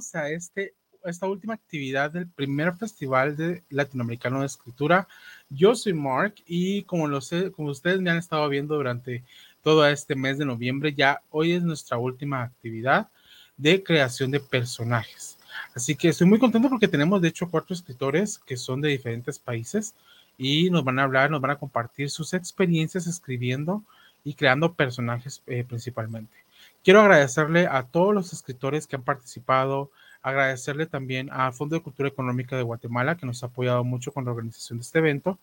Bienvenidos 0.00 0.14
a 0.14 0.30
este, 0.30 0.74
esta 1.04 1.26
última 1.26 1.52
actividad 1.52 2.10
del 2.10 2.26
primer 2.26 2.74
Festival 2.74 3.36
de 3.36 3.62
Latinoamericano 3.68 4.40
de 4.40 4.46
Escritura. 4.46 5.06
Yo 5.50 5.74
soy 5.74 5.92
Mark 5.92 6.36
y 6.46 6.84
como, 6.84 7.06
lo 7.06 7.20
sé, 7.20 7.52
como 7.52 7.68
ustedes 7.68 8.00
me 8.00 8.08
han 8.08 8.16
estado 8.16 8.48
viendo 8.48 8.76
durante 8.76 9.24
todo 9.62 9.86
este 9.86 10.14
mes 10.14 10.38
de 10.38 10.46
noviembre, 10.46 10.94
ya 10.94 11.20
hoy 11.28 11.52
es 11.52 11.62
nuestra 11.62 11.98
última 11.98 12.42
actividad 12.42 13.08
de 13.58 13.82
creación 13.82 14.30
de 14.30 14.40
personajes. 14.40 15.38
Así 15.74 15.94
que 15.94 16.08
estoy 16.08 16.26
muy 16.26 16.38
contento 16.38 16.70
porque 16.70 16.88
tenemos 16.88 17.20
de 17.20 17.28
hecho 17.28 17.50
cuatro 17.50 17.74
escritores 17.74 18.38
que 18.38 18.56
son 18.56 18.80
de 18.80 18.88
diferentes 18.88 19.38
países 19.38 19.94
y 20.38 20.70
nos 20.70 20.82
van 20.82 20.98
a 20.98 21.02
hablar, 21.02 21.30
nos 21.30 21.42
van 21.42 21.50
a 21.50 21.58
compartir 21.58 22.08
sus 22.08 22.32
experiencias 22.32 23.06
escribiendo 23.06 23.84
y 24.24 24.32
creando 24.32 24.72
personajes 24.72 25.42
eh, 25.46 25.62
principalmente. 25.62 26.40
Quiero 26.82 27.00
agradecerle 27.00 27.66
a 27.66 27.82
todos 27.82 28.14
los 28.14 28.32
escritores 28.32 28.86
que 28.86 28.96
han 28.96 29.02
participado, 29.02 29.90
agradecerle 30.22 30.86
también 30.86 31.30
al 31.30 31.52
Fondo 31.52 31.76
de 31.76 31.82
Cultura 31.82 32.08
Económica 32.08 32.56
de 32.56 32.62
Guatemala, 32.62 33.16
que 33.16 33.26
nos 33.26 33.42
ha 33.42 33.46
apoyado 33.46 33.84
mucho 33.84 34.12
con 34.12 34.24
la 34.24 34.32
organización 34.32 34.78
de 34.78 34.82
este 34.82 34.98
evento. 34.98 35.38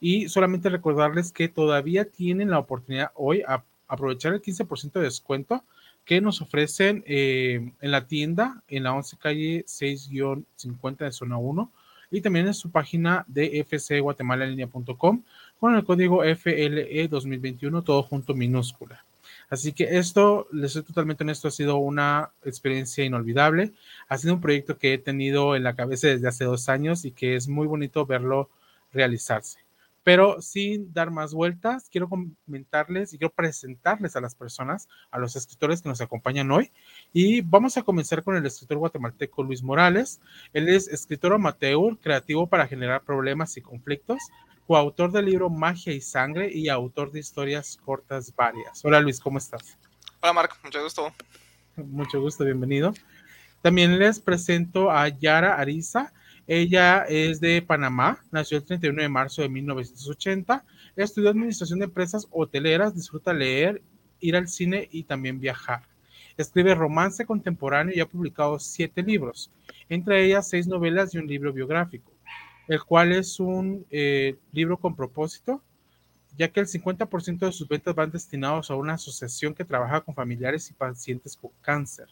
Y 0.00 0.28
solamente 0.28 0.68
recordarles 0.68 1.32
que 1.32 1.48
todavía 1.48 2.04
tienen 2.06 2.50
la 2.50 2.58
oportunidad 2.58 3.12
hoy 3.14 3.42
a 3.46 3.62
aprovechar 3.86 4.32
el 4.32 4.42
15% 4.42 4.92
de 4.92 5.02
descuento 5.02 5.64
que 6.04 6.20
nos 6.20 6.40
ofrecen 6.40 7.04
eh, 7.06 7.72
en 7.80 7.90
la 7.90 8.06
tienda 8.06 8.62
en 8.68 8.84
la 8.84 8.94
11 8.94 9.16
calle 9.18 9.64
6-50 9.66 10.96
de 10.96 11.12
zona 11.12 11.36
1 11.36 11.70
y 12.10 12.20
también 12.20 12.46
en 12.46 12.54
su 12.54 12.70
página 12.70 13.24
de 13.28 13.64
fcguatemalalinea.com 13.64 15.22
con 15.60 15.76
el 15.76 15.84
código 15.84 16.22
FLE 16.22 17.08
2021 17.08 17.82
todo 17.82 18.02
junto 18.02 18.34
minúscula. 18.34 19.04
Así 19.52 19.74
que 19.74 19.98
esto, 19.98 20.48
les 20.50 20.72
soy 20.72 20.82
totalmente 20.82 21.24
honesto, 21.24 21.46
ha 21.46 21.50
sido 21.50 21.76
una 21.76 22.30
experiencia 22.42 23.04
inolvidable. 23.04 23.74
Ha 24.08 24.16
sido 24.16 24.32
un 24.32 24.40
proyecto 24.40 24.78
que 24.78 24.94
he 24.94 24.98
tenido 24.98 25.56
en 25.56 25.62
la 25.62 25.76
cabeza 25.76 26.08
desde 26.08 26.26
hace 26.26 26.44
dos 26.46 26.70
años 26.70 27.04
y 27.04 27.10
que 27.10 27.36
es 27.36 27.48
muy 27.48 27.66
bonito 27.66 28.06
verlo 28.06 28.48
realizarse. 28.94 29.58
Pero 30.04 30.40
sin 30.40 30.94
dar 30.94 31.10
más 31.10 31.34
vueltas, 31.34 31.90
quiero 31.90 32.08
comentarles 32.08 33.12
y 33.12 33.18
quiero 33.18 33.34
presentarles 33.34 34.16
a 34.16 34.22
las 34.22 34.34
personas, 34.34 34.88
a 35.10 35.18
los 35.18 35.36
escritores 35.36 35.82
que 35.82 35.90
nos 35.90 36.00
acompañan 36.00 36.50
hoy. 36.50 36.70
Y 37.12 37.42
vamos 37.42 37.76
a 37.76 37.82
comenzar 37.82 38.22
con 38.22 38.36
el 38.36 38.46
escritor 38.46 38.78
guatemalteco 38.78 39.42
Luis 39.42 39.62
Morales. 39.62 40.22
Él 40.54 40.70
es 40.70 40.88
escritor 40.88 41.34
amateur, 41.34 41.98
creativo 41.98 42.46
para 42.46 42.66
generar 42.66 43.02
problemas 43.02 43.54
y 43.58 43.60
conflictos 43.60 44.18
coautor 44.66 45.10
del 45.10 45.26
libro 45.26 45.50
Magia 45.50 45.92
y 45.92 46.00
Sangre 46.00 46.50
y 46.52 46.68
autor 46.68 47.10
de 47.10 47.20
historias 47.20 47.78
cortas 47.84 48.34
varias. 48.34 48.84
Hola 48.84 49.00
Luis, 49.00 49.20
¿cómo 49.20 49.38
estás? 49.38 49.76
Hola 50.20 50.32
Marco, 50.32 50.56
mucho 50.62 50.82
gusto. 50.82 51.12
Mucho 51.76 52.20
gusto, 52.20 52.44
bienvenido. 52.44 52.92
También 53.60 53.98
les 53.98 54.20
presento 54.20 54.90
a 54.90 55.08
Yara 55.08 55.56
Ariza. 55.56 56.12
Ella 56.46 57.04
es 57.08 57.40
de 57.40 57.62
Panamá, 57.62 58.24
nació 58.30 58.58
el 58.58 58.64
31 58.64 59.02
de 59.02 59.08
marzo 59.08 59.42
de 59.42 59.48
1980. 59.48 60.64
Estudió 60.96 61.30
administración 61.30 61.78
de 61.78 61.86
empresas 61.86 62.26
hoteleras, 62.30 62.94
disfruta 62.94 63.32
leer, 63.32 63.82
ir 64.20 64.36
al 64.36 64.48
cine 64.48 64.88
y 64.92 65.04
también 65.04 65.40
viajar. 65.40 65.82
Escribe 66.36 66.74
romance 66.74 67.26
contemporáneo 67.26 67.94
y 67.94 68.00
ha 68.00 68.06
publicado 68.06 68.58
siete 68.58 69.02
libros, 69.02 69.50
entre 69.88 70.24
ellas 70.24 70.48
seis 70.48 70.66
novelas 70.66 71.14
y 71.14 71.18
un 71.18 71.26
libro 71.26 71.52
biográfico 71.52 72.11
el 72.68 72.82
cual 72.84 73.12
es 73.12 73.40
un 73.40 73.86
eh, 73.90 74.36
libro 74.52 74.76
con 74.76 74.94
propósito, 74.94 75.62
ya 76.36 76.48
que 76.48 76.60
el 76.60 76.66
50% 76.66 77.38
de 77.40 77.52
sus 77.52 77.68
ventas 77.68 77.94
van 77.94 78.10
destinados 78.10 78.70
a 78.70 78.74
una 78.74 78.94
asociación 78.94 79.54
que 79.54 79.64
trabaja 79.64 80.00
con 80.00 80.14
familiares 80.14 80.70
y 80.70 80.74
pacientes 80.74 81.36
con 81.36 81.50
cáncer. 81.60 82.06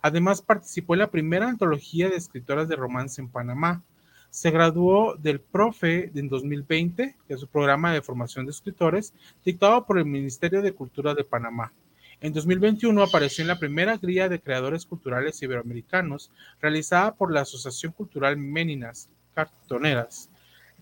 Además, 0.00 0.40
participó 0.40 0.94
en 0.94 1.00
la 1.00 1.10
primera 1.10 1.48
antología 1.48 2.08
de 2.08 2.16
escritoras 2.16 2.68
de 2.68 2.76
romance 2.76 3.20
en 3.20 3.28
Panamá. 3.28 3.84
Se 4.30 4.50
graduó 4.50 5.14
del 5.16 5.40
Profe 5.40 6.10
en 6.14 6.28
2020, 6.28 7.16
que 7.26 7.34
es 7.34 7.42
un 7.42 7.48
programa 7.48 7.92
de 7.92 8.02
formación 8.02 8.46
de 8.46 8.52
escritores, 8.52 9.12
dictado 9.44 9.86
por 9.86 9.98
el 9.98 10.06
Ministerio 10.06 10.62
de 10.62 10.72
Cultura 10.72 11.14
de 11.14 11.24
Panamá. 11.24 11.72
En 12.20 12.32
2021 12.32 13.02
apareció 13.02 13.42
en 13.42 13.48
la 13.48 13.58
primera 13.58 13.98
guía 13.98 14.30
de 14.30 14.40
creadores 14.40 14.86
culturales 14.86 15.42
iberoamericanos 15.42 16.30
realizada 16.62 17.14
por 17.14 17.30
la 17.30 17.42
Asociación 17.42 17.92
Cultural 17.92 18.38
Meninas, 18.38 19.10
cartoneras, 19.36 20.30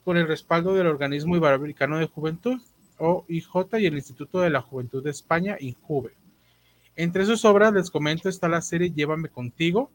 con 0.04 0.16
el 0.16 0.28
respaldo 0.28 0.75
del 0.75 0.87
Organismo 0.87 1.37
Iberoamericano 1.37 1.98
de 1.98 2.06
Juventud, 2.06 2.60
OIJ, 2.98 3.81
y 3.81 3.87
el 3.87 3.94
Instituto 3.97 4.41
de 4.41 4.50
la 4.50 4.62
Juventud 4.62 5.03
de 5.03 5.10
España, 5.10 5.56
INJUVE. 5.59 6.12
Entre 6.94 7.26
sus 7.26 7.44
obras, 7.44 7.72
les 7.72 7.91
comento, 7.91 8.28
está 8.28 8.48
la 8.48 8.62
serie 8.62 8.93
Llévame 8.93 9.28
contigo, 9.28 9.91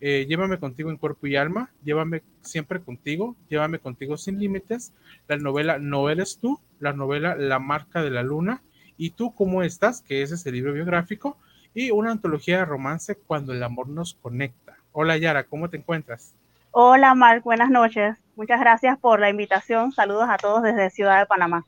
eh, 0.00 0.26
Llévame 0.28 0.60
contigo 0.60 0.90
en 0.90 0.96
cuerpo 0.96 1.26
y 1.26 1.34
alma, 1.34 1.72
Llévame 1.82 2.22
siempre 2.42 2.80
contigo, 2.80 3.34
Llévame 3.50 3.80
contigo 3.80 4.16
sin 4.16 4.38
límites, 4.38 4.92
la 5.26 5.36
novela 5.36 5.80
No 5.80 6.08
eres 6.08 6.38
tú, 6.38 6.60
la 6.78 6.92
novela 6.92 7.34
La 7.34 7.58
marca 7.58 8.00
de 8.00 8.12
la 8.12 8.22
luna, 8.22 8.62
y 8.96 9.10
tú 9.10 9.34
cómo 9.34 9.64
estás, 9.64 10.02
que 10.02 10.22
ese 10.22 10.36
es 10.36 10.46
el 10.46 10.54
libro 10.54 10.72
biográfico, 10.72 11.36
y 11.74 11.90
una 11.90 12.12
antología 12.12 12.58
de 12.58 12.64
romance 12.64 13.16
Cuando 13.16 13.52
el 13.52 13.62
amor 13.64 13.88
nos 13.88 14.14
conecta. 14.14 14.76
Hola 14.92 15.16
Yara, 15.16 15.44
¿cómo 15.44 15.68
te 15.68 15.78
encuentras? 15.78 16.36
Hola, 16.80 17.12
Marc, 17.16 17.42
buenas 17.42 17.70
noches. 17.70 18.18
Muchas 18.36 18.60
gracias 18.60 18.96
por 19.00 19.18
la 19.18 19.28
invitación. 19.28 19.90
Saludos 19.90 20.26
a 20.28 20.36
todos 20.36 20.62
desde 20.62 20.90
Ciudad 20.90 21.18
de 21.18 21.26
Panamá. 21.26 21.66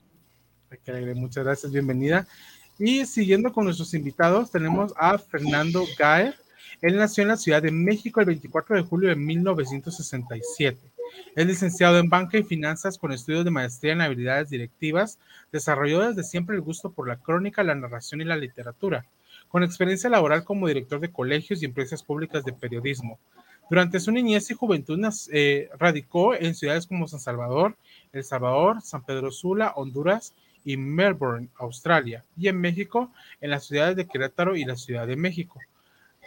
Muchas 1.17 1.45
gracias, 1.45 1.73
bienvenida. 1.73 2.29
Y 2.79 3.05
siguiendo 3.07 3.53
con 3.53 3.65
nuestros 3.65 3.93
invitados, 3.95 4.53
tenemos 4.53 4.95
a 4.97 5.19
Fernando 5.19 5.85
Gaer. 5.99 6.37
Él 6.81 6.97
nació 6.97 7.23
en 7.23 7.29
la 7.31 7.37
Ciudad 7.37 7.61
de 7.61 7.73
México 7.73 8.21
el 8.21 8.27
24 8.27 8.77
de 8.77 8.83
julio 8.83 9.09
de 9.09 9.17
1967. 9.17 10.79
Es 11.35 11.45
licenciado 11.45 11.99
en 11.99 12.09
banca 12.09 12.39
y 12.39 12.45
finanzas 12.45 12.97
con 12.97 13.11
estudios 13.11 13.45
de 13.45 13.51
maestría 13.51 13.95
en 13.95 14.03
habilidades 14.03 14.49
directivas. 14.49 15.19
Desarrolló 15.51 16.07
desde 16.07 16.23
siempre 16.23 16.55
el 16.55 16.63
gusto 16.63 16.93
por 16.93 17.09
la 17.09 17.17
crónica, 17.17 17.65
la 17.65 17.75
narración 17.75 18.21
y 18.21 18.27
la 18.27 18.37
literatura, 18.37 19.05
con 19.49 19.65
experiencia 19.65 20.09
laboral 20.09 20.45
como 20.45 20.69
director 20.69 21.01
de 21.01 21.11
colegios 21.11 21.61
y 21.61 21.65
empresas 21.65 22.05
públicas 22.05 22.45
de 22.45 22.53
periodismo. 22.53 23.19
Durante 23.71 24.01
su 24.01 24.11
niñez 24.11 24.51
y 24.51 24.55
juventud 24.55 24.99
eh, 25.31 25.71
radicó 25.79 26.35
en 26.35 26.57
ciudades 26.57 26.89
como 26.89 27.07
San 27.07 27.21
Salvador, 27.21 27.77
El 28.13 28.25
Salvador, 28.25 28.83
San 28.83 29.05
Pedro 29.05 29.31
Sula, 29.31 29.75
Honduras 29.77 30.35
y 30.65 30.77
Melbourne, 30.77 31.51
Australia, 31.57 32.25
y 32.37 32.49
en 32.49 32.61
México, 32.61 33.13
en 33.41 33.51
las 33.51 33.67
ciudades 33.67 33.95
de 33.95 34.09
Querétaro 34.09 34.57
y 34.57 34.65
la 34.65 34.75
Ciudad 34.75 35.07
de 35.07 35.15
México, 35.15 35.61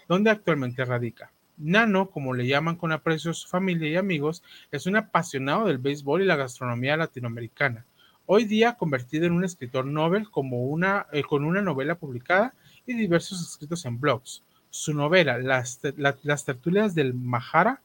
donde 0.07 0.29
actualmente 0.29 0.85
radica. 0.85 1.33
Nano, 1.57 2.09
como 2.09 2.33
le 2.33 2.47
llaman 2.47 2.77
con 2.77 2.93
aprecio 2.93 3.33
su 3.33 3.49
familia 3.49 3.89
y 3.89 3.97
amigos, 3.97 4.41
es 4.71 4.85
un 4.85 4.95
apasionado 4.95 5.65
del 5.65 5.79
béisbol 5.79 6.21
y 6.21 6.25
la 6.25 6.37
gastronomía 6.37 6.95
latinoamericana. 6.95 7.85
Hoy 8.25 8.45
día 8.45 8.77
convertido 8.77 9.25
en 9.25 9.33
un 9.33 9.43
escritor 9.43 9.85
novel 9.85 10.29
como 10.29 10.63
una, 10.63 11.07
eh, 11.11 11.23
con 11.23 11.43
una 11.43 11.61
novela 11.61 11.95
publicada 11.95 12.53
y 12.87 12.93
diversos 12.93 13.41
escritos 13.41 13.83
en 13.83 13.99
blogs. 13.99 14.43
Su 14.73 14.95
novela, 14.95 15.37
Las, 15.37 16.45
tertulias 16.45 16.95
del 16.95 17.13
Mahara, 17.13 17.79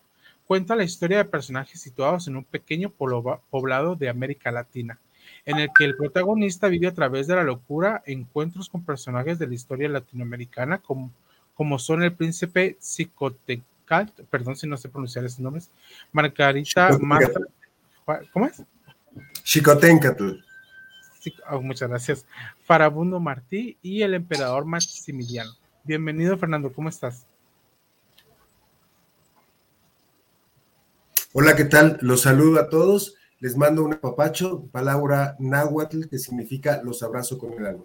cuenta 0.47 0.75
la 0.75 0.85
historia 0.85 1.19
de 1.19 1.27
personajes 1.27 1.83
situados 1.83 2.29
en 2.29 2.37
un 2.37 2.45
pequeño 2.45 2.89
poblado 2.89 3.95
de 3.95 4.09
América 4.09 4.51
Latina, 4.51 4.99
en 5.45 5.59
el 5.59 5.69
que 5.77 5.85
el 5.85 5.99
protagonista 5.99 6.67
vive 6.69 6.87
a 6.87 6.95
través 6.95 7.27
de 7.27 7.37
la 7.37 7.45
locura 7.45 8.03
encuentros 8.07 8.71
con 8.71 8.87
personajes 8.87 9.39
de 9.39 9.47
la 9.47 9.55
historia 9.55 9.91
latinoamericana, 9.91 10.79
como, 10.79 11.13
como 11.53 11.79
son 11.79 12.03
el 12.03 12.15
príncipe 12.15 12.79
Xicotencatl, 12.81 14.23
perdón 14.31 14.57
si 14.57 14.67
no 14.67 14.79
sé 14.79 14.89
pronunciar 14.89 15.27
esos 15.27 15.41
nombres, 15.41 15.71
Margarita 16.11 16.89
¿cómo 18.33 18.47
es? 18.47 18.63
Xicotencatl. 19.45 20.37
Oh, 21.51 21.61
muchas 21.61 21.91
gracias. 21.91 22.25
Farabundo 22.63 23.21
Martí 23.21 23.77
y 23.83 24.01
el 24.01 24.15
emperador 24.15 24.65
Maximiliano. 24.65 25.53
Bienvenido, 25.89 26.37
Fernando, 26.37 26.71
¿cómo 26.71 26.91
estás? 26.91 27.25
Hola, 31.33 31.57
¿qué 31.57 31.65
tal? 31.65 31.97
Los 32.03 32.21
saludo 32.21 32.61
a 32.61 32.69
todos. 32.69 33.15
Les 33.41 33.57
mando 33.57 33.83
un 33.83 33.95
apapacho, 33.95 34.67
palabra 34.71 35.35
náhuatl, 35.39 36.07
que 36.11 36.19
significa 36.19 36.83
los 36.85 37.03
abrazo 37.03 37.39
con 37.39 37.55
el 37.55 37.65
alma. 37.65 37.85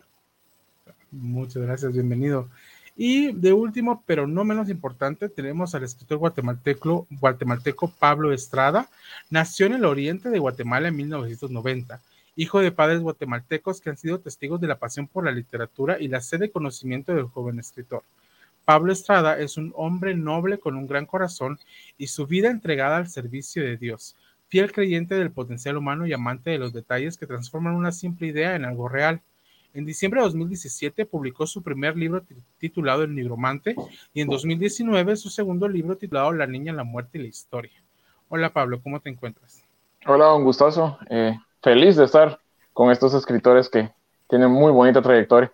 Muchas 1.12 1.64
gracias, 1.64 1.94
bienvenido. 1.94 2.50
Y 2.98 3.32
de 3.32 3.54
último, 3.54 4.04
pero 4.06 4.28
no 4.28 4.44
menos 4.44 4.68
importante, 4.68 5.30
tenemos 5.30 5.74
al 5.74 5.84
escritor 5.84 6.18
guatemalteco, 6.18 7.08
guatemalteco 7.10 7.88
Pablo 7.88 8.34
Estrada. 8.34 8.90
Nació 9.30 9.68
en 9.68 9.76
el 9.76 9.86
oriente 9.86 10.30
de 10.30 10.40
Guatemala 10.40 10.90
en 10.90 10.98
1990 10.98 12.02
hijo 12.36 12.60
de 12.60 12.72
padres 12.72 13.02
guatemaltecos 13.02 13.80
que 13.80 13.90
han 13.90 13.98
sido 13.98 14.20
testigos 14.20 14.60
de 14.60 14.68
la 14.68 14.80
pasión 14.80 15.08
por 15.08 15.26
la 15.26 15.32
literatura 15.32 15.98
y 16.00 16.08
la 16.08 16.22
sed 16.22 16.40
de 16.40 16.52
conocimiento 16.52 17.14
del 17.14 17.26
joven 17.26 17.60
escritor. 17.60 18.04
Pablo 18.66 18.94
Estrada 18.94 19.38
es 19.40 19.58
un 19.58 19.74
hombre 19.76 20.16
noble 20.16 20.58
con 20.58 20.76
un 20.76 20.88
gran 20.88 21.06
corazón 21.06 21.60
y 21.98 22.08
su 22.08 22.26
vida 22.28 22.50
entregada 22.50 22.98
al 22.98 23.10
servicio 23.10 23.62
de 23.62 23.78
Dios, 23.78 24.16
fiel 24.48 24.72
creyente 24.72 25.16
del 25.16 25.32
potencial 25.32 25.78
humano 25.78 26.08
y 26.08 26.14
amante 26.14 26.52
de 26.52 26.60
los 26.60 26.74
detalles 26.74 27.18
que 27.18 27.28
transforman 27.28 27.76
una 27.76 27.92
simple 27.92 28.28
idea 28.28 28.56
en 28.56 28.66
algo 28.66 28.88
real. 28.88 29.22
En 29.74 29.86
diciembre 29.86 30.22
de 30.22 30.26
2017 30.28 31.06
publicó 31.06 31.46
su 31.48 31.62
primer 31.62 31.98
libro 31.98 32.24
titulado 32.58 33.04
El 33.04 33.16
Nigromante 33.16 33.76
y 34.14 34.22
en 34.22 34.28
2019 34.28 35.16
su 35.18 35.30
segundo 35.30 35.68
libro 35.68 35.98
titulado 35.98 36.32
La 36.32 36.48
Niña, 36.48 36.72
la 36.72 36.84
Muerte 36.84 37.18
y 37.18 37.24
la 37.24 37.28
Historia. 37.28 37.84
Hola 38.30 38.54
Pablo, 38.54 38.80
¿cómo 38.82 39.00
te 39.00 39.10
encuentras? 39.10 39.64
Hola, 40.06 40.34
un 40.34 40.44
gustazo. 40.44 40.98
Eh, 41.10 41.36
feliz 41.64 41.96
de 41.96 42.04
estar 42.04 42.40
con 42.74 42.92
estos 42.92 43.14
escritores 43.14 43.70
que 43.70 43.90
tienen 44.28 44.52
muy 44.52 44.72
bonita 44.72 45.02
trayectoria. 45.02 45.52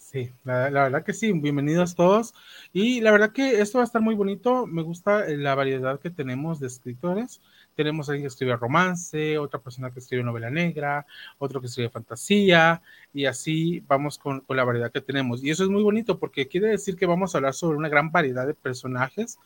Sí, 0.00 0.32
la, 0.44 0.68
verdad 0.70 1.04
que 1.04 1.12
sí, 1.12 1.32
bienvenidos 1.32 1.94
todos. 1.94 2.34
Y 2.72 3.00
la 3.00 3.12
verdad 3.12 3.32
que 3.32 3.60
esto 3.60 3.78
va 3.78 3.84
a 3.84 3.86
estar 3.86 4.02
muy 4.02 4.14
bonito. 4.14 4.66
Me 4.66 4.82
gusta 4.82 5.26
eh, 5.26 5.36
la 5.36 5.54
variedad 5.54 6.00
que 6.00 6.10
tenemos 6.10 6.58
de 6.58 6.66
escritores. 6.66 7.40
Tenemos 7.74 8.08
alguien 8.08 8.24
que 8.24 8.28
escribe 8.28 8.56
romance, 8.56 9.38
otra 9.38 9.60
persona 9.60 9.90
que 9.90 10.00
escribe 10.00 10.24
novela 10.24 10.50
negra, 10.50 11.06
otro 11.38 11.60
que 11.60 11.66
escribe 11.66 11.90
fantasía, 11.90 12.82
y 13.12 13.26
así 13.26 13.84
vamos 13.86 14.18
con, 14.18 14.40
con 14.40 14.56
la 14.56 14.64
variedad 14.64 14.90
que 14.90 15.02
tenemos. 15.02 15.44
Y 15.44 15.50
eso 15.50 15.62
es 15.62 15.68
muy 15.68 15.82
bonito 15.82 16.18
porque 16.18 16.48
quiere 16.48 16.68
decir 16.68 16.96
que 16.96 17.06
vamos 17.06 17.34
a 17.34 17.38
hablar 17.38 17.54
sobre 17.54 17.76
una 17.76 17.88
gran 17.88 18.10
variedad 18.10 18.46
de 18.46 18.54
personajes 18.54 19.38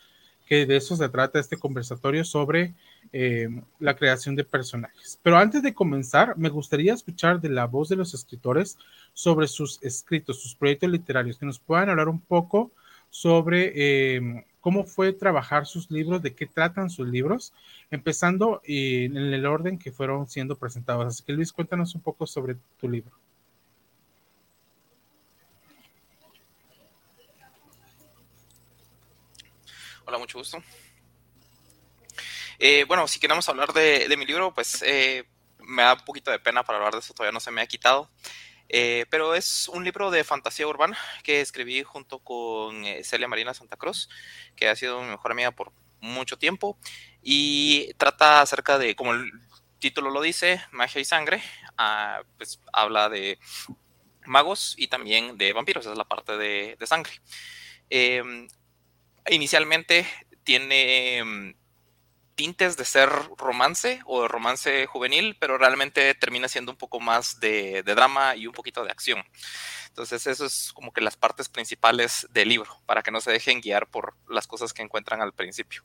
que 0.50 0.67
de 0.67 0.76
eso 0.76 0.97
se 0.97 1.08
trata 1.08 1.38
este 1.38 1.56
conversatorio 1.56 2.25
sobre 2.25 2.75
eh, 3.12 3.49
la 3.79 3.94
creación 3.94 4.35
de 4.35 4.43
personajes. 4.43 5.17
Pero 5.23 5.37
antes 5.37 5.62
de 5.62 5.73
comenzar, 5.73 6.37
me 6.37 6.49
gustaría 6.49 6.93
escuchar 6.93 7.41
de 7.41 7.50
la 7.50 7.69
voz 7.69 7.88
de 7.88 7.94
los 7.94 8.14
escritores 8.14 8.76
sobre 9.14 9.47
sus 9.47 9.81
escritos, 9.81 10.43
sus 10.43 10.56
proyectos 10.56 10.91
literarios, 10.91 11.38
que 11.38 11.47
nos 11.47 11.61
puedan 11.61 11.88
hablar 11.88 12.08
un 12.08 12.20
poco 12.20 12.73
sobre 13.11 13.73
eh, 13.76 14.44
cómo 14.61 14.82
fue 14.82 15.12
trabajar 15.12 15.67
sus 15.67 15.88
libros, 15.88 16.20
de 16.20 16.35
qué 16.35 16.47
tratan 16.47 16.91
sus 16.91 17.06
libros, 17.06 17.52
empezando 17.93 18.61
en 18.64 19.17
el 19.17 19.47
orden 19.47 19.79
que 19.79 19.93
fueron 19.93 20.26
siendo 20.26 20.58
presentados. 20.58 21.06
Así 21.06 21.23
que 21.23 21.32
Luis, 21.32 21.52
cuéntanos 21.52 21.94
un 21.94 22.00
poco 22.00 22.26
sobre 22.26 22.56
tu 22.81 22.88
libro. 22.88 23.12
Hola, 30.10 30.18
mucho 30.18 30.38
gusto. 30.38 30.60
Eh, 32.58 32.82
bueno, 32.88 33.06
si 33.06 33.20
queremos 33.20 33.48
hablar 33.48 33.72
de, 33.72 34.12
mi 34.18 34.26
libro, 34.26 34.52
pues 34.52 34.82
eh, 34.82 35.24
me 35.60 35.82
da 35.82 35.94
un 35.94 36.04
poquito 36.04 36.32
de 36.32 36.40
pena 36.40 36.64
para 36.64 36.78
hablar 36.78 36.94
de 36.94 36.98
eso, 36.98 37.14
todavía 37.14 37.30
no 37.30 37.38
se 37.38 37.52
me 37.52 37.60
ha 37.60 37.66
quitado. 37.68 38.10
Eh, 38.68 39.06
pero 39.08 39.36
es 39.36 39.68
un 39.68 39.84
libro 39.84 40.10
de 40.10 40.24
fantasía 40.24 40.66
urbana 40.66 40.98
que 41.22 41.40
escribí 41.40 41.84
junto 41.84 42.18
con 42.18 42.82
Celia 43.04 43.28
Marina 43.28 43.54
Santa 43.54 43.76
Cruz, 43.76 44.08
que 44.56 44.68
ha 44.68 44.74
sido 44.74 45.00
mi 45.00 45.10
mejor 45.10 45.30
amiga 45.30 45.52
por 45.52 45.72
mucho 46.00 46.36
tiempo. 46.36 46.76
Y 47.22 47.94
trata 47.94 48.40
acerca 48.40 48.78
de, 48.78 48.96
como 48.96 49.12
el 49.12 49.30
título 49.78 50.10
lo 50.10 50.22
dice, 50.22 50.60
magia 50.72 51.00
y 51.00 51.04
sangre. 51.04 51.40
Ah, 51.78 52.24
pues 52.36 52.60
habla 52.72 53.08
de 53.08 53.38
magos 54.26 54.74
y 54.76 54.88
también 54.88 55.38
de 55.38 55.52
vampiros, 55.52 55.86
es 55.86 55.96
la 55.96 56.08
parte 56.08 56.36
de, 56.36 56.74
de 56.80 56.86
sangre. 56.88 57.12
Em, 57.88 58.48
inicialmente 59.28 60.06
tiene 60.44 61.22
mm, 61.25 61.55
tintes 62.34 62.76
de 62.78 62.87
ser 62.87 63.11
romance 63.37 64.00
o 64.06 64.26
romance 64.26 64.87
juvenil, 64.87 65.37
pero 65.38 65.58
realmente 65.58 66.14
termina 66.14 66.49
siendo 66.49 66.72
un 66.72 66.78
poco 66.78 66.99
más 66.99 67.38
de, 67.38 67.82
drama 67.82 68.34
y 68.34 68.46
un 68.46 68.55
poquito 68.55 68.82
de 68.82 68.90
acción. 68.90 69.22
Entonces, 69.88 70.26
eso 70.26 70.46
es 70.46 70.72
como 70.72 70.90
que 70.93 71.02
las 71.02 71.17
partes 71.17 71.49
principales 71.49 72.26
del 72.32 72.49
libro, 72.49 72.70
para 72.87 73.02
que 73.02 73.11
no 73.11 73.20
se 73.20 73.31
dejen 73.31 73.61
guiar 73.61 73.88
por 73.88 74.14
las 74.28 74.46
cosas 74.46 74.72
que 74.72 74.81
encuentran 74.82 75.20
al 75.20 75.34
principio. 75.34 75.82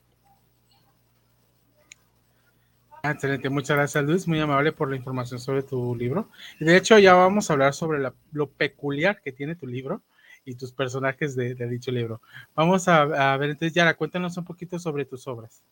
Ah, 3.02 3.10
excelente, 3.10 3.50
muchas 3.50 3.76
gracias 3.76 4.02
Luis, 4.04 4.26
muy 4.26 4.40
amable 4.40 4.72
por 4.72 4.88
la 4.88 4.96
información 4.96 5.38
sobre 5.38 5.62
tu 5.62 5.94
libro. 5.94 6.30
De 6.58 6.76
hecho 6.76 6.98
ya 6.98 7.12
vamos 7.12 7.50
a 7.50 7.52
hablar 7.52 7.74
sobre 7.74 8.00
lo 8.32 8.50
peculiar 8.50 9.20
que 9.20 9.30
tiene 9.30 9.54
tu 9.54 9.66
libro 9.66 10.02
y 10.46 10.54
tus 10.54 10.72
personajes 10.72 11.36
de, 11.36 11.54
dicho 11.54 11.90
libro. 11.90 12.22
Vamos 12.54 12.88
a, 12.88 13.04
ver, 13.36 13.50
entonces, 13.50 13.74
Yara, 13.74 13.94
cuéntanos 13.94 14.38
un 14.38 14.44
poquito 14.44 14.78
sobre 14.78 15.04
tus 15.04 15.26
obras. 15.26 15.62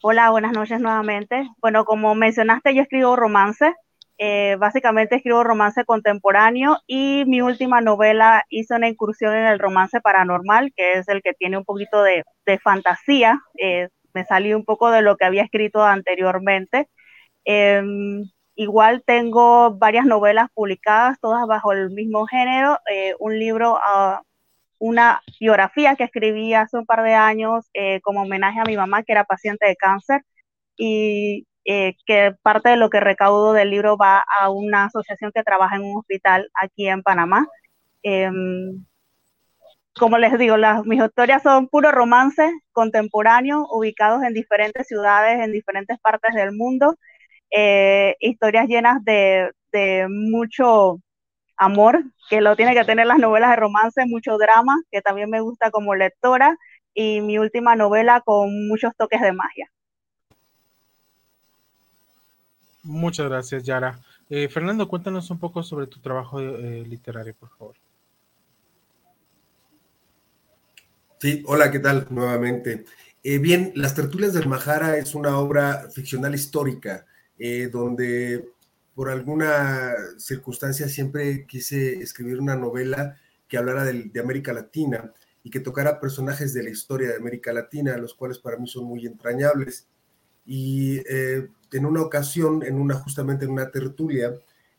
Hola, 0.00 0.30
buenas 0.30 0.52
noches 0.52 0.80
nuevamente. 0.80 1.48
Bueno, 1.60 1.84
como 1.84 2.14
mencionaste, 2.14 2.74
yo 2.74 2.82
escribo 2.82 3.16
romance. 3.16 3.74
Eh, 4.18 4.56
básicamente 4.58 5.16
escribo 5.16 5.42
romance 5.42 5.84
contemporáneo 5.84 6.78
y 6.86 7.24
mi 7.26 7.40
última 7.40 7.80
novela 7.80 8.44
hizo 8.50 8.76
una 8.76 8.88
incursión 8.88 9.34
en 9.34 9.46
el 9.46 9.58
romance 9.58 10.00
paranormal, 10.00 10.72
que 10.76 10.92
es 10.92 11.08
el 11.08 11.22
que 11.22 11.34
tiene 11.34 11.58
un 11.58 11.64
poquito 11.64 12.02
de, 12.02 12.22
fantasía. 12.62 13.40
Eh, 13.58 13.88
me 14.14 14.24
salí 14.24 14.54
un 14.54 14.64
poco 14.64 14.90
de 14.90 15.02
lo 15.02 15.16
que 15.16 15.24
había 15.24 15.42
escrito 15.42 15.82
anteriormente. 15.82 16.88
Em, 17.44 18.30
Igual 18.54 19.02
tengo 19.04 19.74
varias 19.76 20.04
novelas 20.04 20.48
publicadas, 20.54 21.18
todas 21.20 21.46
bajo 21.46 21.72
el 21.72 21.90
mismo 21.90 22.26
género, 22.26 22.78
eh, 22.90 23.14
un 23.18 23.38
libro, 23.38 23.74
uh, 23.74 24.22
una 24.78 25.22
biografía 25.40 25.96
que 25.96 26.04
escribí 26.04 26.54
hace 26.54 26.76
un 26.76 26.86
par 26.86 27.02
de 27.02 27.14
años 27.14 27.70
eh, 27.74 28.00
como 28.02 28.22
homenaje 28.22 28.60
a 28.60 28.64
mi 28.64 28.76
mamá, 28.76 29.02
que 29.04 29.12
era 29.12 29.24
paciente 29.24 29.66
de 29.66 29.76
cáncer, 29.76 30.22
y 30.76 31.46
eh, 31.64 31.94
que 32.06 32.34
parte 32.42 32.70
de 32.70 32.76
lo 32.76 32.90
que 32.90 33.00
recaudo 33.00 33.52
del 33.52 33.70
libro 33.70 33.96
va 33.96 34.24
a 34.40 34.50
una 34.50 34.86
asociación 34.86 35.30
que 35.32 35.44
trabaja 35.44 35.76
en 35.76 35.84
un 35.84 35.98
hospital 35.98 36.50
aquí 36.60 36.88
en 36.88 37.02
Panamá. 37.02 37.46
Em, 38.02 38.84
como 39.98 40.18
les 40.18 40.36
digo, 40.38 40.56
mis 40.84 41.02
historias 41.02 41.42
son 41.42 41.68
puro 41.68 41.92
romance 41.92 42.50
contemporáneo, 42.72 43.66
ubicados 43.70 44.22
en 44.24 44.34
diferentes 44.34 44.88
ciudades, 44.88 45.40
en 45.40 45.52
diferentes 45.52 45.98
partes 46.00 46.34
del 46.34 46.52
mundo. 46.52 46.96
Eh, 47.54 48.16
historias 48.20 48.66
llenas 48.66 49.04
de, 49.04 49.52
mucho 50.08 50.98
amor, 51.58 52.02
que 52.30 52.40
lo 52.40 52.56
tiene 52.56 52.74
que 52.74 52.84
tener 52.84 53.06
las 53.06 53.18
novelas 53.18 53.50
de 53.50 53.56
romance, 53.56 54.06
mucho 54.06 54.38
drama, 54.38 54.80
que 54.90 55.02
también 55.02 55.28
me 55.28 55.40
gusta 55.40 55.70
como 55.70 55.94
lectora, 55.94 56.56
y 56.94 57.20
mi 57.20 57.38
última 57.38 57.76
novela 57.76 58.22
con 58.22 58.68
muchos 58.68 58.92
toques 58.96 59.20
de 59.20 59.32
magia. 59.32 59.70
Muchas 62.82 63.28
gracias, 63.28 63.62
Yara. 63.64 64.00
Eh, 64.30 64.48
Fernando, 64.48 64.88
cuéntanos 64.88 65.30
un 65.30 65.38
poco 65.38 65.62
sobre 65.62 65.86
tu 65.86 66.00
trabajo 66.00 66.40
eh, 66.40 66.84
literario, 66.86 67.34
por 67.34 67.50
favor. 67.50 67.76
Sí, 71.18 71.42
hola, 71.46 71.70
¿qué 71.70 71.78
tal? 71.78 72.06
Nuevamente. 72.10 72.86
bien, 73.22 73.72
Las 73.76 73.94
Tertulias 73.94 74.32
del 74.32 74.48
Majara 74.48 74.96
es 74.96 75.14
una 75.14 75.38
obra 75.38 75.88
ficcional 75.94 76.34
histórica 76.34 77.06
eh, 77.38 77.68
donde 77.72 78.48
por 78.94 79.08
alguna 79.08 79.94
circunstancia 80.18 80.88
siempre 80.88 81.46
quise 81.46 81.94
escribir 81.94 82.38
una 82.38 82.56
novela 82.56 83.16
que 83.48 83.56
hablara 83.56 83.84
de, 83.84 84.20
América 84.20 84.52
Latina 84.52 85.12
y 85.42 85.50
que 85.50 85.60
tocara 85.60 86.00
personajes 86.00 86.54
de 86.54 86.62
la 86.62 86.70
historia 86.70 87.08
de 87.08 87.16
América 87.16 87.52
Latina, 87.52 87.96
los 87.96 88.14
cuales 88.14 88.38
para 88.38 88.58
mí 88.58 88.68
son 88.68 88.84
muy 88.84 89.06
entrañables. 89.06 89.88
Y 90.44 90.98
eh, 91.08 91.48
en 91.72 91.86
una 91.86 92.02
ocasión, 92.02 92.62
en 92.62 92.76
una, 92.76 92.94
justamente 92.94 93.44
en 93.44 93.52
una 93.52 93.70
tertulia, 93.70 94.34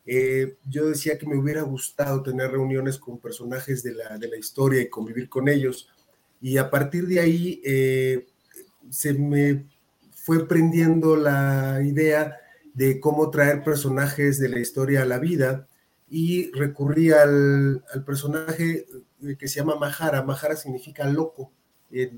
eh, 0.05 0.57
yo 0.69 0.87
decía 0.87 1.17
que 1.17 1.27
me 1.27 1.37
hubiera 1.37 1.63
gustado 1.63 2.21
tener 2.21 2.51
reuniones 2.51 2.97
con 2.97 3.19
personajes 3.19 3.83
de 3.83 3.93
la, 3.93 4.17
de 4.17 4.27
la 4.27 4.37
historia 4.37 4.81
y 4.81 4.89
convivir 4.89 5.27
con 5.27 5.49
ellos. 5.49 5.89
Y 6.39 6.57
a 6.57 6.69
partir 6.69 7.07
de 7.07 7.19
ahí 7.19 7.61
se 8.89 9.13
me 9.13 9.65
fue 10.23 10.47
prendiendo 10.47 11.17
la 11.17 11.81
idea 11.83 12.37
de 12.73 12.99
cómo 12.99 13.29
traer 13.29 13.63
personajes 13.63 14.39
de 14.39 14.49
la 14.49 14.59
historia 14.59 15.03
a 15.03 15.05
la 15.05 15.19
vida 15.19 15.67
y 16.09 16.51
recurrí 16.51 17.11
al, 17.11 17.83
personaje 18.05 18.85
eh, 19.23 19.35
que 19.37 19.47
se 19.47 19.59
llama 19.59 19.75
Mahara. 19.75 20.23
Mahara 20.23 20.55
significa 20.55 21.05
loco. 21.05 21.51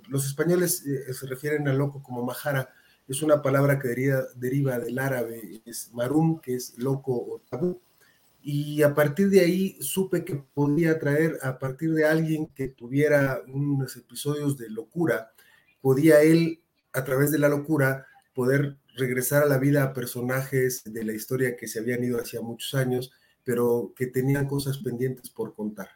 los 0.10 0.26
españoles 0.26 0.86
eh, 0.86 1.14
se 1.14 1.28
refieren 1.28 1.68
a 1.68 1.74
loco 1.74 2.02
como 2.02 2.24
Mahara. 2.24 2.70
Es 3.08 3.22
una 3.22 3.42
palabra 3.42 3.80
que 3.80 3.90
deriva, 3.90 4.24
deriva 4.36 4.80
del 4.80 4.98
árabe, 4.98 5.62
es 5.66 5.94
marum, 5.94 6.40
que 6.40 6.56
es 6.56 6.78
loco 6.78 7.14
o 7.14 7.42
tabú. 7.50 7.80
Y 8.42 8.84
a 8.84 8.94
partir 8.94 9.30
de 9.30 9.42
ahí 9.42 9.78
supe 9.82 10.24
que 10.24 10.36
podía 10.36 11.00
traer, 11.00 11.40
a 11.42 11.58
partir 11.58 11.94
de 11.94 12.06
alguien 12.06 12.48
que 12.48 12.68
tuviera 12.68 13.42
unos 13.48 13.96
episodios 13.96 14.58
de 14.58 14.70
locura, 14.70 15.32
podía 15.82 16.22
él, 16.22 16.62
a 16.94 17.04
través 17.04 17.32
de 17.32 17.40
la 17.40 17.50
locura, 17.50 18.08
poder 18.36 18.78
regresar 18.96 19.44
a 19.44 19.48
la 19.48 19.58
vida 19.58 19.84
a 19.84 19.94
personajes 19.94 20.84
de 20.86 21.04
la 21.04 21.14
historia 21.14 21.58
que 21.58 21.68
se 21.68 21.80
habían 21.80 22.04
ido 22.04 22.20
hacía 22.20 22.42
muchos 22.42 22.76
años, 22.76 23.12
pero 23.44 23.94
que 23.96 24.08
tenían 24.08 24.48
cosas 24.48 24.78
pendientes 24.78 25.30
por 25.30 25.56
contar. 25.56 25.90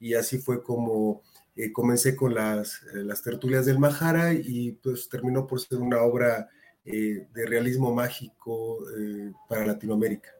Y 0.00 0.14
así 0.14 0.38
fue 0.38 0.62
como 0.62 1.22
eh, 1.54 1.70
comencé 1.70 2.16
con 2.16 2.34
las, 2.34 2.82
eh, 2.94 3.04
las 3.04 3.22
tertulias 3.22 3.66
del 3.66 3.78
Majara 3.78 4.32
y 4.32 4.72
pues 4.72 5.08
terminó 5.08 5.46
por 5.46 5.60
ser 5.60 5.78
una 5.78 6.02
obra 6.02 6.48
eh, 6.84 7.28
de 7.32 7.46
realismo 7.46 7.94
mágico 7.94 8.78
para 9.48 9.66
Latinoamérica. 9.66 10.30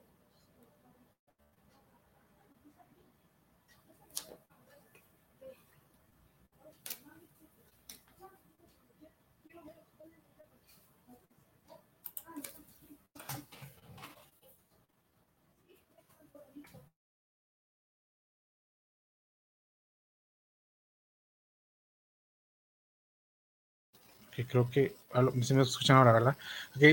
Que 24.34 24.46
creo 24.46 24.68
que 24.70 24.94
si 25.42 25.54
me 25.54 25.62
escuchan 25.62 25.96
ahora, 25.96 26.12
¿verdad? 26.12 26.36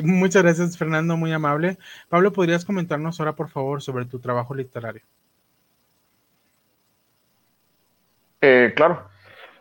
muchas 0.04 0.44
gracias, 0.44 0.78
Fernando, 0.78 1.16
muy 1.16 1.32
amable. 1.32 1.78
Pablo, 2.10 2.34
¿podrías 2.34 2.66
comentarnos 2.66 3.20
ahora, 3.20 3.34
por 3.34 3.50
favor, 3.50 3.82
sobre 3.82 4.06
tu 4.06 4.20
trabajo 4.20 4.54
literario? 4.54 5.02
Eh, 8.42 8.74
claro. 8.76 9.10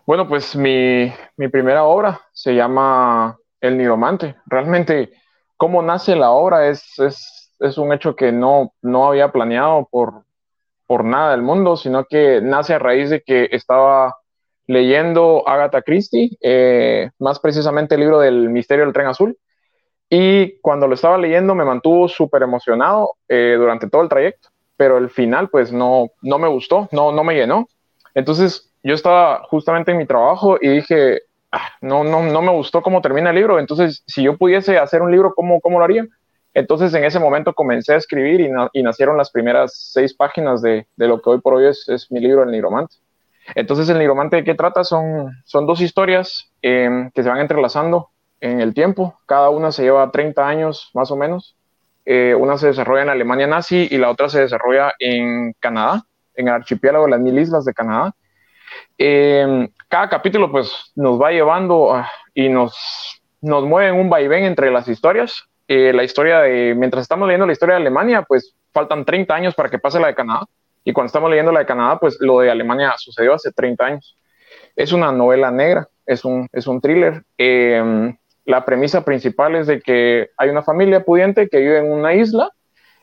Bueno, 0.06 0.28
pues 0.28 0.56
mi, 0.56 1.12
mi, 1.36 1.48
primera 1.48 1.84
obra 1.84 2.20
se 2.32 2.54
llama 2.54 3.36
El 3.60 3.76
Niromante. 3.76 4.36
Realmente, 4.46 5.12
cómo 5.56 5.82
nace 5.82 6.16
la 6.16 6.30
obra 6.30 6.68
es, 6.68 6.98
es, 6.98 7.52
es 7.60 7.78
un 7.78 7.92
hecho 7.92 8.16
que 8.16 8.32
no, 8.32 8.72
no 8.80 9.08
había 9.08 9.30
planeado 9.30 9.86
por, 9.90 10.24
por 10.86 11.04
nada 11.04 11.32
del 11.32 11.42
mundo, 11.42 11.76
sino 11.76 12.04
que 12.04 12.40
nace 12.40 12.74
a 12.74 12.78
raíz 12.78 13.10
de 13.10 13.22
que 13.22 13.48
estaba 13.52 14.17
leyendo 14.68 15.48
Agatha 15.48 15.82
Christie, 15.82 16.36
eh, 16.42 17.10
más 17.18 17.40
precisamente 17.40 17.96
el 17.96 18.02
libro 18.02 18.20
del 18.20 18.50
Misterio 18.50 18.84
del 18.84 18.94
Tren 18.94 19.06
Azul. 19.06 19.36
Y 20.10 20.58
cuando 20.60 20.86
lo 20.86 20.94
estaba 20.94 21.18
leyendo 21.18 21.54
me 21.54 21.64
mantuvo 21.64 22.06
súper 22.06 22.42
emocionado 22.42 23.14
eh, 23.28 23.56
durante 23.58 23.88
todo 23.88 24.02
el 24.02 24.08
trayecto, 24.08 24.50
pero 24.76 24.98
el 24.98 25.10
final 25.10 25.48
pues 25.48 25.72
no, 25.72 26.10
no 26.22 26.38
me 26.38 26.48
gustó, 26.48 26.88
no, 26.92 27.12
no 27.12 27.24
me 27.24 27.34
llenó. 27.34 27.66
Entonces 28.14 28.70
yo 28.82 28.94
estaba 28.94 29.42
justamente 29.44 29.90
en 29.90 29.98
mi 29.98 30.06
trabajo 30.06 30.58
y 30.60 30.68
dije, 30.68 31.22
ah, 31.50 31.70
no, 31.80 32.04
no, 32.04 32.22
no 32.22 32.42
me 32.42 32.52
gustó 32.52 32.82
cómo 32.82 33.00
termina 33.00 33.30
el 33.30 33.36
libro, 33.36 33.58
entonces 33.58 34.02
si 34.06 34.22
yo 34.22 34.36
pudiese 34.36 34.78
hacer 34.78 35.02
un 35.02 35.10
libro, 35.10 35.34
¿cómo, 35.34 35.60
cómo 35.60 35.78
lo 35.78 35.84
haría? 35.84 36.06
Entonces 36.52 36.92
en 36.92 37.04
ese 37.04 37.18
momento 37.18 37.54
comencé 37.54 37.94
a 37.94 37.96
escribir 37.96 38.40
y, 38.40 38.50
y 38.72 38.82
nacieron 38.82 39.16
las 39.16 39.30
primeras 39.30 39.90
seis 39.92 40.14
páginas 40.14 40.60
de, 40.60 40.86
de, 40.96 41.08
lo 41.08 41.20
que 41.22 41.30
hoy 41.30 41.40
por 41.40 41.54
hoy 41.54 41.66
es, 41.66 41.88
es 41.88 42.10
mi 42.10 42.20
libro 42.20 42.42
El 42.42 42.50
Nigromante. 42.50 42.96
Entonces, 43.54 43.88
el 43.88 43.98
nigromante 43.98 44.36
de 44.36 44.44
qué 44.44 44.54
trata 44.54 44.84
son, 44.84 45.32
son 45.44 45.66
dos 45.66 45.80
historias 45.80 46.50
em, 46.62 47.10
que 47.10 47.22
se 47.22 47.28
van 47.28 47.40
entrelazando 47.40 48.10
en 48.40 48.60
el 48.60 48.74
tiempo. 48.74 49.18
Cada 49.26 49.50
una 49.50 49.72
se 49.72 49.82
lleva 49.82 50.10
30 50.10 50.46
años 50.46 50.90
más 50.94 51.10
o 51.10 51.16
menos. 51.16 51.56
Eh, 52.04 52.34
una 52.34 52.56
se 52.56 52.68
desarrolla 52.68 53.02
en 53.02 53.10
Alemania 53.10 53.46
nazi 53.46 53.86
y 53.90 53.98
la 53.98 54.10
otra 54.10 54.28
se 54.28 54.40
desarrolla 54.40 54.92
en 54.98 55.52
Canadá, 55.60 56.04
en 56.34 56.48
el 56.48 56.54
archipiélago 56.54 57.04
de 57.04 57.10
las 57.10 57.20
mil 57.20 57.38
islas 57.38 57.64
de 57.64 57.74
Canadá. 57.74 58.14
Em, 58.96 59.68
cada 59.88 60.08
capítulo 60.08 60.50
pues 60.50 60.92
nos 60.94 61.20
va 61.20 61.30
llevando 61.32 61.94
ah, 61.94 62.10
y 62.34 62.48
nos, 62.48 63.20
nos 63.40 63.64
mueve 63.64 63.90
en 63.90 63.96
un 63.96 64.10
vaivén 64.10 64.44
entre 64.44 64.70
las 64.70 64.88
historias. 64.88 65.44
Eh, 65.66 65.92
la 65.92 66.02
historia 66.02 66.40
de, 66.40 66.74
mientras 66.74 67.02
estamos 67.02 67.28
leyendo 67.28 67.46
la 67.46 67.52
historia 67.52 67.74
de 67.74 67.82
Alemania, 67.82 68.22
pues 68.22 68.54
faltan 68.72 69.04
30 69.04 69.34
años 69.34 69.54
para 69.54 69.68
que 69.68 69.78
pase 69.78 70.00
la 70.00 70.08
de 70.08 70.14
Canadá. 70.14 70.46
Y 70.88 70.94
cuando 70.94 71.08
estamos 71.08 71.28
leyendo 71.28 71.52
la 71.52 71.60
de 71.60 71.66
Canadá, 71.66 72.00
pues 72.00 72.16
lo 72.18 72.40
de 72.40 72.50
Alemania 72.50 72.94
sucedió 72.96 73.34
hace 73.34 73.52
30 73.52 73.84
años. 73.84 74.16
Es 74.74 74.90
una 74.90 75.12
novela 75.12 75.50
negra, 75.50 75.86
es 76.06 76.24
un, 76.24 76.48
es 76.50 76.66
un 76.66 76.80
thriller. 76.80 77.24
Em, 77.36 78.16
la 78.46 78.64
premisa 78.64 79.04
principal 79.04 79.54
es 79.56 79.66
de 79.66 79.82
que 79.82 80.30
hay 80.38 80.48
una 80.48 80.62
familia 80.62 81.04
pudiente 81.04 81.50
que 81.50 81.58
vive 81.58 81.80
en 81.80 81.92
una 81.92 82.14
isla 82.14 82.50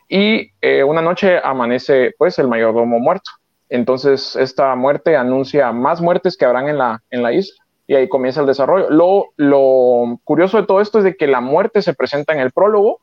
y 0.09 0.49
eh, 0.61 0.83
una 0.83 1.03
noche 1.03 1.37
amanece 1.43 2.15
pues 2.17 2.39
el 2.39 2.47
mayordomo 2.47 2.97
muerto. 2.97 3.29
Entonces 3.69 4.35
esta 4.35 4.73
muerte 4.73 5.15
anuncia 5.15 5.71
más 5.71 6.01
muertes 6.01 6.37
que 6.37 6.45
habrán 6.45 6.67
en 6.67 6.79
la, 6.79 7.03
en 7.11 7.21
la 7.21 7.33
isla 7.33 7.63
y 7.85 7.93
ahí 7.93 8.09
comienza 8.09 8.41
el 8.41 8.47
desarrollo. 8.47 8.89
Lo, 8.89 9.27
lo 9.37 10.19
curioso 10.23 10.59
de 10.59 10.65
todo 10.65 10.81
esto 10.81 10.97
es 10.97 11.03
de 11.03 11.15
que 11.15 11.27
la 11.27 11.39
muerte 11.39 11.83
se 11.83 11.93
presenta 11.93 12.33
en 12.33 12.39
el 12.39 12.51
prólogo 12.51 13.01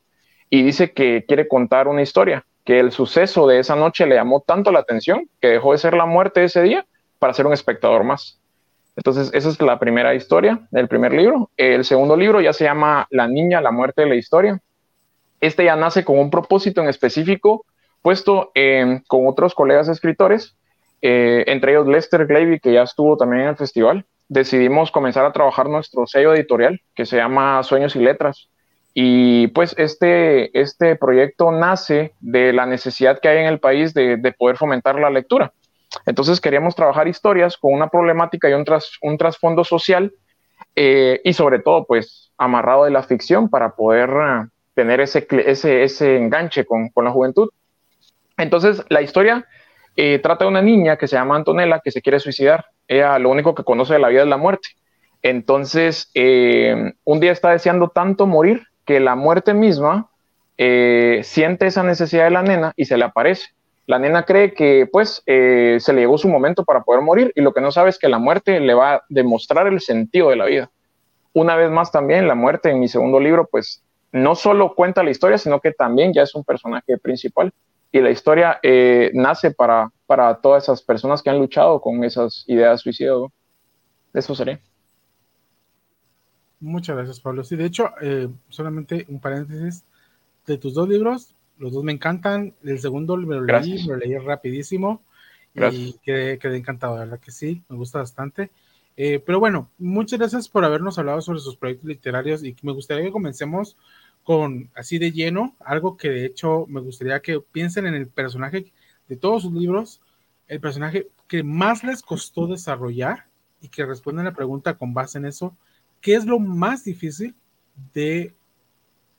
y 0.51 0.65
dice 0.65 0.91
que 0.91 1.25
quiere 1.25 1.47
contar 1.47 1.87
una 1.87 2.03
historia 2.03 2.45
que 2.65 2.81
el 2.81 2.93
suceso 2.93 3.47
de 3.47 3.59
esa 3.59 3.77
noche 3.77 4.07
le 4.07 4.15
llamó 4.15 4.41
tanto 4.41 4.71
la 4.71 4.81
atención 4.81 5.29
que 5.41 5.49
dejó 5.49 5.73
de 5.73 5.79
ser 5.79 5.95
la 5.95 6.07
muerte 6.07 6.45
ese 6.45 6.63
día 6.63 6.87
para 7.19 7.35
ser 7.35 7.47
un 7.47 7.53
espectador 7.53 8.05
más. 8.05 8.39
Entonces, 8.97 9.31
esa 9.33 9.49
es 9.49 9.61
la 9.61 9.79
primera 9.79 10.15
historia 10.15 10.61
del 10.71 10.87
primer 10.87 11.13
libro. 11.13 11.51
El 11.57 11.85
segundo 11.85 12.17
libro 12.17 12.41
ya 12.41 12.53
se 12.53 12.65
llama 12.65 13.07
La 13.11 13.27
niña, 13.27 13.61
la 13.61 13.71
muerte 13.71 14.03
de 14.03 14.09
la 14.09 14.17
historia. 14.17 14.61
Este 15.41 15.65
ya 15.65 15.77
nace 15.77 16.05
con 16.05 16.19
un 16.19 16.31
propósito 16.31 16.83
en 16.83 16.89
específico 16.89 17.65
puesto 18.03 18.53
con 19.07 19.27
otros 19.27 19.55
colegas 19.55 19.89
escritores, 19.89 20.57
eh, 21.01 21.45
entre 21.47 21.73
ellos 21.73 21.87
Lester 21.87 22.27
Glavy, 22.27 22.61
que 22.61 22.73
ya 22.73 22.83
estuvo 22.83 23.17
también 23.17 23.43
en 23.43 23.49
el 23.51 23.57
festival. 23.57 24.05
Decidimos 24.29 24.91
comenzar 24.91 25.25
a 25.25 25.33
trabajar 25.33 25.69
nuestro 25.69 26.07
sello 26.07 26.35
editorial, 26.35 26.81
que 26.95 27.07
se 27.07 27.17
llama 27.17 27.63
Sueños 27.63 27.97
y 27.97 28.01
Letras. 28.01 28.49
Y 28.95 29.47
pues 29.49 29.75
este, 29.79 30.59
este 30.59 30.97
proyecto 30.97 31.51
nace 31.51 32.13
de 32.21 32.53
la 32.53 32.67
necesidad 32.67 33.21
que 33.21 33.29
hay 33.29 33.39
en 33.39 33.47
el 33.47 33.59
país 33.59 33.95
de, 33.95 34.35
poder 34.39 34.57
fomentar 34.57 34.99
la 34.99 35.11
lectura. 35.11 35.53
Entonces 36.07 36.41
queríamos 36.41 36.75
trabajar 36.75 37.09
historias 37.09 37.57
con 37.57 37.73
una 37.73 37.89
problemática 37.89 38.51
y 38.51 38.55
un, 38.55 38.65
un 39.03 39.19
trasfondo 39.19 39.65
social 39.65 40.13
eh, 40.75 41.21
y 41.25 41.33
sobre 41.33 41.59
todo 41.59 41.85
pues 41.87 42.33
amarrado 42.39 42.85
de 42.85 42.91
la 42.91 43.03
ficción 43.03 43.49
para 43.49 43.75
poder 43.75 44.11
eh, 44.11 44.49
tener 44.75 45.01
ese, 45.01 45.27
ese, 45.47 45.85
ese 45.85 46.17
enganche 46.17 46.65
con, 46.65 46.89
con, 46.91 47.05
la 47.05 47.11
juventud. 47.11 47.51
Entonces 48.37 48.83
la 48.89 49.03
historia 49.03 49.47
eh, 49.97 50.19
trata 50.19 50.45
de 50.45 50.51
una 50.51 50.63
niña 50.63 50.97
que 50.97 51.09
se 51.09 51.17
llama 51.17 51.37
Antonella 51.37 51.81
que 51.83 51.91
se 51.91 52.03
quiere 52.03 52.21
suicidar. 52.21 52.67
Ella 52.89 53.19
lo 53.19 53.31
único 53.31 53.55
que 53.55 53.65
conoce 53.65 53.95
de 53.95 54.01
la 54.01 54.09
vida 54.09 54.23
es 54.23 54.29
la 54.29 54.39
muerte. 54.39 54.69
Entonces, 55.25 56.11
un 57.05 57.21
día 57.21 57.31
está 57.31 57.51
deseando 57.51 57.91
tanto 57.91 58.27
morir 58.27 58.67
que 58.93 59.01
la 59.01 59.15
muerte 59.15 59.55
misma 59.55 60.11
eh, 60.59 61.23
siente 61.25 61.67
esa 61.67 61.83
necesidad 61.83 62.25
de 62.25 62.31
la 62.31 62.43
nena 62.43 62.75
y 62.77 62.85
se 62.85 62.99
le 62.99 63.05
aparece. 63.05 63.47
La 63.87 63.99
nena 63.99 64.25
cree 64.25 64.53
que 64.53 64.87
pues 64.93 65.23
eh, 65.25 65.79
se 65.81 65.95
le 65.95 66.03
llegó 66.03 66.19
su 66.19 66.29
momento 66.29 66.63
para 66.63 66.83
poder 66.83 67.01
morir 67.01 67.33
y 67.35 67.41
lo 67.41 67.55
que 67.55 67.63
no 67.63 67.73
sabe 67.73 67.89
es 67.89 67.99
que 67.99 68.11
la 68.11 68.19
muerte 68.19 68.61
le 68.61 68.75
va 68.75 68.97
a 68.97 69.03
demostrar 69.09 69.67
el 69.67 69.81
sentido 69.81 70.29
de 70.29 70.37
la 70.37 70.45
vida. 70.45 70.71
Una 71.33 71.57
vez 71.57 71.71
más 71.71 71.91
también 71.91 72.29
la 72.29 72.35
muerte 72.35 72.69
en 72.69 72.81
mi 72.81 72.89
segundo 72.89 73.19
libro 73.19 73.49
pues 73.51 73.83
no 74.13 74.35
solo 74.35 74.75
cuenta 74.75 75.03
la 75.03 75.11
historia, 75.11 75.39
sino 75.39 75.59
que 75.61 75.73
también 75.73 76.13
ya 76.13 76.23
es 76.23 76.35
un 76.35 76.45
personaje 76.45 76.99
principal 76.99 77.51
y 77.93 78.01
la 78.01 78.11
historia 78.11 78.61
eh, 78.63 79.11
nace 79.15 79.53
para, 79.53 79.91
para 80.07 80.35
todas 80.35 80.65
esas 80.65 80.83
personas 80.83 81.23
que 81.23 81.31
han 81.31 81.39
luchado 81.39 81.81
con 81.81 82.05
esas 82.05 82.45
ideas 82.47 82.83
suicidas. 82.83 83.23
Eso 84.13 84.35
sería. 84.35 84.61
Muchas 86.63 86.95
gracias, 86.95 87.19
Pablo. 87.19 87.43
Sí, 87.43 87.57
de 87.57 87.65
hecho, 87.65 87.91
eh, 88.01 88.29
solamente 88.49 89.05
un 89.09 89.19
paréntesis 89.19 89.83
de 90.47 90.59
tus 90.59 90.75
dos 90.75 90.89
libros, 90.89 91.35
los 91.59 91.73
dos 91.73 91.83
me 91.83 91.91
encantan. 91.91 92.55
El 92.63 92.79
segundo 92.79 93.17
me 93.17 93.35
lo 93.35 93.43
leí, 93.43 93.83
lo 93.85 93.97
leí 93.97 94.17
rapidísimo 94.17 95.03
y 95.55 95.95
quedé, 96.05 96.39
encantado, 96.57 96.95
la 96.95 97.01
verdad 97.01 97.19
que 97.19 97.33
sí, 97.33 97.65
me 97.69 97.77
gusta 97.77 97.99
bastante. 97.99 98.53
Eh, 98.97 99.21
pero 99.27 99.41
bueno, 99.41 99.71
muchas 99.77 100.21
gracias 100.21 100.49
por 100.49 100.65
habernos 100.65 101.01
hablado 101.01 101.21
sobre 101.21 101.41
sus 101.41 101.57
proyectos 101.57 101.89
literarios 101.89 102.45
y 102.45 102.55
me 102.63 102.73
gustaría 102.73 103.03
que 103.03 103.11
comencemos 103.11 103.77
con 104.23 104.71
así 104.77 104.99
de 104.99 105.11
lleno, 105.11 105.57
algo 105.65 105.97
que 105.97 106.11
de 106.11 106.27
hecho 106.27 106.67
me 106.69 106.81
gustaría 106.81 107.19
que 107.19 107.41
piensen 107.41 107.87
en 107.87 107.95
el 107.97 108.07
personaje 108.07 108.71
de 109.09 109.17
todos 109.17 109.43
sus 109.43 109.53
libros, 109.53 110.01
el 110.47 110.61
personaje 110.61 111.09
que 111.27 111.43
más 111.43 111.83
les 111.83 112.03
costó 112.03 112.47
desarrollar 112.47 113.27
y 113.61 113.69
que 113.69 113.85
respondan 113.85 114.27
la 114.27 114.33
pregunta 114.33 114.75
con 114.75 114.95
base 114.95 115.19
en 115.19 115.25
eso 115.25 115.57
¿qué 116.03 116.15
es 116.15 116.27
lo 116.27 116.39
más 116.39 116.85
difícil 116.85 117.35
de 117.95 118.37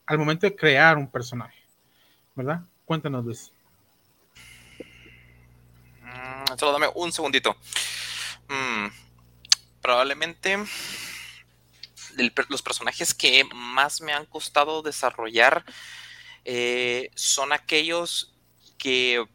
al 0.05 0.19
momento 0.19 0.45
de 0.45 0.55
crear 0.55 0.97
un 0.97 1.09
personaje? 1.09 1.57
¿Verdad? 2.35 2.61
Cuéntanos, 2.85 3.25
Luis. 3.25 3.51
Mm, 6.01 6.57
solo 6.59 6.73
dame 6.73 6.87
un 6.93 7.11
segundito. 7.11 7.55
Mm, 8.49 8.87
probablemente 9.81 10.57
los 12.49 12.61
personajes 12.61 13.13
que 13.13 13.43
más 13.55 14.01
me 14.01 14.13
han 14.13 14.25
costado 14.25 14.83
desarrollar 14.83 15.65
eh, 16.45 17.09
son 17.15 17.53
aquellos 17.53 18.35
que 18.77 19.25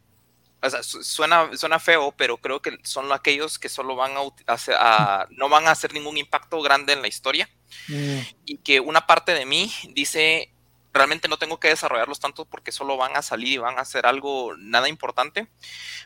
suena, 0.81 1.49
suena 1.55 1.79
feo, 1.79 2.13
pero 2.17 2.37
creo 2.37 2.61
que 2.61 2.77
son 2.83 3.11
aquellos 3.11 3.59
que 3.59 3.69
solo 3.69 3.95
van 3.95 4.13
a, 4.15 5.27
no 5.31 5.49
van 5.49 5.67
a 5.67 5.71
hacer 5.71 5.93
ningún 5.93 6.17
impacto 6.17 6.61
grande 6.61 6.93
en 6.93 7.01
la 7.01 7.07
historia. 7.07 7.49
Mm. 7.87 8.19
Y 8.45 8.57
que 8.57 8.79
una 8.79 9.07
parte 9.07 9.33
de 9.33 9.45
mí 9.45 9.71
dice, 9.93 10.51
realmente 10.93 11.27
no 11.27 11.37
tengo 11.37 11.59
que 11.59 11.69
desarrollarlos 11.69 12.19
tanto 12.19 12.45
porque 12.45 12.71
solo 12.71 12.97
van 12.97 13.15
a 13.15 13.21
salir 13.21 13.53
y 13.53 13.57
van 13.57 13.77
a 13.77 13.81
hacer 13.81 14.05
algo 14.05 14.55
nada 14.57 14.89
importante. 14.89 15.47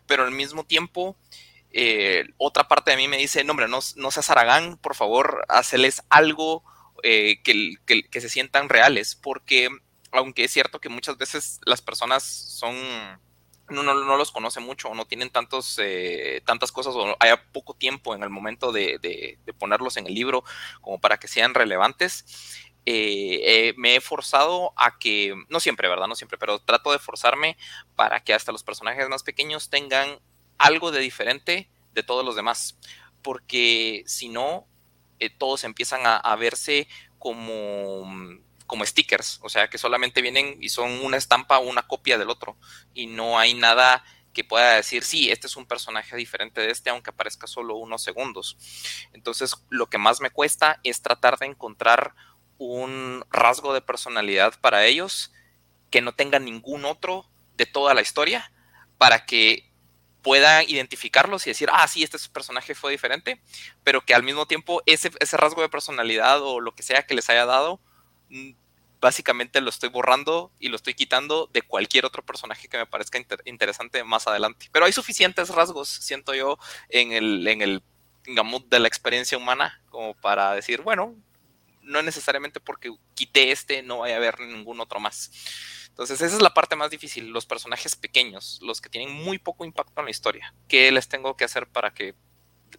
Pero 0.06 0.24
al 0.24 0.32
mismo 0.32 0.66
tiempo, 0.66 1.18
eh, 1.72 2.26
otra 2.38 2.68
parte 2.68 2.92
de 2.92 2.98
mí 2.98 3.08
me 3.08 3.18
dice, 3.18 3.44
no, 3.44 3.52
hombre, 3.52 3.68
no, 3.68 3.80
no 3.96 4.12
seas 4.12 4.30
Aragán, 4.30 4.78
por 4.78 4.96
favor, 4.96 5.46
hacerles 5.50 6.04
algo 6.10 6.64
eh, 7.02 7.42
que, 7.44 7.76
que 7.86 8.22
se 8.22 8.30
sientan 8.30 8.70
reales. 8.70 9.16
Porque 9.16 9.70
aunque 10.12 10.44
es 10.44 10.52
cierto 10.52 10.80
que 10.80 10.90
muchas 10.90 11.18
veces 11.18 11.60
las 11.66 11.82
personas 11.82 12.24
son 12.24 12.76
no, 13.70 13.84
no, 13.84 14.18
los 14.18 14.32
conoce 14.32 14.60
mucho 14.60 14.90
o 14.90 14.96
no 14.96 15.06
tienen 15.06 15.30
tantos, 15.30 15.80
eh, 15.82 16.42
tantas 16.46 16.72
cosas 16.72 16.96
o 16.96 17.16
haya 17.20 17.44
poco 17.52 17.74
tiempo 17.74 18.14
en 18.14 18.24
el 18.24 18.30
momento 18.30 18.72
de, 18.72 19.38
ponerlos 19.58 19.98
en 19.98 20.08
el 20.08 20.14
libro 20.14 20.44
como 20.82 21.00
para 21.00 21.18
que 21.18 21.28
sean 21.28 21.54
relevantes. 21.54 22.26
Eh, 22.86 23.40
eh, 23.44 23.74
me 23.78 23.96
he 23.96 24.02
forzado 24.02 24.74
a 24.76 24.98
que, 25.00 25.34
no 25.48 25.60
siempre, 25.62 25.88
¿verdad? 25.88 26.08
No 26.08 26.16
siempre, 26.16 26.38
pero 26.38 26.60
trato 26.60 26.92
de 26.92 27.00
forzarme 27.00 27.58
para 27.96 28.22
que 28.22 28.34
hasta 28.34 28.52
los 28.52 28.64
personajes 28.64 29.08
más 29.08 29.24
pequeños 29.24 29.70
tengan 29.70 30.20
algo 30.58 30.92
de 30.92 31.00
diferente 31.00 31.70
de 31.94 32.04
todos 32.04 32.26
los 32.26 32.36
demás. 32.36 32.78
Porque 33.22 34.04
si 34.06 34.28
no, 34.28 34.68
eh, 35.20 35.30
todos 35.30 35.64
empiezan 35.64 36.02
a, 36.06 36.36
verse 36.36 36.88
como, 37.18 38.04
como 38.74 38.88
stickers, 38.88 39.40
o 39.44 39.50
sea, 39.50 39.70
que 39.70 39.78
solamente 39.78 40.20
vienen 40.20 40.58
y 40.60 40.70
son 40.70 40.90
una 41.06 41.16
estampa 41.16 41.60
o 41.60 41.70
una 41.70 41.84
copia 41.84 42.18
del 42.18 42.32
otro, 42.32 42.58
y 42.96 43.06
no 43.06 43.38
hay 43.38 43.54
nada 43.54 44.04
que 44.34 44.44
pueda 44.44 44.78
decir, 44.78 45.04
sí, 45.04 45.30
este 45.30 45.46
es 45.46 45.56
un 45.58 45.68
personaje 45.68 46.18
diferente 46.18 46.60
de 46.60 46.72
este, 46.72 46.90
aunque 46.90 47.12
aparezca 47.12 47.46
solo 47.46 47.76
unos 47.76 48.02
segundos. 48.02 48.58
Entonces, 49.14 49.58
lo 49.70 49.92
que 49.92 50.00
más 50.00 50.22
me 50.22 50.32
cuesta 50.32 50.80
es 50.84 51.04
tratar 51.04 51.38
de 51.38 51.46
encontrar 51.46 52.16
un 52.58 53.24
rasgo 53.30 53.76
de 53.76 53.82
personalidad 53.82 54.60
para 54.60 54.88
ellos 54.88 55.32
que 55.92 56.02
no 56.02 56.16
tenga 56.16 56.40
ningún 56.40 56.86
otro 56.86 57.30
de 57.56 57.68
toda 57.68 57.94
la 57.94 58.02
historia, 58.02 58.52
para 58.98 59.28
que 59.28 59.72
pueda 60.24 60.64
identificarlos 60.64 61.46
y 61.46 61.52
decir, 61.52 61.70
ah, 61.72 61.88
sí, 61.88 62.02
este 62.02 62.18
personaje 62.34 62.74
fue 62.74 62.90
diferente, 62.90 63.40
pero 63.84 64.04
que 64.04 64.16
al 64.16 64.24
mismo 64.24 64.48
tiempo 64.48 64.82
ese, 64.88 65.12
ese 65.20 65.38
rasgo 65.38 65.62
de 65.62 65.70
personalidad 65.70 66.42
o 66.42 66.60
lo 66.60 66.74
que 66.74 66.82
sea 66.82 67.06
que 67.06 67.14
les 67.14 67.30
haya 67.30 67.46
dado, 67.46 67.80
mm, 68.30 68.63
básicamente 69.04 69.60
lo 69.60 69.70
estoy 69.70 69.90
borrando 69.90 70.50
y 70.60 70.70
lo 70.70 70.78
estoy 70.78 70.94
quitando 70.94 71.50
de 71.52 71.62
cualquier 71.62 72.06
otro 72.06 72.24
personaje 72.24 72.70
que 72.70 72.78
me 72.78 72.86
parezca 72.86 73.20
interesante 73.44 74.02
más 74.06 74.28
adelante. 74.28 74.70
Pero 74.72 74.86
hay 74.86 74.94
suficientes 74.94 75.50
rasgos, 75.50 75.90
siento 75.90 76.34
yo, 76.34 76.58
en 76.88 77.12
el, 77.12 77.46
en 77.46 77.62
el 77.62 77.84
digamos, 78.26 78.70
de 78.70 78.80
la 78.80 78.88
experiencia 78.88 79.38
humana 79.38 79.82
como 79.90 80.14
para 80.14 80.54
decir, 80.54 80.82
bueno, 80.82 81.16
no 81.82 82.02
necesariamente 82.02 82.62
porque 82.62 82.96
quité 83.14 83.52
este, 83.52 83.84
no 83.84 84.00
vaya 84.00 84.16
a 84.16 84.18
haber 84.18 84.40
ningún 84.40 84.80
otro 84.80 85.02
más. 85.02 85.32
Entonces, 85.90 86.22
esa 86.22 86.38
es 86.38 86.42
la 86.42 86.54
parte 86.54 86.78
más 86.78 86.90
difícil, 86.90 87.28
los 87.28 87.46
personajes 87.46 87.98
pequeños, 87.98 88.60
los 88.64 88.80
que 88.80 88.90
tienen 88.90 89.14
muy 89.14 89.38
poco 89.38 89.66
impacto 89.66 90.00
en 90.00 90.06
la 90.06 90.12
historia. 90.12 90.56
¿Qué 90.70 90.90
les 90.94 91.10
tengo 91.10 91.36
que 91.36 91.44
hacer 91.44 91.68
para 91.68 91.94
que 91.94 92.16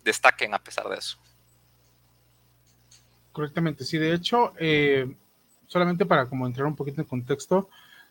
destaquen 0.02 0.54
a 0.54 0.64
pesar 0.64 0.88
de 0.88 0.97
eso? 0.97 1.19
Correctamente, 3.31 3.85
sí, 3.85 3.99
de 3.99 4.14
hecho, 4.14 4.54
eh, 4.59 5.14
solamente 5.75 6.07
para 6.07 6.26
como 6.26 6.47
entrar 6.47 6.69
un 6.69 6.76
poquito 6.76 7.00
en 7.00 7.09
contexto, 7.09 7.69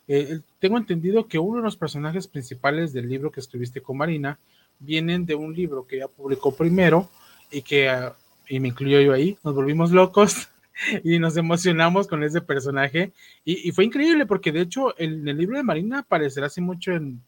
eh, 0.10 0.41
tengo 0.60 0.77
entendido 0.77 1.29
que 1.29 1.39
uno 1.39 1.60
de 1.60 1.63
los 1.63 1.77
personajes 1.77 2.27
principales 2.27 2.91
del 2.91 3.08
libro 3.08 3.32
que 3.32 3.39
escribiste 3.39 3.79
con 3.79 3.96
Marina 3.96 4.38
vienen 4.79 5.25
de 5.25 5.36
un 5.36 5.53
libro 5.55 5.88
que 5.88 5.96
ella 5.96 6.10
publicó 6.10 6.53
primero 6.53 7.09
y 7.50 7.61
que, 7.61 7.88
ah, 7.88 8.18
y 8.50 8.59
me 8.59 8.68
incluyo 8.68 9.00
yo 9.00 9.14
ahí, 9.14 9.38
nos 9.46 9.55
volvimos 9.55 9.92
locos 9.92 10.50
y 11.05 11.20
nos 11.20 11.38
emocionamos 11.38 12.09
con 12.09 12.22
ese 12.22 12.42
personaje. 12.42 13.14
Y, 13.46 13.72
fue 13.72 13.85
increíble 13.85 14.25
porque 14.25 14.51
de 14.51 14.59
hecho 14.59 14.94
en 15.00 15.25
el 15.25 15.38
libro 15.38 15.55
de 15.55 15.64
Marina 15.64 16.00
aparecerá 16.00 16.48
así 16.48 16.59
mucho 16.59 16.92
en 16.92 17.22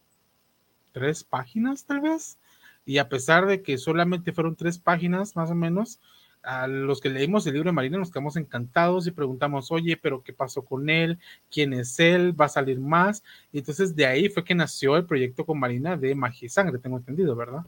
tres 0.91 1.23
páginas 1.23 1.85
tal 1.85 2.01
vez. 2.01 2.37
Y 2.85 2.97
a 2.97 3.07
pesar 3.07 3.45
de 3.45 3.61
que 3.61 3.77
solamente 3.77 4.33
fueron 4.33 4.57
tres 4.57 4.79
páginas 4.79 5.37
más 5.37 5.49
o 5.49 5.55
menos, 5.55 6.01
a 6.45 6.67
los 6.67 7.01
que 7.01 7.09
leímos 7.09 7.45
el 7.47 7.53
libro 7.53 7.69
de 7.69 7.73
Marina 7.73 7.97
nos 7.97 8.11
quedamos 8.11 8.37
encantados 8.37 9.07
y 9.07 9.11
preguntamos, 9.11 9.71
oye, 9.71 9.97
pero 9.97 10.23
¿qué 10.23 10.33
pasó 10.33 10.63
con 10.63 10.89
él? 10.89 11.19
¿Quién 11.51 11.73
es 11.73 11.99
él? 11.99 12.39
¿Va 12.39 12.45
a 12.45 12.49
salir 12.49 12.79
más? 12.79 13.23
Y 13.51 13.59
entonces 13.59 13.95
de 13.95 14.05
ahí 14.05 14.29
fue 14.29 14.43
que 14.43 14.55
nació 14.55 14.95
el 14.95 15.05
proyecto 15.05 15.45
con 15.45 15.59
Marina 15.59 15.97
de 15.97 16.15
Magia 16.15 16.45
y 16.45 16.49
Sangre, 16.49 16.79
tengo 16.79 16.97
entendido, 16.97 17.35
¿verdad? 17.35 17.61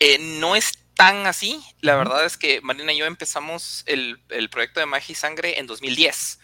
Eh, 0.00 0.18
no 0.40 0.56
es 0.56 0.72
tan 0.94 1.26
así. 1.26 1.62
La 1.80 1.96
verdad 1.96 2.24
es 2.24 2.36
que 2.36 2.60
Marina 2.60 2.92
y 2.92 2.98
yo 2.98 3.06
empezamos 3.06 3.84
el, 3.86 4.20
proyecto 4.50 4.80
de 4.80 4.86
Magia 4.86 5.12
y 5.12 5.16
Sangre 5.16 5.58
en 5.58 5.66
2010 5.66 6.40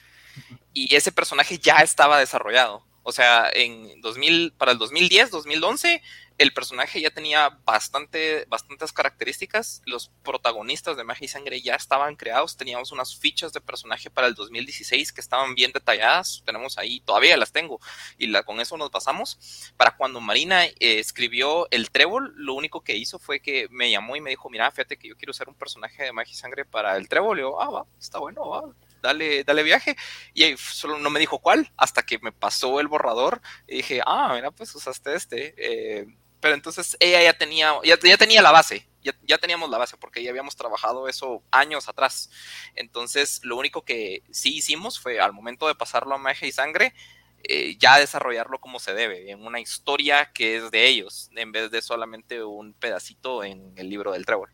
y 0.73 0.95
ese 0.95 1.13
personaje 1.13 1.59
ya 1.59 1.77
estaba 1.79 2.19
desarrollado. 2.19 2.85
O 3.11 3.13
sea, 3.13 3.51
en 3.53 4.01
2000, 4.03 4.53
para 4.53 4.71
el 4.71 4.79
2010, 4.79 5.33
2011, 5.33 6.01
el 6.39 6.53
personaje 6.53 7.01
ya 7.01 7.11
tenía 7.11 7.49
bastante, 7.65 8.45
bastantes 8.47 8.93
características. 8.93 9.83
Los 9.85 10.13
protagonistas 10.23 10.97
de 10.97 11.03
Magia 11.03 11.25
y 11.25 11.29
Sangre 11.29 11.61
ya 11.61 11.75
estaban 11.75 12.15
creados. 12.15 12.57
Teníamos 12.57 12.93
unas 12.93 13.19
fichas 13.19 13.53
de 13.53 13.61
personaje 13.61 14.11
para 14.11 14.29
el 14.29 14.35
2016 14.35 15.13
que 15.13 15.21
estaban 15.21 15.57
bien 15.57 15.73
detalladas. 15.73 16.45
Tenemos 16.47 16.79
ahí, 16.79 17.01
todavía 17.01 17.37
las 17.37 17.51
tengo. 17.51 17.81
Y 18.17 18.29
la, 18.29 18.45
con 18.45 18.61
eso 18.61 18.77
nos 18.77 18.91
pasamos. 18.91 19.73
Para 19.77 19.97
cuando 19.97 20.21
Marina 20.21 20.67
eh, 20.67 20.75
escribió 20.79 21.67
el 21.73 21.91
trébol, 21.91 22.33
lo 22.37 22.55
único 22.55 22.81
que 22.83 22.97
hizo 22.97 23.19
fue 23.19 23.41
que 23.41 23.67
me 23.73 23.91
llamó 23.91 24.15
y 24.15 24.21
me 24.21 24.31
dijo, 24.31 24.49
mira, 24.51 24.71
fíjate 24.71 24.99
que 24.99 25.09
yo 25.09 25.17
quiero 25.17 25.33
ser 25.33 25.49
un 25.49 25.57
personaje 25.57 26.05
de 26.05 26.13
Magia 26.13 26.33
y 26.33 26.37
Sangre 26.37 26.65
para 26.65 26.97
el 26.97 27.09
trébol. 27.09 27.41
Y 27.41 27.43
yo, 27.43 27.61
ah, 27.61 27.71
va, 27.71 27.87
está 27.99 28.21
bueno, 28.21 28.49
va 28.49 28.73
dale, 29.01 29.45
dale 29.45 29.63
viaje. 29.63 29.97
Y 30.35 30.57
solo 30.57 30.99
no 30.99 31.11
me 31.11 31.21
dijo 31.21 31.39
cuál, 31.39 31.71
hasta 31.77 32.03
que 32.03 32.19
me 32.19 32.33
pasó 32.33 32.81
el 32.81 32.89
borrador 32.89 33.41
y 33.67 33.77
dije, 33.77 34.01
ah, 34.07 34.33
mira, 34.35 34.51
pues 34.51 34.75
usaste 34.75 35.15
este. 35.15 35.55
Eh, 35.57 36.07
pero 36.41 36.55
entonces 36.55 36.97
ella 37.01 37.23
ya 37.23 37.35
tenía, 37.35 37.75
ya, 37.85 37.97
tenía 37.99 38.43
la 38.43 38.51
base, 38.51 38.89
ya, 39.03 39.15
ya, 39.23 39.39
teníamos 39.39 39.69
la 39.71 39.79
base 39.79 39.97
porque 39.99 40.23
ya 40.23 40.31
habíamos 40.31 40.57
trabajado 40.57 41.09
eso 41.09 41.43
años 41.51 41.89
atrás. 41.89 42.31
Entonces, 42.75 43.41
lo 43.45 43.57
único 43.57 43.85
que 43.85 44.23
sí 44.31 44.57
hicimos 44.57 44.99
fue 44.99 45.21
al 45.21 45.33
momento 45.33 45.69
de 45.69 45.75
pasarlo 45.75 46.15
a 46.15 46.19
magia 46.19 46.49
y 46.49 46.53
sangre, 46.53 46.95
eh, 47.43 47.77
ya 47.79 47.99
desarrollarlo 47.99 48.61
como 48.61 48.79
se 48.79 48.95
debe, 48.95 49.31
en 49.31 49.47
una 49.47 49.61
historia 49.61 50.31
que 50.33 50.57
es 50.57 50.71
de 50.71 50.87
ellos, 50.87 51.31
en 51.35 51.53
vez 51.53 51.71
de 51.71 51.83
solamente 51.83 52.43
un 52.43 52.75
pedacito 52.75 53.45
en 53.45 53.73
el 53.77 53.89
libro 53.89 54.13
del 54.13 54.27
trébol. 54.27 54.51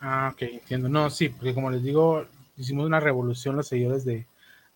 Ah, 0.00 0.30
ok, 0.32 0.42
entiendo. 0.42 0.88
No, 0.88 1.10
sí, 1.10 1.28
porque 1.28 1.54
como 1.54 1.70
les 1.70 1.82
digo, 1.82 2.26
hicimos 2.58 2.86
una 2.86 3.00
revolución 3.00 3.56
los 3.56 3.68
seguidores 3.68 4.04
de, 4.04 4.26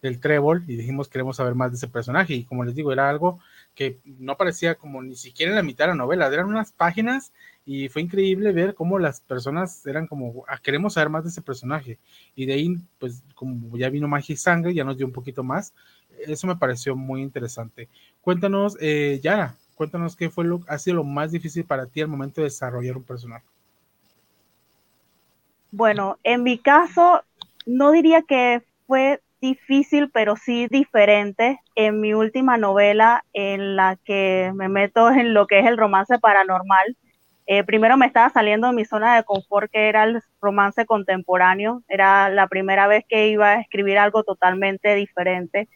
del 0.03 0.21
Trébol 0.21 0.65
y 0.67 0.77
dijimos 0.77 1.09
queremos 1.09 1.37
saber 1.37 1.55
más 1.55 1.71
de 1.71 1.77
ese 1.77 1.89
personaje 1.89 2.35
y 2.35 2.45
como 2.45 2.65
les 2.65 2.75
digo 2.75 2.93
era 2.93 3.09
algo 3.09 3.39
que 3.75 3.99
no 4.05 4.37
parecía 4.37 4.75
como 4.75 5.01
ni 5.03 5.15
siquiera 5.15 5.51
en 5.51 5.57
la 5.57 5.63
mitad 5.63 5.85
de 5.85 5.91
la 5.91 5.95
novela, 5.95 6.27
eran 6.27 6.47
unas 6.47 6.73
páginas 6.73 7.33
y 7.65 7.89
fue 7.89 8.03
increíble 8.03 8.53
ver 8.53 8.75
cómo 8.75 8.99
las 8.99 9.21
personas 9.21 9.87
eran 9.87 10.09
como 10.09 10.45
ah, 10.49 10.59
queremos 10.59 10.95
saber 10.95 11.09
más 11.09 11.23
de 11.23 11.31
ese 11.31 11.41
personaje 11.41 11.99
y 12.35 12.47
de 12.47 12.55
ahí 12.55 12.77
pues 12.99 13.23
como 13.35 13.77
ya 13.77 13.89
vino 13.89 14.09
Magia 14.09 14.33
y 14.35 14.37
Sangre 14.37 14.75
ya 14.75 14.85
nos 14.85 14.97
dio 14.97 15.07
un 15.07 15.13
poquito 15.13 15.45
más, 15.45 15.73
eso 16.27 16.47
me 16.47 16.57
pareció 16.57 16.95
muy 16.97 17.23
interesante. 17.23 17.89
Cuéntanos, 18.21 18.77
eh, 18.81 19.21
Yara, 19.23 19.57
cuéntanos 19.77 20.17
qué 20.17 20.31
fue 20.31 20.45
lo 20.45 20.61
ha 20.69 20.79
sido 20.79 20.97
lo 20.97 21.05
más 21.05 21.31
difícil 21.31 21.65
para 21.65 21.87
ti 21.87 22.01
al 22.01 22.09
momento 22.09 22.41
de 22.41 22.47
desarrollar 22.47 22.97
un 22.97 23.05
personaje. 23.05 23.45
Bueno, 25.71 26.19
en 26.23 26.43
mi 26.43 26.59
caso, 26.59 27.23
no 27.67 27.93
diría 27.93 28.23
que 28.23 28.63
fue 28.87 29.21
difícil, 29.41 30.11
pero 30.11 30.37
sí 30.37 30.69
diferente 30.69 31.61
en 31.75 32.01
mi 32.01 32.15
última 32.15 32.57
novela 32.57 33.25
en 33.33 33.77
la 33.77 33.99
que 34.05 34.53
me 34.55 34.69
meto 34.69 35.11
en 35.11 35.35
lo 35.35 35.47
que 35.47 35.59
es 35.59 35.67
el 35.67 35.77
romance 35.77 36.19
paranormal. 36.19 36.97
Eh, 37.47 37.65
primero 37.65 37.97
me 37.97 38.07
estaba 38.07 38.31
saliendo 38.31 38.69
de 38.69 38.73
mi 38.73 38.85
zona 38.85 39.17
de 39.17 39.25
confort, 39.25 39.71
que 39.71 39.89
era 39.89 40.05
el 40.05 40.23
romance 40.41 40.87
contemporáneo. 40.87 41.83
Era 41.89 42.29
la 42.31 42.47
primera 42.47 42.87
vez 42.87 43.05
que 43.09 43.29
iba 43.29 43.51
a 43.51 43.61
escribir 43.61 43.99
algo 43.99 44.23
totalmente 44.23 44.95
diferente. 44.95 45.69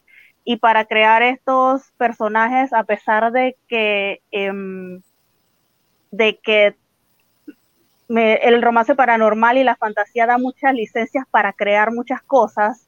Y 0.45 0.57
para 0.57 0.85
crear 0.85 1.21
estos 1.23 1.91
personajes, 1.97 2.71
a 2.71 2.85
pesar 2.85 3.33
de 3.33 3.57
que, 3.67 4.21
em, 4.31 5.01
de 6.11 6.37
que 6.37 6.75
el 8.09 8.61
romance 8.61 8.95
paranormal 8.95 9.57
y 9.57 9.63
la 9.63 9.75
fantasía 9.75 10.25
da 10.25 10.37
muchas 10.37 10.73
licencias 10.73 11.25
para 11.29 11.53
crear 11.53 11.91
muchas 11.91 12.21
cosas, 12.21 12.87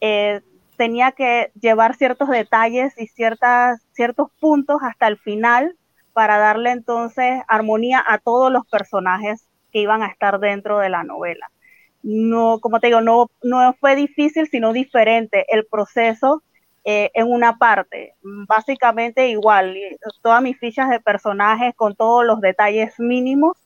eh, 0.00 0.40
tenía 0.76 1.12
que 1.12 1.50
llevar 1.60 1.96
ciertos 1.96 2.28
detalles 2.28 2.94
y 2.98 3.06
ciertas, 3.06 3.80
ciertos 3.92 4.30
puntos 4.40 4.80
hasta 4.82 5.08
el 5.08 5.18
final 5.18 5.76
para 6.12 6.38
darle 6.38 6.70
entonces 6.70 7.42
armonía 7.48 8.02
a 8.06 8.18
todos 8.18 8.52
los 8.52 8.66
personajes 8.66 9.46
que 9.72 9.80
iban 9.80 10.02
a 10.02 10.08
estar 10.08 10.38
dentro 10.40 10.78
de 10.78 10.88
la 10.88 11.04
novela. 11.04 11.50
No, 12.02 12.60
como 12.60 12.80
te 12.80 12.88
digo, 12.88 13.00
no, 13.00 13.30
no 13.42 13.74
fue 13.80 13.96
difícil, 13.96 14.48
sino 14.48 14.72
diferente 14.72 15.44
el 15.48 15.66
proceso 15.66 16.42
eh, 16.84 17.10
en 17.14 17.30
una 17.30 17.58
parte. 17.58 18.14
Básicamente 18.22 19.28
igual, 19.28 19.76
todas 20.22 20.40
mis 20.42 20.58
fichas 20.58 20.88
de 20.88 21.00
personajes 21.00 21.74
con 21.74 21.96
todos 21.96 22.24
los 22.24 22.40
detalles 22.40 22.94
mínimos 22.98 23.65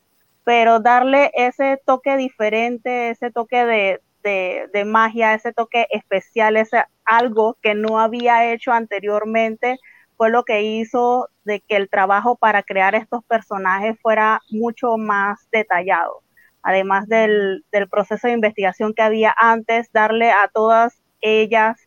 pero 0.51 0.81
darle 0.81 1.31
ese 1.35 1.81
toque 1.87 2.17
diferente, 2.17 3.11
ese 3.11 3.31
toque 3.31 4.01
de, 4.25 4.85
magia, 4.85 5.35
ese 5.35 5.53
toque 5.53 5.87
especial, 5.91 6.57
ese 6.57 6.83
algo 7.05 7.57
que 7.63 7.77
no 7.77 8.01
había 8.01 8.53
hecho 8.53 8.73
anteriormente, 8.73 9.79
fue 10.17 10.29
lo 10.29 10.43
que 10.43 10.63
hizo 10.63 11.29
de 11.45 11.61
que 11.61 11.77
el 11.77 11.89
trabajo 11.89 12.35
para 12.35 12.65
crear 12.65 12.97
estos 12.97 13.23
personajes 13.27 13.97
fuera 14.03 14.41
mucho 14.51 14.97
más 14.97 15.39
detallado. 15.53 16.21
Además 16.65 17.07
del, 17.07 17.65
del 17.71 17.89
proceso 17.89 18.27
de 18.27 18.35
investigación 18.35 18.93
que 18.93 19.03
había 19.03 19.33
antes, 19.39 19.93
darle 19.93 20.33
a 20.33 20.49
todas 20.53 21.01
ellas 21.21 21.79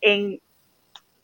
en 0.00 0.38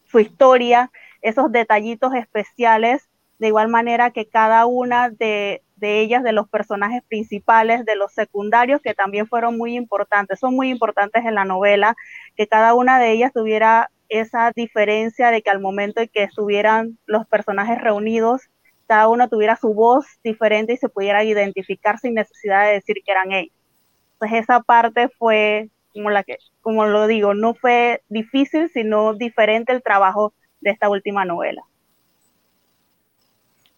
su 0.07 0.19
historia 0.19 0.91
esos 1.23 1.53
detallitos 1.53 2.15
especiales, 2.15 3.09
de 3.39 3.47
igual 3.47 3.69
manera 3.69 4.11
que 4.11 4.27
cada 4.27 4.67
una 4.67 5.11
de, 5.11 5.63
de 5.77 6.01
ellas, 6.01 6.23
de 6.23 6.33
los 6.33 6.49
personajes 6.49 7.03
principales, 7.09 7.85
de 7.85 7.97
los 7.97 8.13
secundarios, 8.13 8.81
que 8.81 8.95
también 8.95 9.27
fueron 9.27 9.57
muy 9.57 9.77
importantes, 9.77 10.39
son 10.39 10.55
muy 10.55 10.71
importantes 10.71 11.25
en 11.25 11.35
la 11.35 11.45
novela, 11.45 11.97
que 12.37 12.47
cada 12.47 12.75
una 12.75 12.99
de 12.99 13.13
ellas 13.13 13.33
tuviera 13.33 13.91
esa 14.09 14.53
diferencia 14.55 15.31
de 15.31 15.43
que 15.43 15.51
al 15.51 15.61
momento 15.61 16.01
en 16.01 16.09
que 16.09 16.23
estuvieran 16.23 16.99
los 17.07 17.27
personajes 17.27 17.81
reunidos, 17.81 18.43
cada 18.87 19.09
uno 19.09 19.29
tuviera 19.29 19.57
su 19.57 19.75
voz 19.75 20.07
diferente 20.23 20.75
y 20.75 20.77
se 20.77 20.89
pudiera 20.89 21.25
identificar 21.25 21.99
sin 21.99 22.15
necesidad 22.15 22.67
de 22.67 22.75
decir 22.75 22.97
que 23.05 23.13
eran 23.13 23.33
ellos. 23.33 23.55
pues 24.19 24.33
esa 24.33 24.61
parte 24.61 25.09
fue 25.19 25.71
como 25.93 26.11
la 26.11 26.25
que, 26.25 26.39
como 26.61 26.87
lo 26.87 27.07
digo, 27.07 27.35
no 27.35 27.55
fue 27.55 28.03
difícil, 28.09 28.71
sino 28.71 29.15
diferente 29.15 29.73
el 29.73 29.83
trabajo 29.83 30.33
de 30.61 30.71
esta 30.71 30.89
última 30.89 31.25
novela. 31.25 31.63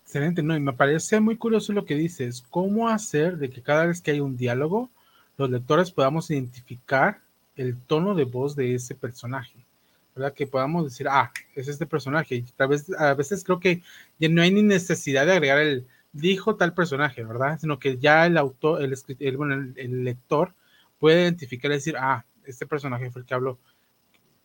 Excelente, 0.06 0.40
no, 0.40 0.56
y 0.56 0.60
me 0.60 0.72
parece 0.72 1.18
muy 1.18 1.36
curioso 1.36 1.72
lo 1.72 1.84
que 1.84 1.96
dices, 1.96 2.40
cómo 2.48 2.88
hacer 2.88 3.38
de 3.38 3.50
que 3.50 3.60
cada 3.60 3.86
vez 3.86 4.00
que 4.00 4.12
hay 4.12 4.20
un 4.20 4.36
diálogo, 4.36 4.88
los 5.36 5.50
lectores 5.50 5.90
podamos 5.90 6.30
identificar 6.30 7.22
el 7.56 7.76
tono 7.76 8.14
de 8.14 8.22
voz 8.22 8.54
de 8.54 8.76
ese 8.76 8.94
personaje, 8.94 9.66
¿verdad? 10.14 10.32
Que 10.32 10.46
podamos 10.46 10.84
decir, 10.84 11.08
ah, 11.10 11.32
es 11.56 11.66
este 11.66 11.86
personaje, 11.86 12.36
y 12.36 12.42
tal 12.42 12.68
vez, 12.68 12.88
a 12.96 13.14
veces 13.14 13.42
creo 13.42 13.58
que 13.58 13.82
ya 14.20 14.28
no 14.28 14.42
hay 14.42 14.52
ni 14.52 14.62
necesidad 14.62 15.26
de 15.26 15.32
agregar 15.32 15.58
el, 15.58 15.88
dijo 16.12 16.54
tal 16.54 16.72
personaje, 16.72 17.24
¿verdad? 17.24 17.58
Sino 17.58 17.80
que 17.80 17.98
ya 17.98 18.26
el 18.26 18.36
autor, 18.38 18.84
el, 18.84 18.96
el, 19.18 19.36
bueno, 19.36 19.72
el, 19.74 20.04
lector 20.04 20.54
puede 21.00 21.22
identificar 21.22 21.72
y 21.72 21.74
decir, 21.74 21.96
ah, 21.98 22.24
este 22.44 22.64
personaje 22.64 23.10
fue 23.10 23.22
el 23.22 23.26
que 23.26 23.34
habló. 23.34 23.58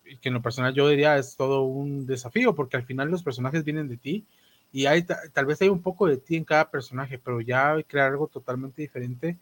Y 0.06 0.18
que 0.18 0.30
en 0.30 0.34
lo 0.34 0.42
personal 0.42 0.74
yo 0.74 0.88
diría 0.88 1.20
es 1.20 1.36
todo 1.36 1.62
un 1.62 2.08
desafío, 2.08 2.56
porque 2.56 2.78
al 2.78 2.84
final 2.84 3.12
los 3.12 3.22
personajes 3.22 3.64
vienen 3.64 3.88
de 3.88 3.98
ti 3.98 4.26
y 4.74 4.86
hay, 4.86 5.04
tal 5.04 5.46
vez 5.46 5.62
hay 5.62 5.70
un 5.70 5.82
poco 5.82 6.08
de 6.08 6.18
ti 6.18 6.36
en 6.36 6.46
cada 6.46 6.70
personaje, 6.70 7.18
pero 7.18 7.42
ya 7.42 7.76
crear 7.88 8.12
algo 8.12 8.28
totalmente 8.28 8.82
diferente, 8.82 9.38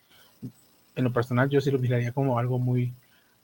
en 0.95 1.03
lo 1.03 1.13
personal 1.13 1.49
yo 1.49 1.61
sí 1.61 1.71
lo 1.71 1.79
miraría 1.79 2.11
como 2.11 2.37
algo 2.39 2.59
muy, 2.59 2.93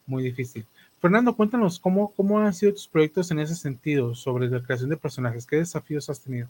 muy 0.06 0.24
difícil. 0.24 0.66
Fernando, 1.00 1.36
cuéntanos 1.36 1.80
cómo, 1.80 2.12
cómo 2.14 2.40
han 2.40 2.54
sido 2.54 2.74
tus 2.74 2.88
proyectos 2.88 3.30
en 3.32 3.40
ese 3.40 3.56
sentido 3.56 4.16
sobre 4.16 4.50
la 4.50 4.62
creación 4.62 4.90
de 4.90 4.98
personajes, 4.98 5.46
qué 5.46 5.58
desafíos 5.58 6.10
has 6.10 6.20
tenido. 6.20 6.48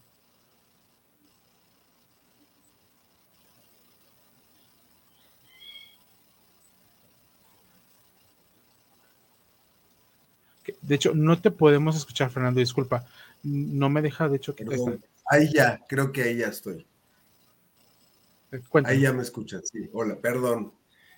De 10.81 10.95
hecho, 10.95 11.13
no 11.13 11.39
te 11.39 11.51
podemos 11.51 11.95
escuchar, 11.95 12.31
Fernando, 12.31 12.59
disculpa. 12.59 13.05
No 13.43 13.89
me 13.89 14.01
deja, 14.01 14.27
de 14.27 14.37
hecho, 14.37 14.55
que 14.55 14.65
Ahí 15.27 15.51
ya, 15.51 15.83
creo 15.87 16.11
que 16.11 16.23
ahí 16.23 16.37
ya 16.37 16.47
estoy. 16.47 16.85
Eh, 18.51 18.61
ahí 18.85 19.01
ya 19.01 19.13
me 19.13 19.23
escuchan, 19.23 19.61
sí. 19.63 19.89
Hola, 19.93 20.19
perdón. 20.19 20.73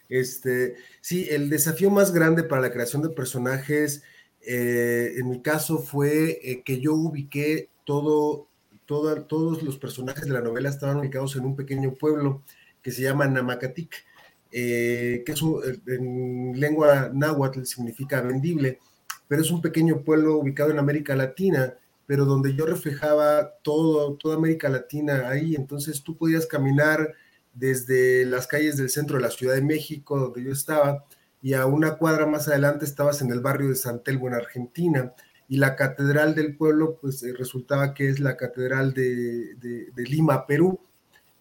Este, 0.09 0.75
sí, 1.01 1.27
el 1.29 1.49
desafío 1.49 1.89
más 1.89 2.13
grande 2.13 2.43
para 2.43 2.61
la 2.61 2.71
creación 2.71 3.01
de 3.01 3.09
personajes, 3.09 4.03
eh, 4.41 5.15
en 5.17 5.29
mi 5.29 5.41
caso, 5.41 5.79
fue 5.79 6.39
eh, 6.41 6.63
que 6.63 6.79
yo 6.79 6.93
ubiqué 6.93 7.69
todo, 7.83 8.47
todos 8.85 9.63
los 9.63 9.77
personajes 9.77 10.25
de 10.25 10.33
la 10.33 10.41
novela 10.41 10.69
estaban 10.69 10.97
ubicados 10.97 11.35
en 11.35 11.43
un 11.43 11.55
pequeño 11.57 11.93
pueblo 11.93 12.43
que 12.81 12.91
se 12.91 13.01
llama 13.01 13.27
Namacatic, 13.27 14.05
que 14.49 15.23
es 15.25 15.41
en 15.87 16.57
lengua 16.57 17.11
náhuatl 17.13 17.65
significa 17.65 18.21
vendible, 18.21 18.79
pero 19.27 19.41
es 19.41 19.51
un 19.51 19.61
pequeño 19.61 20.03
pueblo 20.03 20.37
ubicado 20.37 20.71
en 20.71 20.79
América 20.79 21.13
Latina 21.17 21.75
pero 22.07 22.25
donde 22.25 22.55
yo 22.55 22.65
reflejaba 22.65 23.51
todo, 23.61 24.15
toda 24.15 24.37
América 24.37 24.69
Latina 24.69 25.27
ahí, 25.29 25.55
entonces 25.55 26.01
tú 26.01 26.17
podías 26.17 26.47
caminar 26.47 27.13
desde 27.53 28.25
las 28.25 28.47
calles 28.47 28.77
del 28.77 28.89
centro 28.89 29.17
de 29.17 29.23
la 29.23 29.29
Ciudad 29.29 29.55
de 29.55 29.61
México, 29.61 30.17
donde 30.17 30.43
yo 30.43 30.51
estaba, 30.51 31.05
y 31.41 31.53
a 31.53 31.65
una 31.65 31.97
cuadra 31.97 32.25
más 32.25 32.47
adelante 32.47 32.85
estabas 32.85 33.21
en 33.21 33.29
el 33.31 33.41
barrio 33.41 33.69
de 33.69 33.75
San 33.75 34.03
Telmo, 34.03 34.27
en 34.27 34.35
Argentina, 34.35 35.13
y 35.49 35.57
la 35.57 35.75
catedral 35.75 36.33
del 36.33 36.55
pueblo, 36.55 36.97
pues 37.01 37.21
eh, 37.23 37.33
resultaba 37.37 37.93
que 37.93 38.09
es 38.09 38.19
la 38.19 38.37
catedral 38.37 38.93
de, 38.93 39.91
Lima, 39.95 40.47
Perú, 40.47 40.79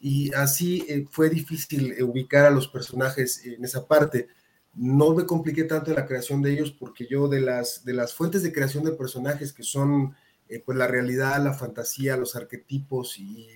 y 0.01 0.35
así 0.35 0.85
eh, 0.89 1.07
fue 1.11 1.31
difícil 1.31 1.93
eh, 1.93 2.03
ubicar 2.03 2.45
a 2.45 2.51
los 2.51 2.67
personajes 2.67 3.45
en 3.45 3.65
esa 3.65 3.87
parte. 3.87 4.29
No 4.75 5.15
me 5.15 5.25
compliqué 5.25 5.65
tanto 5.65 5.91
en 5.91 5.97
la 5.97 6.07
creación 6.07 6.43
de 6.43 6.53
ellos 6.53 6.71
porque 6.71 7.07
yo 7.07 7.29
de 7.29 7.41
las, 7.41 7.85
de 7.85 7.95
las 7.95 8.13
fuentes 8.15 8.43
de 8.43 8.53
creación 8.53 8.85
de 8.85 8.93
personajes 8.93 9.53
que 9.53 9.63
son 9.63 10.15
eh, 10.49 10.63
pues 10.65 10.79
la 10.79 10.87
realidad, 10.87 11.43
la 11.43 11.53
fantasía, 11.53 12.17
los 12.17 12.37
arquetipos 12.37 13.19
y, 13.19 13.49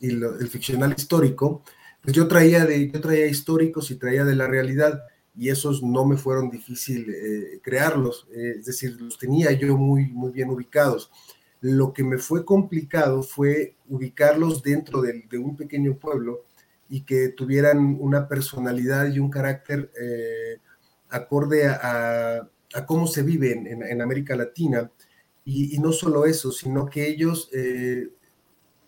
el 0.00 0.48
ficcional 0.48 0.94
histórico, 0.96 1.62
pues 2.00 2.16
yo 2.16 2.26
traía, 2.26 2.64
de, 2.64 2.90
yo 2.90 3.02
traía 3.02 3.26
históricos 3.26 3.90
y 3.90 3.96
traía 3.96 4.24
de 4.24 4.34
la 4.34 4.46
realidad 4.46 5.02
y 5.36 5.50
esos 5.50 5.82
no 5.82 6.06
me 6.06 6.16
fueron 6.16 6.48
difícil 6.48 7.06
eh, 7.10 7.60
crearlos, 7.62 8.26
eh, 8.32 8.54
es 8.60 8.64
decir, 8.64 8.98
los 8.98 9.18
tenía 9.18 9.52
yo 9.52 9.76
muy, 9.76 10.06
muy 10.06 10.32
bien 10.32 10.48
ubicados. 10.48 11.10
Lo 11.60 11.92
que 11.92 12.02
me 12.02 12.16
fue 12.16 12.46
complicado 12.46 13.22
fue 13.22 13.76
ubicarlos 13.90 14.62
dentro 14.62 15.02
de, 15.02 15.22
un 15.38 15.54
pequeño 15.54 15.98
pueblo 15.98 16.46
y 16.88 17.02
que 17.02 17.28
tuvieran 17.28 17.98
una 18.00 18.26
personalidad 18.26 19.12
y 19.12 19.18
un 19.18 19.28
carácter 19.28 19.90
acorde 21.10 21.66
a, 21.68 22.48
cómo 22.86 23.06
se 23.06 23.22
vive 23.22 23.52
en 23.52 24.00
América 24.00 24.34
Latina 24.34 24.90
y, 25.50 25.78
no 25.78 25.92
solo 25.92 26.26
eso, 26.26 26.52
sino 26.52 26.86
que 26.86 27.08
ellos 27.08 27.48
eh, 27.52 28.08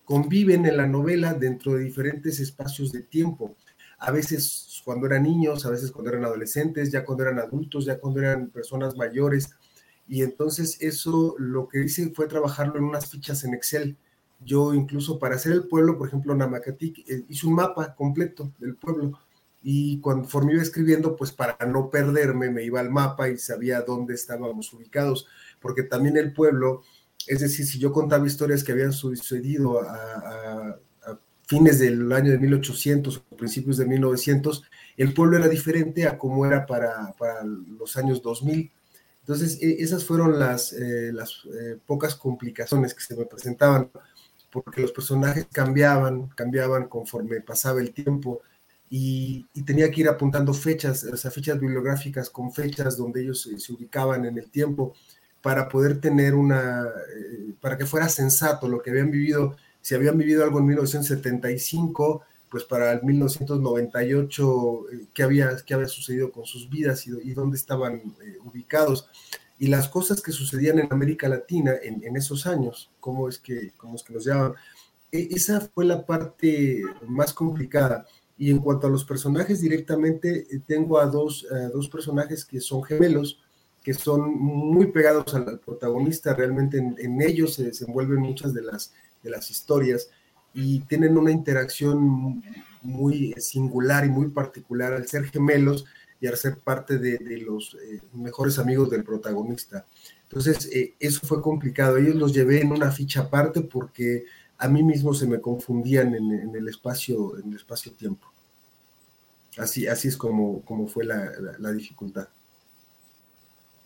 conviven 0.04 0.64
en 0.66 0.76
la 0.76 0.86
novela 0.86 1.34
dentro 1.34 1.74
de 1.74 1.84
diferentes 1.84 2.38
espacios 2.38 2.92
de 2.92 3.02
tiempo. 3.02 3.56
A 3.98 4.12
veces 4.12 4.80
cuando 4.84 5.06
eran 5.06 5.24
niños, 5.24 5.66
a 5.66 5.70
veces 5.70 5.90
cuando 5.90 6.10
eran 6.10 6.24
adolescentes, 6.24 6.92
ya 6.92 7.04
cuando 7.04 7.24
eran 7.24 7.38
adultos, 7.40 7.84
ya 7.84 7.98
cuando 7.98 8.20
eran 8.20 8.50
personas 8.50 8.96
mayores. 8.96 9.50
Y 10.06 10.22
entonces 10.22 10.78
eso 10.80 11.34
lo 11.38 11.68
que 11.68 11.82
hice 11.82 12.10
fue 12.14 12.28
trabajarlo 12.28 12.76
en 12.78 12.84
unas 12.84 13.10
fichas 13.10 13.42
en 13.44 13.54
Excel. 13.54 13.96
Yo 14.44 14.74
incluso 14.74 15.18
para 15.18 15.36
hacer 15.36 15.52
el 15.52 15.68
pueblo, 15.68 15.98
por 15.98 16.08
ejemplo, 16.08 16.34
Namacatic, 16.34 16.98
eh, 17.08 17.24
hice 17.28 17.46
un 17.46 17.54
mapa 17.54 17.94
completo 17.94 18.52
del 18.58 18.76
pueblo 18.76 19.18
y 19.62 20.00
conforme 20.00 20.54
iba 20.54 20.62
escribiendo, 20.62 21.16
pues 21.16 21.32
para 21.32 21.56
no 21.66 21.90
perderme, 21.90 22.50
me 22.50 22.64
iba 22.64 22.80
al 22.80 22.90
mapa 22.90 23.28
y 23.28 23.38
sabía 23.38 23.80
dónde 23.82 24.14
estábamos 24.14 24.72
ubicados 24.72 25.26
porque 25.62 25.84
también 25.84 26.16
el 26.16 26.32
pueblo, 26.32 26.82
es 27.26 27.40
decir, 27.40 27.64
si 27.64 27.78
yo 27.78 27.92
contaba 27.92 28.26
historias 28.26 28.64
que 28.64 28.72
habían 28.72 28.92
sucedido 28.92 29.80
a, 29.80 30.78
fines 31.46 31.80
del 31.80 32.10
año 32.12 32.30
de 32.30 32.38
1800 32.38 33.24
o 33.30 33.36
principios 33.36 33.76
de 33.76 33.84
1900, 33.84 34.64
el 34.96 35.12
pueblo 35.12 35.36
era 35.36 35.48
diferente 35.48 36.06
a 36.06 36.16
como 36.16 36.46
era 36.46 36.64
para, 36.64 37.12
los 37.78 37.96
años 37.98 38.22
2000. 38.22 38.70
Entonces, 39.20 39.58
e, 39.60 39.82
esas 39.82 40.04
fueron 40.04 40.38
las, 40.38 40.72
eh, 40.72 41.12
las 41.12 41.42
eh, 41.44 41.76
pocas 41.84 42.14
complicaciones 42.14 42.94
que 42.94 43.02
se 43.02 43.16
me 43.16 43.26
presentaban, 43.26 43.90
porque 44.50 44.80
los 44.80 44.92
personajes 44.92 45.46
cambiaban, 45.52 46.28
cambiaban 46.28 46.88
conforme 46.88 47.40
pasaba 47.42 47.80
el 47.80 47.92
tiempo. 47.92 48.40
Y, 48.88 49.46
tenía 49.66 49.90
que 49.90 50.02
ir 50.02 50.08
apuntando 50.08 50.52
fechas, 50.54 51.04
o 51.04 51.16
sea, 51.16 51.30
fechas 51.30 51.58
bibliográficas 51.58 52.30
con 52.30 52.52
fechas 52.52 52.96
donde 52.96 53.22
ellos 53.22 53.48
se 53.56 53.72
ubicaban 53.72 54.24
en 54.24 54.38
el 54.38 54.50
tiempo 54.50 54.94
para 55.42 55.68
poder 55.68 56.00
tener 56.00 56.34
una, 56.34 56.84
eh, 56.84 57.54
para 57.60 57.76
que 57.76 57.84
fuera 57.84 58.08
sensato 58.08 58.68
lo 58.68 58.80
que 58.80 58.90
habían 58.90 59.10
vivido, 59.10 59.56
si 59.80 59.94
habían 59.94 60.16
vivido 60.16 60.44
algo 60.44 60.60
en 60.60 60.66
1975, 60.66 62.22
pues 62.48 62.64
para 62.64 62.92
el 62.92 63.02
1998, 63.02 64.90
eh, 64.90 65.06
¿qué, 65.12 65.22
había, 65.22 65.56
qué 65.66 65.74
había 65.74 65.88
sucedido 65.88 66.30
con 66.30 66.46
sus 66.46 66.70
vidas 66.70 67.06
y, 67.06 67.32
dónde 67.34 67.56
estaban 67.56 67.94
eh, 68.22 68.38
ubicados. 68.44 69.08
Y 69.58 69.66
las 69.66 69.88
cosas 69.88 70.22
que 70.22 70.32
sucedían 70.32 70.78
en 70.78 70.88
América 70.92 71.28
Latina 71.28 71.72
en, 71.82 72.16
esos 72.16 72.46
años, 72.46 72.90
cómo 73.00 73.28
es 73.28 73.38
que, 73.38 73.72
cómo 73.76 73.96
es 73.96 74.02
que 74.02 74.12
nos 74.12 74.24
llaman. 74.24 74.54
E, 75.10 75.28
esa 75.32 75.60
fue 75.60 75.84
la 75.84 76.04
parte 76.04 76.82
más 77.06 77.32
complicada. 77.32 78.06
Y 78.38 78.50
en 78.50 78.58
cuanto 78.58 78.86
a 78.86 78.90
los 78.90 79.04
personajes 79.04 79.60
directamente, 79.60 80.46
tengo 80.66 80.98
a 80.98 81.06
dos, 81.06 81.46
a 81.50 81.68
dos 81.68 81.88
personajes 81.88 82.44
que 82.44 82.60
son 82.60 82.82
gemelos, 82.82 83.41
que 83.82 83.94
son 83.94 84.38
muy 84.38 84.86
pegados 84.86 85.34
al, 85.34 85.58
protagonista, 85.58 86.34
realmente 86.34 86.78
en, 86.78 87.20
ellos 87.20 87.54
se 87.54 87.64
desenvuelven 87.64 88.20
muchas 88.20 88.54
de 88.54 88.62
las, 88.62 88.92
de 89.22 89.30
las 89.30 89.50
historias 89.50 90.08
y 90.54 90.80
tienen 90.80 91.16
una 91.16 91.32
interacción 91.32 92.42
muy 92.82 93.32
singular 93.38 94.04
y 94.04 94.08
muy 94.08 94.28
particular 94.28 94.92
al 94.92 95.06
ser 95.08 95.24
gemelos 95.24 95.84
y 96.20 96.26
al 96.26 96.36
ser 96.36 96.58
parte 96.58 96.98
de, 96.98 97.38
los 97.38 97.76
eh, 97.82 98.00
mejores 98.12 98.58
amigos 98.58 98.90
del 98.90 99.02
protagonista. 99.02 99.84
Entonces, 100.24 100.68
eh, 100.72 100.94
eso 101.00 101.26
fue 101.26 101.42
complicado. 101.42 101.96
Ellos 101.96 102.14
los 102.14 102.32
llevé 102.32 102.60
en 102.60 102.72
una 102.72 102.92
ficha 102.92 103.22
aparte 103.22 103.62
porque 103.62 104.24
a 104.58 104.68
mí 104.68 104.82
mismo 104.82 105.12
se 105.14 105.26
me 105.26 105.40
confundían 105.40 106.14
en, 106.14 106.54
el 106.54 106.68
espacio 106.68 107.36
en 107.38 107.50
el 107.50 107.56
espacio-tiempo. 107.56 108.32
Así, 109.58 109.86
así 109.88 110.08
es 110.08 110.16
como, 110.16 110.62
como 110.62 110.86
fue 110.86 111.04
la 111.04 111.72
dificultad. 111.72 112.28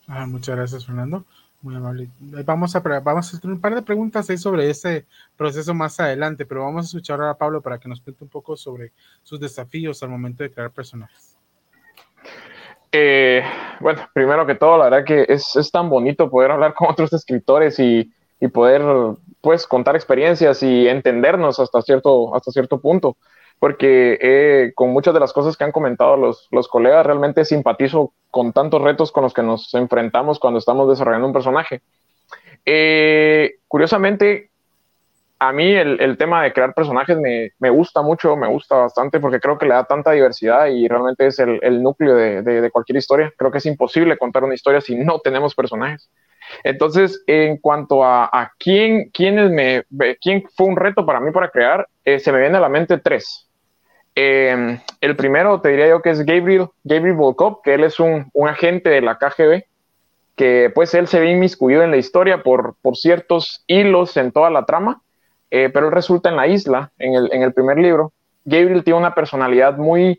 Ah, 0.09 0.27
muchas 0.27 0.57
gracias, 0.57 0.87
Fernando. 0.87 1.25
Muy 1.63 1.75
amable. 1.75 2.09
Vamos 2.45 2.77
a, 2.77 2.81
vamos 2.81 3.33
a 3.33 3.37
hacer 3.37 3.51
un 3.51 3.61
par 3.61 3.75
de 3.75 3.83
preguntas 3.83 4.29
ahí 4.31 4.39
sobre 4.39 4.71
ese 4.71 5.07
proceso 5.37 5.75
más 5.75 5.99
adelante, 5.99 6.47
pero 6.47 6.63
vamos 6.63 6.85
a 6.85 6.87
escuchar 6.87 7.19
ahora 7.19 7.33
a 7.33 7.39
Pablo 7.39 7.61
para 7.61 7.79
que 7.79 7.89
nos 7.89 8.01
cuente 8.01 8.23
un 8.23 8.31
poco 8.31 8.57
sobre 8.57 8.93
sus 9.23 9.41
desafíos 9.41 10.03
al 10.03 10.11
momento 10.11 10.45
de 10.45 10.51
crear 10.53 10.71
personajes. 10.71 11.37
Eh, 12.93 13.43
bueno, 13.81 14.03
primero 14.15 14.47
que 14.47 14.55
todo, 14.55 14.79
la 14.79 14.85
verdad 14.85 15.05
que 15.05 15.27
es, 15.29 15.57
es, 15.57 15.71
tan 15.71 15.91
bonito 15.91 16.31
poder 16.31 16.53
hablar 16.53 16.73
con 16.75 16.89
otros 16.91 17.13
escritores 17.13 17.79
y, 17.79 18.13
y, 18.41 18.49
poder 18.49 18.83
pues 19.41 19.67
contar 19.67 19.97
experiencias 19.97 20.63
y 20.63 20.89
entendernos 20.89 21.59
hasta 21.59 21.83
cierto, 21.83 22.35
hasta 22.35 22.53
cierto 22.53 22.81
punto. 22.81 23.17
Porque 23.59 24.19
eh, 24.21 24.73
con 24.75 24.91
muchas 24.91 25.15
de 25.15 25.21
las 25.21 25.33
cosas 25.33 25.57
que 25.57 25.65
han 25.65 25.73
comentado 25.73 26.17
los, 26.17 26.49
los 26.51 26.69
colegas, 26.69 27.07
realmente 27.07 27.45
simpatizo 27.45 28.13
con 28.31 28.53
tantos 28.53 28.83
retos 28.83 29.13
con 29.13 29.23
los 29.23 29.33
que 29.33 29.43
nos 29.43 29.73
enfrentamos 29.75 30.39
cuando 30.39 30.59
estamos 30.59 30.89
desarrollando 30.89 31.29
un 31.29 31.33
personaje. 31.33 31.81
Eh, 32.67 33.55
curiosamente, 33.69 34.51
a 35.39 35.53
mí 35.53 35.73
el, 35.73 36.17
tema 36.17 36.43
de 36.43 36.53
crear 36.53 36.75
personajes 36.75 37.17
me, 37.19 37.71
gusta 37.71 38.03
mucho, 38.03 38.37
me 38.37 38.49
gusta 38.49 38.77
bastante 38.77 39.21
porque 39.21 39.39
creo 39.39 39.59
que 39.59 39.67
le 39.67 39.75
da 39.75 39.85
tanta 39.85 40.13
diversidad 40.13 40.67
y 40.67 40.89
realmente 40.89 41.27
es 41.27 41.39
el, 41.39 41.83
núcleo 41.83 42.15
de, 42.15 42.71
cualquier 42.71 42.97
historia. 42.97 43.33
Creo 43.37 43.51
que 43.51 43.59
es 43.59 43.67
imposible 43.67 44.19
contar 44.19 44.45
una 44.45 44.55
historia 44.55 44.81
si 44.81 44.97
no 44.97 45.21
tenemos 45.21 45.55
personajes. 45.55 46.11
Entonces, 46.65 47.23
en 47.27 47.59
cuanto 47.59 48.05
a, 48.05 48.53
quién, 48.59 49.11
me, 49.51 49.85
quién 50.21 50.45
fue 50.57 50.67
un 50.67 50.77
reto 50.77 51.05
para 51.05 51.21
mí 51.21 51.31
para 51.33 51.51
crear, 51.51 51.87
eh, 52.05 52.19
se 52.19 52.33
me 52.33 52.41
viene 52.41 52.57
a 52.57 52.61
la 52.61 52.69
mente 52.69 52.99
tres. 52.99 53.46
Em, 54.17 54.81
el 55.01 55.15
primero 55.15 55.61
te 55.61 55.69
diría 55.69 55.89
yo 55.89 56.03
que 56.03 56.11
es 56.11 56.25
Gabriel, 56.25 56.69
Gabriel 56.83 57.17
Volkov, 57.17 57.63
que 57.63 57.75
él 57.75 57.85
es 57.85 58.01
un, 58.01 58.33
agente 58.49 58.91
de 58.91 59.03
la 59.03 59.19
KGB, 59.19 59.63
que 60.35 60.73
pues 60.75 60.95
él 60.95 61.07
se 61.07 61.21
ve 61.21 61.31
inmiscuido 61.31 61.83
en 61.83 61.93
la 61.93 61.99
historia 61.99 62.43
por, 62.43 62.75
por 62.83 62.97
ciertos 62.97 63.63
hilos 63.69 64.17
en 64.17 64.33
toda 64.33 64.51
la 64.51 64.65
trama 64.65 65.03
eh, 65.51 65.71
pero 65.73 65.87
él 65.87 65.93
resulta 65.93 66.29
en 66.29 66.37
la 66.37 66.47
isla, 66.47 66.93
en 66.99 67.15
el, 67.15 67.29
en 67.33 67.43
el, 67.43 67.53
primer 67.53 67.79
libro. 67.79 68.13
Gabriel 68.45 68.83
tiene 68.85 68.99
una 68.99 69.15
personalidad 69.15 69.77
muy, 69.77 70.19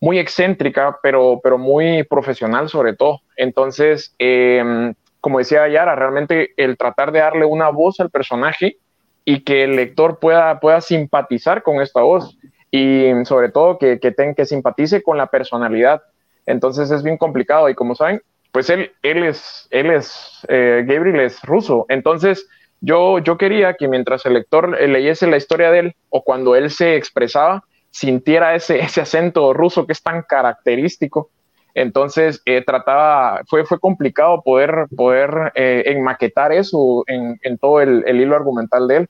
muy 0.00 0.18
excéntrica, 0.18 0.98
pero, 1.02 1.40
pero 1.42 1.58
muy 1.58 2.04
profesional 2.04 2.68
sobre 2.68 2.94
todo. 2.94 3.20
Entonces, 3.36 4.14
em, 4.18 4.94
como 5.20 5.38
decía 5.38 5.66
Yara, 5.68 5.94
realmente 5.96 6.52
el 6.56 6.76
tratar 6.76 7.10
de 7.12 7.20
darle 7.20 7.44
una 7.46 7.70
voz 7.70 8.00
al 8.00 8.10
personaje 8.10 8.76
y 9.24 9.40
que 9.42 9.64
el 9.64 9.76
lector 9.76 10.18
pueda, 10.18 10.60
pueda 10.60 10.80
simpatizar 10.80 11.62
con 11.62 11.80
esta 11.80 12.02
voz 12.02 12.38
y 12.76 13.24
sobre 13.24 13.50
todo 13.50 13.78
que, 13.78 13.98
que, 13.98 14.14
que 14.36 14.44
simpatice 14.44 15.02
con 15.02 15.16
la 15.16 15.28
personalidad. 15.28 16.02
Entonces 16.44 16.90
es 16.90 17.02
bien 17.02 17.16
complicado 17.16 17.68
y 17.70 17.74
como 17.74 17.94
saben, 17.94 18.20
pues 18.52 18.68
él, 18.68 18.92
él 19.02 19.24
es, 19.24 19.66
él 19.70 19.90
es, 19.90 20.46
eh, 20.48 20.84
Gabriel 20.86 21.20
es 21.20 21.40
ruso. 21.42 21.86
Entonces, 21.88 22.46
yo, 22.80 23.18
yo 23.18 23.38
quería 23.38 23.74
que 23.74 23.88
mientras 23.88 24.26
el 24.26 24.34
lector 24.34 24.76
eh, 24.78 24.88
leyese 24.88 25.26
la 25.26 25.38
historia 25.38 25.70
de 25.70 25.78
él 25.78 25.94
o 26.10 26.22
cuando 26.22 26.54
él 26.54 26.70
se 26.70 26.96
expresaba, 26.96 27.64
sintiera 27.90 28.54
ese, 28.54 28.78
ese 28.80 29.00
acento 29.00 29.54
ruso 29.54 29.86
que 29.86 29.92
es 29.92 30.02
tan 30.02 30.22
característico. 30.22 31.30
Entonces 31.74 32.42
eh, 32.44 32.62
trataba, 32.64 33.42
fue, 33.46 33.64
fue 33.64 33.78
complicado 33.78 34.42
poder, 34.42 34.86
poder 34.96 35.52
enmaquetar 35.54 36.52
eso 36.52 37.04
en, 37.06 37.38
en 37.42 37.58
todo 37.58 37.80
el, 37.82 38.02
el, 38.06 38.20
hilo 38.20 38.36
argumental 38.36 38.88
de 38.88 38.96
él. 38.96 39.08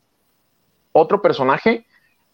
Otro 0.91 1.23
personaje 1.23 1.86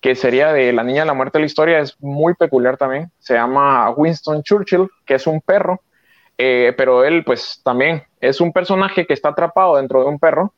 que 0.03 0.17
sería 0.17 0.53
de 0.53 0.73
La 0.73 0.83
Niña 0.83 1.03
de 1.03 1.07
la 1.07 1.15
Muerte 1.15 1.39
de 1.39 1.43
la 1.43 1.47
Historia 1.47 1.79
es 1.79 1.97
muy 2.01 2.35
peculiar 2.35 2.77
también. 2.77 3.11
Se 3.21 3.35
llama 3.35 3.89
Winston 3.91 4.43
Churchill, 4.43 4.89
que 5.07 5.15
es 5.15 5.27
un 5.29 5.41
perro, 5.41 5.81
pero 6.37 7.05
él 7.05 7.23
pues 7.25 7.61
también 7.65 8.03
es 8.21 8.41
un 8.41 8.53
personaje 8.53 9.07
que 9.07 9.15
está 9.15 9.29
atrapado 9.29 9.77
dentro 9.77 10.01
de 10.01 10.07
un 10.07 10.19
perro 10.19 10.53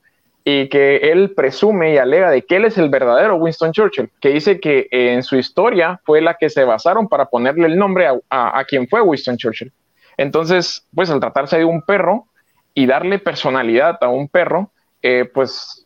y 0.44 0.68
que 0.68 0.96
él 0.96 1.35
presume 1.35 1.94
y 1.94 1.98
alega 1.98 2.30
de 2.30 2.42
que 2.42 2.57
él 2.57 2.64
es 2.64 2.78
el 2.78 2.88
verdadero 2.88 3.37
Winston 3.37 3.72
Churchill, 3.72 4.11
que 4.20 4.30
dice 4.30 4.61
que 4.61 4.88
en 4.90 5.22
su 5.22 5.37
historia 5.37 6.00
fue 6.04 6.22
la 6.22 6.35
que 6.35 6.48
se 6.48 6.64
basaron 6.64 7.09
para 7.09 7.26
ponerle 7.26 7.66
el 7.66 7.78
nombre 7.78 8.09
a, 8.30 8.64
quien 8.66 8.88
fue 8.88 9.02
Winston 9.02 9.37
Churchill. 9.37 9.72
Entonces, 10.16 10.87
pues 10.94 11.11
al 11.11 11.20
tratarse 11.20 11.59
de 11.59 11.64
un 11.64 11.83
perro 11.83 12.26
y 12.72 12.87
darle 12.87 13.18
personalidad 13.18 13.98
a 14.02 14.09
un 14.09 14.28
perro, 14.28 14.70
eh, 15.02 15.24
pues 15.24 15.84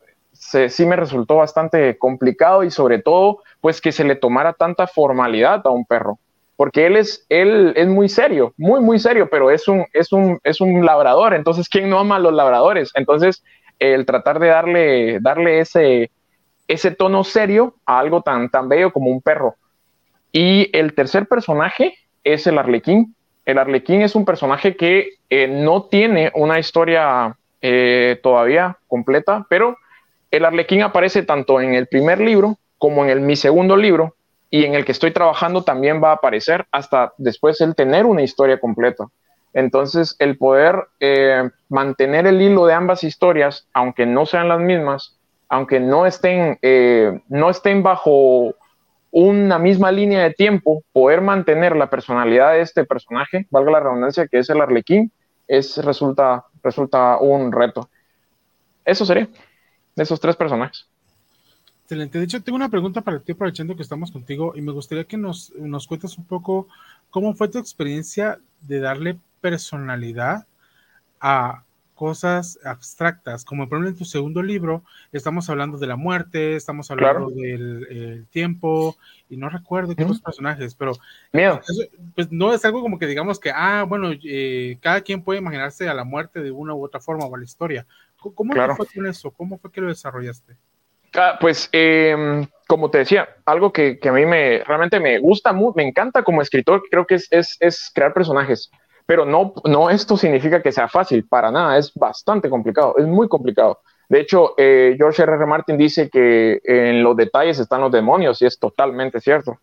sí 0.69 0.87
me 0.87 0.97
resultó 0.97 1.37
bastante 1.37 1.99
complicado 1.99 2.65
y 2.65 2.71
sobre 2.71 3.01
todo, 3.01 3.43
pues 3.61 3.81
que 3.81 3.93
se 3.93 4.05
le 4.05 4.17
tomara 4.17 4.53
tanta 4.53 4.87
formalidad 4.87 5.63
a 5.65 5.71
un 5.71 5.85
perro, 5.85 6.19
porque 6.57 6.87
él 6.87 6.97
es, 6.97 7.27
él 7.29 7.73
es 7.77 7.87
muy 7.87 8.09
serio, 8.09 8.55
muy, 8.57 8.81
muy 8.81 8.99
serio, 8.99 9.29
pero 9.31 9.51
es 9.51 9.69
un, 9.69 9.87
es 9.93 10.13
un, 10.13 10.39
es 10.45 10.61
un 10.61 10.85
labrador, 10.85 11.35
entonces, 11.35 11.69
¿quién 11.69 11.91
no 11.91 11.99
ama 11.99 12.17
a 12.17 12.21
los 12.21 12.33
labradores? 12.33 12.91
Entonces, 12.95 13.43
el 13.79 14.07
tratar 14.07 14.39
de 14.39 14.49
darle, 14.49 15.21
darle 15.21 15.61
ese, 15.61 16.11
ese 16.67 16.91
tono 16.91 17.25
serio 17.25 17.75
a 17.87 17.99
algo 17.99 18.23
tan, 18.23 18.49
tan 18.51 18.69
bello 18.69 18.93
como 18.93 19.11
un 19.11 19.23
perro. 19.23 19.57
Y 20.33 20.71
el 20.77 20.95
tercer 20.95 21.27
personaje 21.27 21.95
es 22.25 22.47
el 22.47 22.59
arlequín. 22.59 23.15
El 23.45 23.59
arlequín 23.59 24.03
es 24.03 24.15
un 24.15 24.25
personaje 24.25 24.77
que 24.77 25.11
eh, 25.31 25.49
no 25.49 25.85
tiene 25.85 26.31
una 26.35 26.59
historia 26.59 27.37
eh, 27.63 28.21
todavía 28.23 28.79
completa, 28.87 29.47
pero 29.49 29.77
el 30.31 30.45
arlequín 30.45 30.83
aparece 30.83 31.23
tanto 31.23 31.61
en 31.61 31.75
el 31.75 31.87
primer 31.87 32.21
libro 32.21 32.59
como 32.79 33.05
en 33.05 33.11
el, 33.11 33.21
mi 33.21 33.37
segundo 33.37 33.77
libro 33.77 34.15
y 34.51 34.65
en 34.65 34.75
el 34.75 34.85
que 34.85 34.93
estoy 34.93 35.11
trabajando 35.11 35.63
también 35.63 36.03
va 36.03 36.11
a 36.11 36.15
aparecer 36.15 36.67
hasta 36.71 37.13
después 37.19 37.61
el 37.61 37.75
tener 37.75 38.07
una 38.07 38.23
historia 38.23 38.59
completa. 38.59 39.07
Entonces, 39.53 40.17
el 40.19 40.37
poder 40.37 40.77
eh, 41.01 41.51
mantener 41.69 42.27
el 42.27 42.41
hilo 42.41 42.67
de 42.67 42.75
ambas 42.75 43.03
historias, 43.05 43.67
aunque 43.73 44.07
no 44.07 44.27
sean 44.27 44.49
las 44.49 44.61
mismas, 44.61 45.19
aunque 45.49 45.81
no 45.81 46.07
estén, 46.07 46.59
eh, 46.63 47.21
no 47.29 47.51
estén 47.51 47.83
bajo 47.83 48.55
una 49.11 49.59
misma 49.59 49.91
línea 49.91 50.23
de 50.23 50.35
tiempo, 50.35 50.83
poder 50.93 51.23
mantener 51.23 51.75
la 51.75 51.89
personalidad 51.89 52.53
de 52.53 52.61
este 52.61 52.85
personaje, 52.85 53.47
valga 53.51 53.73
la 53.73 53.81
redundancia, 53.81 54.29
que 54.29 54.39
es 54.39 54.51
el 54.51 54.61
arlequín, 54.61 55.11
es, 55.47 55.83
resulta, 55.83 56.45
resulta 56.63 57.17
un 57.19 57.51
reto. 57.51 57.89
Eso 58.85 59.07
sería, 59.07 59.29
de 59.99 60.05
esos 60.05 60.21
tres 60.21 60.37
personajes. 60.37 60.87
Excelente. 61.83 62.19
De 62.19 62.25
hecho, 62.25 62.43
tengo 62.43 62.57
una 62.57 62.69
pregunta 62.69 63.01
para 63.01 63.19
ti, 63.19 63.33
aprovechando 63.33 63.75
que 63.75 63.83
estamos 63.83 64.13
contigo, 64.13 64.53
y 64.55 64.61
me 64.61 64.73
gustaría 64.73 65.05
que 65.05 65.17
nos, 65.17 65.53
nos 65.57 65.87
cuentes 65.87 66.17
un 66.17 66.25
poco 66.25 66.69
cómo 67.11 67.35
fue 67.35 67.49
tu 67.49 67.59
experiencia 67.59 68.39
de 68.61 68.79
darle 68.79 69.19
personalidad 69.41 70.47
a 71.21 71.65
cosas 71.97 72.61
abstractas, 72.65 73.45
como 73.45 73.69
por 73.69 73.79
ejemplo 73.79 73.91
en 73.91 73.97
tu 73.97 74.05
segundo 74.05 74.41
libro 74.41 74.85
estamos 75.11 75.51
hablando 75.51 75.79
de 75.79 75.89
la 75.89 75.97
muerte, 75.97 76.55
estamos 76.55 76.93
hablando 76.93 77.31
del 77.31 78.25
tiempo, 78.31 78.97
y 79.29 79.37
no 79.37 79.49
recuerdo 79.49 79.97
qué 79.97 80.05
otros 80.05 80.21
personajes, 80.21 80.77
pero 80.77 80.93
pues 82.15 82.31
no 82.31 82.55
es 82.55 82.65
algo 82.65 82.83
como 82.83 83.01
que 83.01 83.07
digamos 83.09 83.41
que, 83.41 83.51
ah, 83.53 83.83
bueno, 83.83 84.11
eh, 84.13 84.79
cada 84.81 85.01
quien 85.01 85.25
puede 85.25 85.41
imaginarse 85.41 85.89
a 85.89 85.95
la 85.95 86.05
muerte 86.05 86.41
de 86.41 86.53
una 86.53 86.73
u 86.73 86.85
otra 86.85 87.01
forma 87.01 87.25
o 87.25 87.35
a 87.35 87.39
la 87.39 87.45
historia. 87.45 87.85
¿Cómo 88.21 88.53
fue 88.53 88.87
con 88.95 89.07
eso? 89.07 89.31
¿Cómo 89.31 89.59
fue 89.59 89.71
que 89.71 89.81
lo 89.81 89.89
desarrollaste? 89.89 90.57
Ah, 91.15 91.39
pues, 91.41 91.69
em, 91.73 92.47
como 92.67 92.91
te 92.91 92.99
decía, 92.99 93.29
algo 93.47 93.73
que, 93.73 93.99
a 94.03 94.13
mí 94.13 94.27
me 94.27 94.63
realmente 94.65 95.01
me 95.01 95.19
gusta, 95.19 95.53
me 95.53 95.83
encanta 95.83 96.23
como 96.23 96.43
escritor, 96.43 96.83
creo 96.91 97.07
que 97.07 97.15
es, 97.15 97.29
es, 97.31 97.57
es 97.61 97.91
crear 97.95 98.13
personajes. 98.13 98.71
Pero 99.07 99.25
no, 99.25 99.55
no 99.65 99.89
esto 99.89 100.17
significa 100.17 100.63
que 100.63 100.73
sea 100.73 100.89
fácil, 100.89 101.27
para 101.27 101.51
nada, 101.51 101.79
es 101.79 101.93
bastante 101.95 102.51
complicado, 102.51 102.95
es 102.99 103.07
muy 103.07 103.29
complicado. 103.29 103.81
De 104.09 104.21
hecho, 104.21 104.55
eh, 104.57 104.95
George 104.97 105.23
R. 105.23 105.35
R. 105.35 105.47
Martin 105.47 105.79
dice 105.79 106.11
que 106.11 106.61
en 106.65 107.03
los 107.03 107.17
detalles 107.17 107.59
están 107.59 107.81
los 107.81 107.93
demonios 107.93 108.41
y 108.43 108.47
es 108.47 108.59
totalmente 108.59 109.21
cierto. 109.21 109.59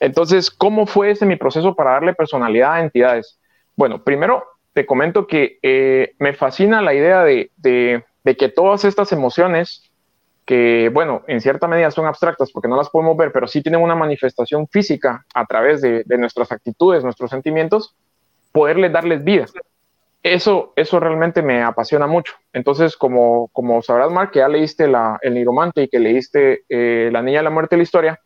Entonces, 0.00 0.50
¿cómo 0.50 0.86
fue 0.86 1.10
ese 1.10 1.26
mi 1.26 1.36
proceso 1.36 1.74
para 1.74 1.92
darle 1.92 2.14
personalidad 2.14 2.74
a 2.74 2.80
entidades? 2.80 3.38
Bueno, 3.76 4.02
primero 4.02 4.44
te 4.72 4.86
comento 4.86 5.26
que 5.26 5.58
eh, 5.62 6.14
me 6.18 6.32
fascina 6.32 6.80
la 6.80 6.94
idea 6.94 7.24
de, 7.24 7.50
que 8.24 8.48
todas 8.48 8.84
estas 8.84 9.12
emociones, 9.12 9.90
que 10.46 10.90
bueno, 10.92 11.22
en 11.26 11.40
cierta 11.40 11.68
medida 11.68 11.90
son 11.90 12.06
abstractas 12.06 12.50
porque 12.52 12.68
no 12.68 12.76
las 12.76 12.88
podemos 12.88 13.16
ver, 13.16 13.32
pero 13.32 13.46
sí 13.46 13.62
tienen 13.62 13.82
una 13.82 13.94
manifestación 13.94 14.66
física 14.68 15.24
a 15.34 15.46
través 15.46 15.80
de, 15.82 16.04
nuestras 16.18 16.52
actitudes, 16.52 17.04
nuestros 17.04 17.30
sentimientos, 17.30 17.94
poderles 18.50 18.92
darles 18.92 19.22
vida. 19.24 19.46
Eso, 20.22 20.72
eso 20.76 21.00
realmente 21.00 21.42
me 21.42 21.62
apasiona 21.62 22.06
mucho. 22.06 22.34
Entonces, 22.52 22.96
como, 22.96 23.48
como 23.48 23.82
sabrás, 23.82 24.10
Mark, 24.12 24.30
que 24.30 24.38
ya 24.38 24.48
leíste 24.48 24.86
la, 24.86 25.18
El 25.20 25.34
Niromante 25.34 25.82
y 25.82 25.88
que 25.88 25.98
leíste 25.98 26.62
eh, 26.68 27.10
La 27.12 27.22
Niña 27.22 27.38
de 27.38 27.44
la 27.44 27.50
Muerte 27.50 27.76
la 27.76 27.82
Historia, 27.82 28.20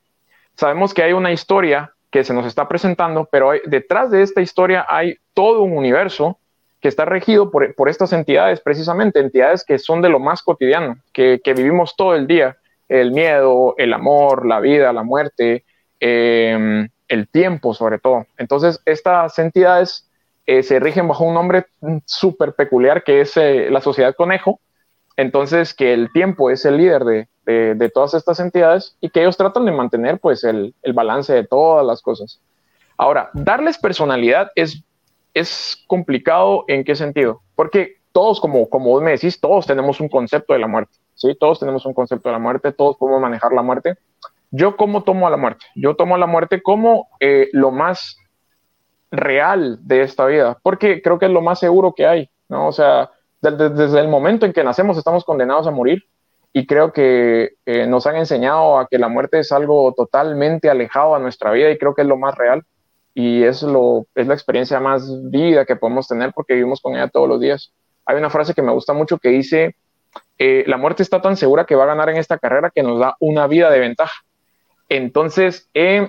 sabemos 0.55 0.93
que 0.93 1.03
hay 1.03 1.15
una 1.15 1.33
historia 1.33 1.96
que 2.11 2.25
se 2.25 2.35
nos 2.35 2.47
está 2.47 2.69
presentando, 2.69 3.29
pero 3.31 3.53
detrás 3.65 4.11
de 4.11 4.23
esta 4.23 4.41
historia 4.41 4.87
hay 4.89 5.17
todo 5.35 5.63
un 5.63 5.77
universo 5.77 6.39
que 6.81 6.89
está 6.89 7.05
regido 7.05 7.51
por, 7.51 7.75
por, 7.75 7.89
estas 7.89 8.13
entidades, 8.13 8.61
precisamente, 8.61 9.19
entidades 9.19 9.65
que 9.65 9.79
son 9.79 10.03
de 10.03 10.09
lo 10.09 10.21
más 10.21 10.43
cotidiano, 10.43 10.97
que, 11.13 11.41
que 11.43 11.55
vivimos 11.55 11.97
todo 11.97 12.15
el 12.15 12.27
día, 12.27 12.57
el 12.89 13.11
miedo, 13.13 13.75
el 13.79 13.93
amor, 13.93 14.47
la 14.47 14.61
vida, 14.61 14.93
la 14.93 15.03
muerte, 15.03 15.65
eh, 16.01 16.89
el 17.09 17.29
tiempo 17.29 17.75
sobre 17.75 17.99
todo. 17.99 18.27
Entonces, 18.39 18.81
estas 18.85 19.39
entidades 19.39 20.09
eh, 20.47 20.63
se 20.63 20.79
rigen 20.79 21.09
bajo 21.09 21.25
un 21.25 21.35
nombre 21.35 21.67
súper 22.05 22.55
peculiar 22.55 23.03
que 23.03 23.21
es 23.21 23.37
eh, 23.37 23.69
la 23.71 23.81
sociedad 23.81 24.15
conejo. 24.15 24.61
Entonces, 25.17 25.75
que 25.75 25.93
el 25.93 26.13
tiempo 26.13 26.51
es 26.51 26.65
el 26.65 26.77
líder 26.77 27.05
de, 27.05 27.29
de, 27.47 27.91
todas 27.95 28.15
estas 28.15 28.41
entidades 28.41 28.97
y 29.01 29.09
que 29.09 29.21
ellos 29.21 29.37
tratan 29.37 29.65
de 29.65 29.73
mantener 29.73 30.19
pues 30.19 30.45
el, 30.45 30.75
el, 30.83 30.93
balance 30.93 31.33
de 31.33 31.45
todas 31.45 31.87
las 31.87 32.03
cosas. 32.03 32.41
Ahora, 32.97 33.31
darles 33.33 33.79
personalidad 33.79 34.51
es, 34.55 34.83
es 35.33 35.83
complicado 35.87 36.65
en 36.67 36.85
qué 36.85 36.97
sentido? 36.97 37.41
Porque 37.55 37.97
todos, 38.13 38.41
como, 38.41 38.69
como 38.69 38.91
vos 38.91 39.03
me 39.03 39.13
decís, 39.13 39.41
todos 39.41 39.67
tenemos 39.67 40.01
un 40.01 40.09
concepto 40.09 40.53
de 40.55 40.59
la 40.59 40.67
muerte, 40.67 40.93
¿sí? 41.15 41.37
Todos 41.39 41.61
tenemos 41.61 41.87
un 41.87 41.95
concepto 41.95 42.29
de 42.29 42.33
la 42.33 42.39
muerte, 42.39 42.73
todos 42.73 42.97
podemos 42.97 43.21
manejar 43.21 43.53
la 43.53 43.63
muerte, 43.63 43.97
yo 44.51 44.77
cómo 44.77 45.03
tomo 45.03 45.27
a 45.27 45.31
la 45.31 45.37
muerte. 45.37 45.67
Yo 45.75 45.97
tomo 45.97 46.15
a 46.15 46.19
la 46.19 46.27
muerte 46.27 46.63
como 46.63 47.09
eh, 47.21 47.49
lo 47.53 47.71
más 47.71 48.17
real 49.11 49.79
de 49.83 50.03
esta 50.03 50.27
vida, 50.27 50.59
porque 50.63 51.03
creo 51.03 51.19
que 51.19 51.27
es 51.27 51.33
lo 51.33 51.43
más 51.43 51.59
seguro 51.59 51.95
que 51.95 52.07
hay, 52.07 52.31
¿no? 52.49 52.69
O 52.69 52.73
sea, 52.73 53.11
desde, 53.41 54.01
el 54.01 54.09
momento 54.09 54.47
en 54.47 54.53
que 54.53 54.65
nacemos 54.65 54.97
estamos 54.97 55.25
condenados 55.25 55.67
a 55.67 55.71
morir 55.71 56.03
y 56.57 56.65
creo 56.65 56.91
que 56.91 57.51
eh, 57.67 57.87
nos 57.87 58.07
han 58.07 58.17
enseñado 58.17 58.79
a 58.79 58.89
que 58.89 58.97
la 58.99 59.09
muerte 59.09 59.39
es 59.39 59.53
algo 59.53 59.93
totalmente 59.95 60.71
alejado 60.71 61.15
a 61.15 61.19
nuestra 61.19 61.51
vida 61.51 61.71
y 61.71 61.77
creo 61.77 61.95
que 61.95 62.01
es 62.01 62.09
lo 62.09 62.17
más 62.17 62.35
real 62.35 62.65
y 63.13 63.43
es, 63.43 63.63
lo, 63.63 64.07
es 64.15 64.27
la 64.27 64.33
experiencia 64.33 64.81
más 64.81 65.07
vívida 65.31 65.67
que 65.67 65.77
podemos 65.77 66.09
tener 66.09 66.33
porque 66.33 66.55
vivimos 66.55 66.81
con 66.81 66.95
ella 66.95 67.09
todos 67.09 67.29
los 67.29 67.43
días. 67.43 67.75
Hay 68.07 68.17
una 68.17 68.31
frase 68.31 68.55
que 68.55 68.63
me 68.63 68.73
gusta 68.73 68.95
mucho 68.95 69.19
que 69.19 69.29
dice, 69.29 69.77
eh, 70.39 70.65
la 70.67 70.79
muerte 70.79 71.03
está 71.03 71.21
tan 71.21 71.37
segura 71.37 71.67
que 71.67 71.75
va 71.75 71.85
a 71.85 71.89
ganar 71.89 72.09
en 72.09 72.17
esta 72.17 72.39
carrera 72.39 72.73
que 72.75 72.83
nos 72.83 73.01
da 73.01 73.17
una 73.21 73.47
vida 73.47 73.71
de 73.71 73.81
ventaja. 73.81 74.23
Entonces, 74.89 75.69
eh, 75.75 76.09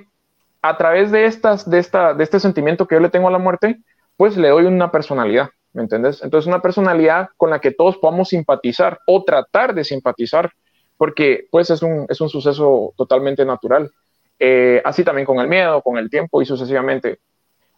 a 0.61 0.77
través 0.77 1.11
de, 1.11 1.25
estas, 1.25 1.69
de, 1.69 1.79
esta, 1.79 2.13
de 2.13 2.23
este 2.23 2.39
sentimiento 2.39 2.87
que 2.87 2.95
yo 2.95 3.01
le 3.01 3.09
tengo 3.09 3.27
a 3.27 3.31
la 3.31 3.37
muerte, 3.37 3.81
pues 4.15 4.37
le 4.37 4.47
doy 4.47 4.63
una 4.63 4.93
personalidad, 4.93 5.49
¿me 5.77 5.83
entiendes? 5.83 6.23
Entonces, 6.23 6.47
una 6.47 6.59
personalidad 6.59 7.29
con 7.37 7.51
la 7.51 7.59
que 7.59 7.69
todos 7.69 7.97
podamos 7.97 8.29
simpatizar 8.29 8.99
o 9.05 9.23
tratar 9.23 9.75
de 9.75 9.83
simpatizar, 9.83 10.51
porque 10.97 11.47
pues 11.51 11.69
es 11.69 11.83
un, 11.83 12.07
es 12.09 12.19
un 12.19 12.29
suceso 12.29 12.95
totalmente 12.97 13.45
natural. 13.45 13.91
Eh, 14.39 14.81
así 14.83 15.03
también 15.03 15.27
con 15.27 15.37
el 15.37 15.47
miedo, 15.47 15.83
con 15.83 15.99
el 15.99 16.09
tiempo 16.09 16.41
y 16.41 16.47
sucesivamente. 16.47 17.19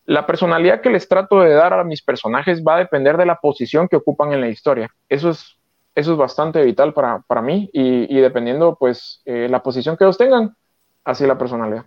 La 0.06 0.26
personalidad 0.26 0.80
que 0.80 0.90
les 0.90 1.10
trato 1.10 1.42
de 1.42 1.50
dar 1.50 1.74
a 1.74 1.84
mis 1.84 2.02
personajes 2.02 2.64
va 2.66 2.76
a 2.76 2.80
depender 2.80 3.18
de 3.18 3.26
la 3.26 3.36
posición 3.36 3.90
que 3.90 3.98
ocupan 3.98 4.32
en 4.32 4.40
la 4.40 4.48
historia. 4.48 4.90
Eso 5.10 5.32
es, 5.32 5.58
eso 5.94 6.14
es 6.14 6.18
bastante 6.18 6.64
vital 6.64 6.94
para, 6.94 7.20
para 7.28 7.42
mí 7.42 7.70
y, 7.74 8.18
y, 8.18 8.22
dependiendo 8.22 8.78
pues 8.80 9.22
eh, 9.26 9.50
la 9.50 9.62
posición 9.62 9.98
que 9.98 10.06
ellos 10.06 10.18
tengan, 10.18 10.56
así 11.04 11.28
la 11.28 11.38
personalidad. 11.38 11.84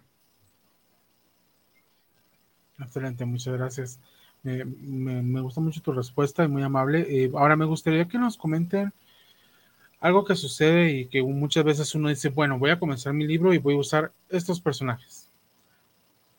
Excelente, 2.79 3.25
muchas 3.25 3.55
gracias. 3.55 3.99
Me, 4.43 4.65
me, 4.65 5.41
gusta 5.41 5.61
mucho 5.61 5.81
tu 5.81 5.93
respuesta 5.93 6.45
y 6.45 6.49
muy 6.49 6.63
amable. 6.63 7.07
Eh, 7.09 7.31
ahora 7.35 7.57
me 7.57 7.65
gustaría 7.65 8.09
que 8.09 8.19
nos 8.19 8.37
comenten 8.37 8.93
algo 10.01 10.25
que 10.25 10.35
sucede 10.35 10.91
y 10.91 11.07
que 11.07 11.23
muchas 11.23 11.65
veces 11.65 11.95
uno 11.95 12.09
dice, 12.09 12.29
bueno, 12.29 12.59
voy 12.59 12.71
a 12.71 12.79
comenzar 12.79 13.13
mi 13.13 13.27
libro 13.27 13.55
y 13.55 13.59
voy 13.59 13.75
a 13.75 13.79
usar 13.79 14.13
estos 14.29 14.61
personajes. 14.61 15.31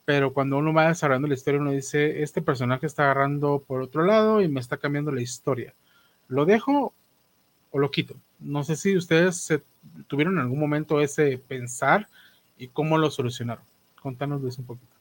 Pero 0.06 0.34
cuando 0.34 0.58
uno 0.58 0.74
va 0.74 0.90
desarrollando 0.90 1.30
la 1.30 1.36
historia, 1.36 1.62
uno 1.62 1.72
dice, 1.72 2.24
este 2.24 2.42
personaje 2.42 2.86
está 2.86 3.04
agarrando 3.04 3.64
por 3.66 3.82
otro 3.82 4.04
lado 4.04 4.42
y 4.42 4.50
me 4.50 4.60
está 4.60 4.76
cambiando 4.76 5.12
la 5.12 5.22
historia. 5.22 5.74
¿Lo 6.28 6.46
dejo 6.46 6.94
o 7.72 7.80
lo 7.80 7.90
quito? 7.90 8.16
No 8.40 8.66
sé 8.66 8.76
si 8.76 8.98
ustedes 8.98 9.62
tuvieron 10.08 10.34
en 10.34 10.42
algún 10.42 10.60
momento 10.60 11.00
ese 11.00 11.38
pensar 11.38 12.10
y 12.58 12.68
cómo 12.68 12.98
lo 12.98 13.10
solucionaron. 13.10 13.64
Contanos 14.02 14.44
eso 14.44 14.60
un 14.60 14.68
poquito. 14.68 14.93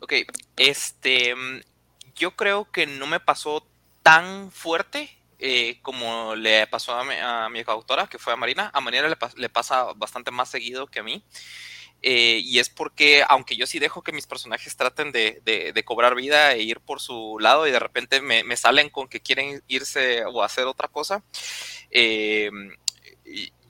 Ok, 0.00 0.14
este, 0.56 1.34
yo 2.14 2.36
creo 2.36 2.70
que 2.70 2.86
no 2.86 3.06
me 3.06 3.20
pasó 3.20 3.66
tan 4.02 4.50
fuerte 4.50 5.10
eh, 5.38 5.78
como 5.82 6.34
le 6.34 6.66
pasó 6.66 6.92
a 6.92 7.04
mi, 7.04 7.14
a 7.20 7.48
mi 7.48 7.64
coautora, 7.64 8.06
que 8.06 8.18
fue 8.18 8.32
a 8.32 8.36
Marina. 8.36 8.70
A 8.72 8.80
Marina 8.80 9.08
le, 9.36 9.48
pasa 9.48 9.92
bastante 9.96 10.30
más 10.30 10.50
seguido 10.50 10.86
que 10.86 11.00
a 11.00 11.02
mí. 11.02 11.24
Eh, 12.02 12.40
y 12.42 12.58
es 12.58 12.70
porque, 12.70 13.22
aunque 13.28 13.56
yo 13.56 13.66
sí 13.66 13.78
dejo 13.78 14.02
que 14.02 14.12
mis 14.12 14.26
personajes 14.26 14.74
traten 14.76 15.12
de 15.12 15.82
cobrar 15.84 16.14
vida 16.14 16.52
e 16.52 16.62
ir 16.62 16.80
por 16.80 17.00
su 17.00 17.38
lado 17.38 17.66
y 17.66 17.70
de 17.70 17.78
repente 17.78 18.22
me, 18.22 18.42
me, 18.42 18.56
salen 18.56 18.88
con 18.88 19.06
que 19.08 19.20
quieren 19.20 19.62
irse 19.68 20.24
o 20.24 20.42
hacer 20.42 20.64
otra 20.66 20.88
cosa, 20.88 21.22
eh, 21.90 22.50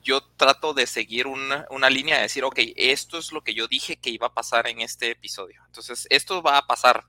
yo 0.01 0.21
trato 0.21 0.73
de 0.73 0.87
seguir 0.87 1.27
una, 1.27 1.65
una, 1.69 1.89
línea 1.89 2.15
de 2.15 2.23
decir, 2.23 2.43
ok, 2.43 2.59
esto 2.75 3.17
es 3.17 3.31
lo 3.31 3.43
que 3.43 3.53
yo 3.53 3.67
dije 3.67 3.97
que 3.97 4.09
iba 4.09 4.27
a 4.27 4.33
pasar 4.33 4.67
en 4.67 4.81
este 4.81 5.11
episodio. 5.11 5.61
Entonces, 5.67 6.07
esto 6.09 6.41
va 6.41 6.57
a 6.57 6.67
pasar. 6.67 7.05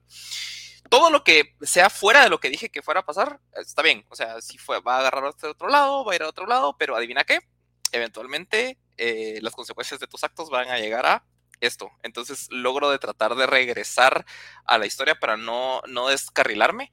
Todo 0.89 1.11
lo 1.11 1.25
que 1.25 1.55
sea 1.63 1.91
fuera 1.91 2.23
de 2.23 2.29
lo 2.29 2.41
que 2.41 2.51
dije 2.51 2.71
que 2.71 2.83
fuera 2.83 3.01
a 3.01 3.07
pasar, 3.07 3.41
está 3.55 3.83
bien. 3.83 4.05
O 4.11 4.17
sea, 4.17 4.41
si 4.41 4.59
fue, 4.59 4.81
va 4.81 4.97
a 4.97 5.01
agarrar 5.01 5.25
a 5.25 5.31
este 5.31 5.47
otro 5.47 5.69
lado, 5.69 6.05
va 6.05 6.13
a 6.13 6.17
ir 6.17 6.23
a 6.23 6.29
otro 6.29 6.47
lado, 6.47 6.77
pero 6.77 6.97
adivina 6.97 7.25
qué, 7.25 7.41
eventualmente 7.93 8.79
eh, 8.97 9.39
las 9.43 9.55
consecuencias 9.55 10.01
de 10.01 10.07
tus 10.07 10.23
actos 10.25 10.51
van 10.51 10.69
a 10.69 10.79
llegar 10.79 11.07
a 11.07 11.25
esto. 11.67 11.91
Entonces 12.03 12.49
logro 12.51 12.91
de 12.91 12.99
tratar 12.99 13.35
de 13.35 13.47
regresar 13.47 14.25
a 14.65 14.79
la 14.79 14.87
historia 14.87 15.15
para 15.15 15.37
no, 15.37 15.83
no 15.89 16.09
descarrilarme. 16.09 16.93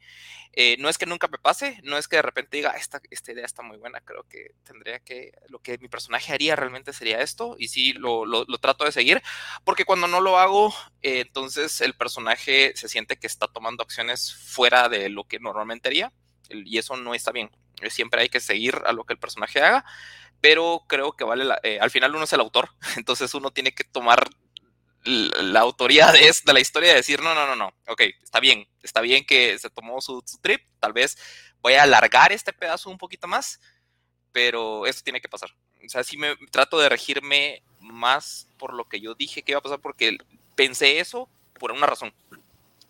Eh, 0.54 0.78
no 0.80 0.90
es 0.90 0.98
que 0.98 1.06
nunca 1.06 1.28
me 1.28 1.38
pase, 1.38 1.80
no 1.84 1.98
es 1.98 2.08
que 2.08 2.16
de 2.16 2.22
repente 2.24 2.58
diga, 2.58 2.72
esta, 2.72 3.00
esta 3.12 3.32
idea 3.32 3.46
está 3.46 3.62
muy 3.62 3.78
buena, 3.78 4.02
creo 4.02 4.24
que 4.28 4.56
tendría 4.64 5.00
que, 5.00 5.32
lo 5.48 5.60
que 5.60 5.78
mi 5.78 5.88
personaje 5.88 6.34
haría 6.34 6.56
realmente 6.56 6.92
sería 6.92 7.22
esto, 7.22 7.56
y 7.60 7.68
sí, 7.68 7.94
lo, 7.94 8.26
lo, 8.26 8.46
trato 8.58 8.84
de 8.84 8.92
seguir, 8.92 9.22
porque 9.64 9.86
cuando 9.86 10.08
no 10.08 10.22
lo 10.22 10.40
hago, 10.40 10.74
eh, 11.04 11.22
entonces 11.22 11.82
el 11.82 11.94
personaje 11.94 12.74
se 12.76 12.90
siente 12.90 13.18
que 13.18 13.28
está 13.28 13.48
tomando 13.48 13.84
acciones 13.84 14.34
fuera 14.34 14.90
de 14.90 15.10
lo 15.10 15.24
que 15.26 15.40
normalmente 15.40 15.88
haría, 15.88 16.12
y 16.50 16.80
eso 16.80 16.98
no 16.98 17.14
está 17.14 17.32
bien. 17.32 17.52
Siempre 17.90 18.22
hay 18.22 18.30
que 18.30 18.40
seguir 18.40 18.82
a 18.86 18.92
lo 18.92 19.06
que 19.06 19.14
el 19.14 19.20
personaje 19.20 19.62
haga, 19.62 19.86
pero 20.42 20.84
creo 20.88 21.14
que 21.14 21.24
vale, 21.24 21.46
la, 21.46 21.60
eh, 21.64 21.80
al 21.80 21.92
final 21.92 22.16
uno 22.16 22.24
es 22.24 22.34
el 22.34 22.40
autor, 22.40 22.72
entonces 22.98 23.34
uno 23.34 23.52
tiene 23.52 23.74
que 23.74 23.84
tomar 23.84 24.30
la 25.04 25.62
autoría 25.62 26.12
de, 26.12 26.20
de, 26.20 26.54
la 26.54 26.60
historia 26.60 26.90
de 26.90 26.96
decir, 26.96 27.22
no, 27.22 27.34
no, 27.34 27.48
no, 27.48 27.56
no, 27.56 27.74
ok, 27.88 28.02
está 28.22 28.40
bien, 28.40 28.68
está 28.84 29.02
bien 29.02 29.26
que 29.26 29.58
se 29.58 29.70
tomó 29.70 30.02
su, 30.02 30.22
su, 30.26 30.38
trip, 30.40 30.62
tal 30.80 30.94
vez 30.94 31.18
voy 31.62 31.74
a 31.74 31.84
alargar 31.84 32.32
este 32.32 32.54
pedazo 32.54 32.90
un 32.90 32.98
poquito 32.98 33.28
más, 33.28 33.60
pero 34.32 34.86
eso 34.86 35.02
tiene 35.04 35.22
que 35.22 35.30
pasar. 35.30 35.52
O 35.86 35.90
sea, 35.90 36.04
sí 36.04 36.18
me 36.18 36.36
trato 36.52 36.78
de 36.80 36.90
regirme 36.90 37.64
más 37.80 38.48
por 38.58 38.74
lo 38.74 38.88
que 38.88 39.00
yo 39.00 39.16
dije 39.16 39.42
que 39.42 39.54
iba 39.54 39.60
a 39.60 39.64
pasar, 39.64 39.80
porque 39.80 40.18
pensé 40.56 41.00
eso 41.00 41.30
por 41.58 41.72
una 41.72 41.88
razón, 41.88 42.14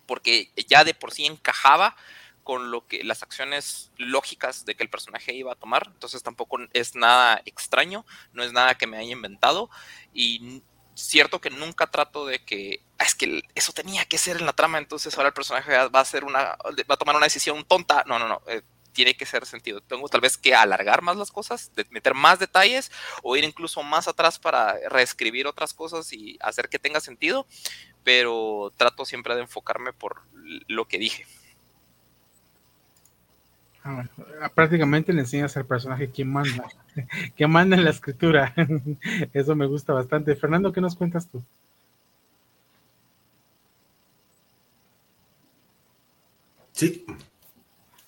porque 0.06 0.52
ya 0.68 0.84
de 0.84 0.94
por 0.94 1.12
sí 1.12 1.26
encajaba 1.26 1.96
con 2.44 2.72
lo 2.72 2.88
que 2.88 3.04
las 3.04 3.22
acciones 3.22 3.92
lógicas 3.98 4.66
de 4.66 4.74
que 4.74 4.82
el 4.82 4.90
personaje 4.90 5.36
iba 5.36 5.52
a 5.52 5.56
tomar, 5.56 5.84
entonces 5.94 6.24
tampoco 6.24 6.58
es 6.74 6.96
nada 6.96 7.42
extraño, 7.46 8.06
no 8.34 8.44
es 8.44 8.52
nada 8.52 8.76
que 8.76 8.88
me 8.88 8.98
haya 8.98 9.12
inventado 9.12 9.70
y 10.14 10.64
cierto 11.08 11.42
que 11.42 11.50
nunca 11.50 11.88
trato 11.88 12.26
de 12.26 12.44
que 12.44 12.84
ah, 12.98 13.06
es 13.06 13.16
que 13.16 13.42
eso 13.56 13.74
tenía 13.74 14.06
que 14.06 14.18
ser 14.18 14.38
en 14.38 14.46
la 14.46 14.54
trama, 14.54 14.78
entonces 14.78 15.16
ahora 15.18 15.30
el 15.30 15.34
personaje 15.34 15.72
va 15.76 16.00
a 16.00 16.02
hacer 16.02 16.24
una 16.24 16.40
va 16.40 16.96
a 16.96 16.98
tomar 16.98 17.16
una 17.16 17.26
decisión 17.26 17.64
tonta. 17.66 18.04
No, 18.08 18.20
no, 18.20 18.28
no, 18.28 18.42
eh, 18.48 18.62
tiene 18.92 19.16
que 19.16 19.26
ser 19.26 19.46
sentido. 19.46 19.82
Tengo 19.82 20.10
tal 20.10 20.22
vez 20.22 20.38
que 20.38 20.54
alargar 20.54 21.02
más 21.02 21.18
las 21.18 21.32
cosas, 21.32 21.72
meter 21.90 22.14
más 22.14 22.40
detalles 22.40 22.92
o 23.24 23.36
ir 23.38 23.44
incluso 23.44 23.84
más 23.84 24.08
atrás 24.08 24.40
para 24.40 24.78
reescribir 24.90 25.48
otras 25.48 25.74
cosas 25.74 26.12
y 26.12 26.38
hacer 26.42 26.70
que 26.70 26.80
tenga 26.80 27.00
sentido, 27.00 27.48
pero 28.04 28.74
trato 28.76 29.06
siempre 29.06 29.36
de 29.36 29.42
enfocarme 29.42 29.94
por 29.94 30.24
lo 30.68 30.88
que 30.88 30.98
dije. 30.98 31.26
Ah, 33.84 34.06
prácticamente 34.54 35.14
le 35.14 35.22
enseñas 35.22 35.56
al 35.56 35.66
personaje 35.66 36.10
quién 36.10 36.30
manda, 36.30 36.66
que 37.36 37.48
manda 37.48 37.78
en 37.78 37.86
la 37.86 37.92
escritura. 37.92 38.54
Eso 39.34 39.56
me 39.56 39.66
gusta 39.66 39.94
bastante. 39.94 40.36
Fernando, 40.36 40.72
¿qué 40.74 40.82
nos 40.82 40.96
cuentas 40.96 41.28
tú? 41.30 41.42
Sí. 46.74 47.06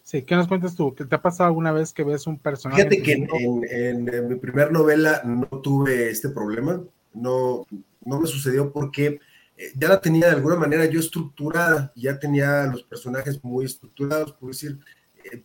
Sí, 0.03 0.23
¿qué 0.23 0.35
nos 0.35 0.47
cuentas 0.47 0.75
tú? 0.75 0.93
¿Qué 0.93 1.05
te 1.05 1.15
ha 1.15 1.21
pasado 1.21 1.47
alguna 1.47 1.71
vez 1.71 1.93
que 1.93 2.03
ves 2.03 2.27
un 2.27 2.37
personaje? 2.37 2.81
Fíjate 2.81 3.01
que 3.01 3.13
en, 3.13 3.29
en, 3.69 4.13
en, 4.13 4.27
mi 4.27 4.35
primer 4.35 4.71
novela 4.71 5.21
no 5.23 5.47
tuve 5.47 6.09
este 6.09 6.29
problema, 6.29 6.81
no, 7.13 7.65
no 8.03 8.19
me 8.19 8.27
sucedió 8.27 8.73
porque 8.73 9.19
eh, 9.57 9.71
ya 9.75 9.87
la 9.87 10.01
tenía 10.01 10.27
de 10.27 10.35
alguna 10.35 10.55
manera 10.55 10.85
yo 10.85 10.99
estructurada, 10.99 11.93
ya 11.95 12.19
tenía 12.19 12.65
los 12.65 12.83
personajes 12.83 13.41
muy 13.43 13.65
estructurados, 13.65 14.33
por 14.33 14.49
decir, 14.49 14.79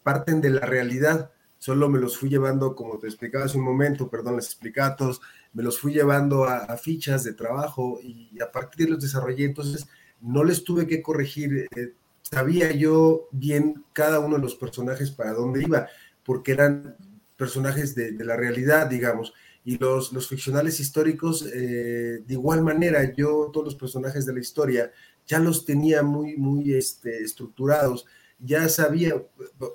parten 0.02 0.40
de 0.40 0.50
la 0.50 0.66
realidad, 0.66 1.30
solo 1.58 1.88
me 1.88 1.98
los 1.98 2.18
fui 2.18 2.28
llevando, 2.28 2.74
como 2.74 2.98
te 2.98 3.06
explicaba 3.06 3.44
hace 3.44 3.58
un 3.58 3.64
momento, 3.64 4.10
perdón, 4.10 4.36
les 4.36 4.46
explicaba 4.46 4.96
todos, 4.96 5.20
me 5.52 5.62
los 5.62 5.78
fui 5.78 5.92
llevando 5.92 6.44
a, 6.44 6.58
a, 6.58 6.76
fichas 6.76 7.24
de 7.24 7.32
trabajo 7.32 7.98
y 8.02 8.30
a 8.40 8.52
partir 8.52 8.86
de 8.86 8.92
los 8.92 9.02
desarrollé, 9.02 9.44
entonces 9.46 9.86
no 10.20 10.44
les 10.44 10.64
tuve 10.64 10.86
que 10.86 11.02
corregir, 11.02 11.66
eh, 11.74 11.94
sabía 12.22 12.72
yo 12.72 13.28
bien 13.32 13.84
cada 13.92 14.20
uno 14.20 14.36
de 14.36 14.42
los 14.42 14.54
personajes 14.54 15.10
para 15.10 15.32
dónde 15.32 15.62
iba, 15.62 15.88
porque 16.24 16.52
eran 16.52 16.96
personajes 17.36 17.94
de, 17.94 18.12
de 18.12 18.24
la 18.24 18.36
realidad, 18.36 18.86
digamos, 18.86 19.32
y 19.66 19.78
los, 19.78 20.12
los 20.12 20.28
ficcionales 20.28 20.78
históricos, 20.78 21.44
eh, 21.52 22.22
de 22.24 22.32
igual 22.34 22.62
manera, 22.62 23.12
yo 23.14 23.50
todos 23.52 23.66
los 23.66 23.74
personajes 23.74 24.24
de 24.24 24.32
la 24.32 24.38
historia 24.38 24.92
ya 25.26 25.40
los 25.40 25.64
tenía 25.64 26.04
muy, 26.04 26.36
muy 26.36 26.72
este, 26.72 27.24
estructurados, 27.24 28.06
ya 28.38 28.68
sabía, 28.68 29.14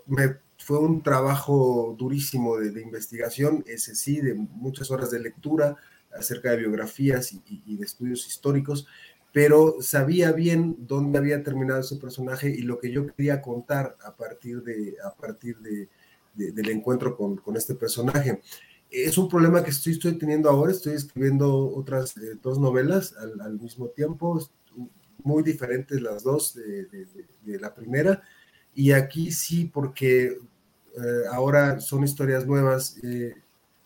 me, 0.06 0.38
fue 0.58 0.80
un 0.80 1.02
trabajo 1.02 1.96
durísimo 1.98 2.58
de, 2.58 2.72
de, 2.72 2.82
investigación, 2.82 3.64
ese 3.68 3.96
sí, 3.96 4.22
de 4.22 4.34
muchas 4.34 4.92
horas 4.92 5.12
de 5.12 5.20
lectura 5.20 5.76
acerca 6.18 6.52
de 6.52 6.58
biografías 6.58 7.34
y, 7.34 7.42
y, 7.48 7.78
de 7.78 7.86
estudios 7.86 8.28
históricos, 8.28 8.86
pero 9.34 9.78
sabía 9.82 10.32
bien 10.34 10.76
dónde 10.80 11.18
había 11.18 11.42
terminado 11.44 11.80
ese 11.80 11.96
personaje 11.96 12.50
y 12.50 12.62
lo 12.62 12.80
que 12.80 12.92
yo 12.92 13.08
quería 13.08 13.42
contar 13.42 13.96
a 14.04 14.16
partir, 14.16 14.62
de, 14.64 14.96
a 15.04 15.16
partir 15.16 15.58
de, 15.60 15.90
de 16.36 16.52
del 16.52 16.70
encuentro 16.70 17.16
con, 17.16 17.38
con, 17.38 17.56
este 17.56 17.76
personaje. 17.76 18.42
es 18.90 19.18
un 19.18 19.30
problema 19.30 19.64
que 19.64 19.72
estoy, 19.72 19.94
estoy 19.94 20.18
teniendo 20.18 20.50
ahora, 20.50 20.72
estoy 20.74 20.94
escribiendo 20.94 21.74
otras 21.74 22.14
dos 22.42 22.60
novelas 22.60 23.16
al, 23.18 23.58
mismo 23.60 23.88
tiempo, 23.88 24.40
muy 25.24 25.44
diferentes 25.44 26.02
las 26.02 26.24
dos 26.24 26.56
de, 26.56 26.86
de 26.86 27.60
la 27.60 27.74
primera, 27.74 28.22
y 28.76 28.92
aquí 28.92 29.32
sí, 29.32 29.70
porque 29.72 30.38
ahora 31.32 31.80
son 31.80 32.04
historias 32.04 32.46
nuevas 32.46 32.98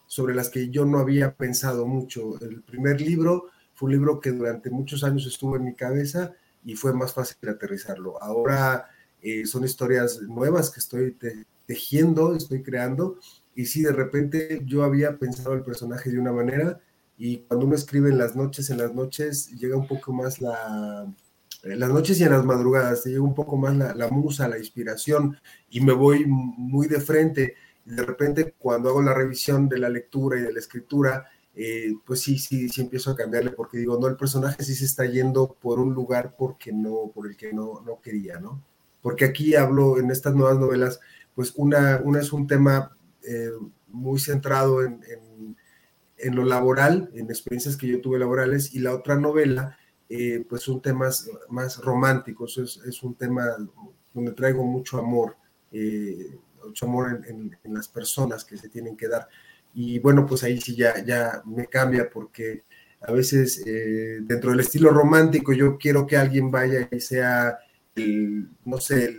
sobre 0.08 0.36
las 0.36 0.50
que 0.50 0.70
yo 0.70 0.86
no 0.86 1.00
había 1.00 1.36
pensado 1.36 1.86
mucho. 1.86 2.40
El 2.42 2.62
primer 2.62 3.02
libro 3.02 3.50
fue 3.74 3.88
un 3.88 3.94
libro 3.94 4.20
que 4.20 4.32
durante 4.32 4.70
muchos 4.70 5.04
años 5.04 5.26
estuvo 5.28 5.56
en 5.58 5.66
mi 5.66 5.74
cabeza 5.74 6.34
y 6.64 6.76
fue 6.76 6.94
más 6.94 7.14
fácil 7.14 7.50
aterrizarlo. 7.50 8.22
Ahora 8.22 8.88
eh, 9.22 9.46
son 9.46 9.64
historias 9.66 10.22
nuevas 10.22 10.70
que 10.70 10.80
estoy 10.80 11.18
tejiendo, 11.66 12.36
estoy 12.36 12.64
creando, 12.64 13.20
y 13.56 13.66
sí, 13.66 13.82
de 13.82 13.92
repente 13.92 14.62
yo 14.66 14.84
había 14.84 15.18
pensado 15.18 15.54
el 15.54 15.64
personaje 15.64 16.10
de 16.12 16.20
una 16.20 16.32
manera, 16.32 16.80
y 17.18 17.38
cuando 17.40 17.66
uno 17.66 17.76
escribe 17.76 18.10
en 18.10 18.18
las 18.18 18.36
noches, 18.36 18.70
en 18.70 18.78
las 18.78 18.94
noches 18.94 19.50
llega 19.52 19.78
un 19.78 19.88
poco 19.88 20.12
más 20.12 20.42
la... 20.42 21.12
En 21.66 21.80
las 21.80 21.90
noches 21.90 22.20
y 22.20 22.24
en 22.24 22.32
las 22.32 22.46
madrugadas, 22.46 23.04
llega 23.06 23.22
un 23.22 23.34
poco 23.34 23.58
más 23.58 23.76
la, 23.76 24.08
musa, 24.10 24.48
la 24.48 24.60
inspiración, 24.60 25.38
y 25.70 25.82
me 25.82 25.94
voy 25.94 26.26
muy 26.28 26.88
de 26.88 27.02
frente 27.02 27.56
de 27.86 28.04
repente 28.04 28.56
cuando 28.58 28.90
hago 28.90 29.02
la 29.02 29.14
revisión 29.14 29.70
de 29.70 29.78
la 29.78 29.90
lectura 29.90 30.40
y 30.40 30.42
de 30.42 30.54
la 30.54 30.60
escritura, 30.60 31.28
eh, 31.56 31.94
pues 32.06 32.22
sí, 32.22 32.38
sí, 32.38 32.68
sí 32.68 32.82
empiezo 32.82 33.12
a 33.12 33.16
cambiarle 33.16 33.52
porque 33.52 33.78
digo, 33.78 33.98
no, 34.00 34.08
el 34.08 34.18
personaje 34.18 34.64
sí 34.64 34.76
se 34.76 34.86
está 34.86 35.06
yendo 35.06 35.54
por 35.54 35.80
un 35.80 35.94
lugar 35.94 36.36
porque 36.38 36.74
no, 36.74 37.12
por 37.14 37.28
el 37.28 37.38
que 37.38 37.54
no, 37.54 37.82
no 37.86 38.02
quería, 38.02 38.40
¿no? 38.40 38.64
Porque 39.02 39.26
aquí 39.26 39.56
hablo 39.56 40.00
en 40.00 40.12
estas 40.12 40.34
nuevas 40.34 40.58
novelas, 40.58 41.00
pues 41.36 41.54
una, 41.56 42.02
una 42.04 42.20
es 42.20 42.34
un 42.34 42.48
tema 42.48 42.98
eh, 43.22 43.52
muy 43.88 44.20
centrado 44.20 44.84
en, 44.84 45.02
en, 46.18 46.36
lo 46.36 46.44
laboral, 46.44 47.10
en 47.14 47.30
experiencias 47.30 47.78
que 47.78 47.88
yo 47.88 48.02
tuve 48.02 48.20
laborales, 48.20 48.74
y 48.74 48.80
la 48.80 48.94
otra 48.94 49.16
novela, 49.16 49.78
eh, 50.10 50.46
pues 50.48 50.64
son 50.64 50.82
temas 50.82 51.30
más 51.50 51.78
románticos, 51.78 52.58
es, 52.58 52.78
es, 52.86 53.02
un 53.04 53.16
tema 53.16 53.46
donde 54.14 54.32
traigo 54.32 54.64
mucho 54.64 54.98
amor 54.98 55.36
mucho 56.66 56.86
amor 56.86 57.22
en, 57.28 57.58
las 57.74 57.88
personas 57.88 58.44
que 58.44 58.58
se 58.58 58.70
tienen 58.70 58.98
que 58.98 59.08
dar. 59.08 59.28
Y 59.74 60.00
bueno, 60.00 60.26
pues 60.26 60.44
ahí 60.44 60.60
sí 60.60 60.76
ya, 60.76 61.04
ya 61.04 61.42
me 61.46 61.68
cambia 61.68 62.10
porque 62.10 62.64
a 63.02 63.12
veces 63.12 63.62
eh, 63.66 64.20
dentro 64.22 64.52
del 64.52 64.62
estilo 64.62 64.90
romántico 64.90 65.54
yo 65.54 65.78
quiero 65.78 66.08
que 66.08 66.18
alguien 66.18 66.50
vaya 66.50 66.88
y 66.92 67.00
sea, 67.00 67.58
el, 67.96 68.50
no 68.66 68.80
sé, 68.80 69.16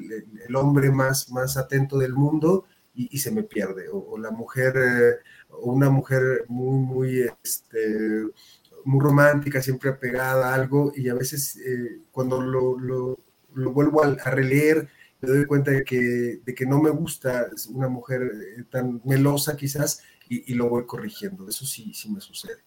el, 0.47 0.57
hombre 0.57 0.91
más, 0.91 1.30
más 1.30 1.57
atento 1.57 1.99
del 1.99 2.14
mundo 2.14 2.64
y, 2.95 3.18
se 3.18 3.30
me 3.30 3.43
pierde. 3.43 3.89
O, 3.93 4.16
la 4.18 4.30
mujer, 4.30 4.74
eh, 4.76 5.16
o 5.51 5.72
una 5.72 5.91
mujer 5.91 6.47
muy, 6.49 6.78
muy, 6.78 7.20
este, 7.45 8.24
muy 8.87 9.01
romántica, 9.01 9.61
siempre 9.61 9.91
apegada 9.91 10.51
a 10.51 10.55
algo 10.55 10.93
y 10.95 11.09
a 11.09 11.14
veces 11.14 11.57
eh, 11.57 11.99
cuando 12.12 12.41
lo, 12.41 12.78
lo, 12.78 13.18
lo 13.55 13.72
vuelvo 13.72 14.03
a, 14.03 14.14
releer, 14.30 14.89
me 15.20 15.28
doy 15.28 15.45
cuenta 15.45 15.72
de 15.72 15.82
que, 15.82 16.41
de 16.45 16.55
que 16.55 16.66
no 16.66 16.80
me 16.80 16.91
gusta 16.91 17.47
una 17.70 17.89
mujer 17.89 18.22
eh, 18.22 18.64
tan 18.70 19.01
melosa 19.05 19.57
quizás 19.57 20.03
y, 20.28 20.55
lo 20.55 20.68
voy 20.68 20.87
corrigiendo. 20.87 21.49
Eso 21.49 21.64
sí, 21.64 21.93
sí 21.95 22.11
me 22.11 22.20
sucede. 22.20 22.59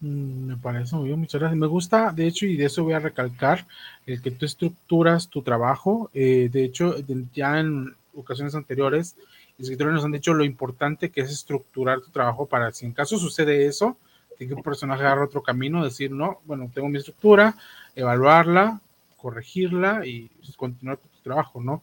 Mm, 0.00 0.46
me 0.46 0.56
parece 0.56 0.96
muy 0.96 1.08
bien, 1.08 1.20
muchas 1.20 1.38
gracias. 1.38 1.58
Me 1.58 1.66
gusta, 1.66 2.12
de 2.12 2.26
hecho, 2.26 2.46
y 2.46 2.56
de 2.56 2.66
eso 2.66 2.84
voy 2.84 2.94
a 2.94 3.00
recalcar, 3.00 3.66
el 4.06 4.22
que 4.22 4.30
tú 4.30 4.46
estructuras 4.46 5.28
tu 5.28 5.42
trabajo. 5.42 6.10
Eh, 6.14 6.48
de 6.50 6.64
hecho, 6.64 6.94
ya 7.34 7.60
en 7.60 7.94
ocasiones 8.14 8.54
anteriores, 8.54 9.16
los 9.60 9.68
escritores 9.68 9.92
nos 9.92 10.04
han 10.06 10.12
dicho 10.12 10.32
lo 10.32 10.42
importante 10.42 11.10
que 11.10 11.20
es 11.20 11.30
estructurar 11.30 12.00
tu 12.00 12.10
trabajo 12.10 12.46
para 12.46 12.72
si 12.72 12.86
en 12.86 12.92
caso 12.92 13.18
sucede 13.18 13.66
eso, 13.66 13.98
que 14.38 14.54
un 14.54 14.62
personaje 14.62 15.02
agarre 15.02 15.24
otro 15.24 15.42
camino, 15.42 15.84
decir, 15.84 16.10
no, 16.10 16.40
bueno, 16.46 16.70
tengo 16.72 16.88
mi 16.88 16.96
estructura, 16.96 17.56
evaluarla, 17.94 18.80
corregirla 19.18 20.06
y 20.06 20.30
continuar 20.56 20.96
con 20.96 21.10
tu 21.10 21.18
trabajo, 21.18 21.62
¿no? 21.62 21.82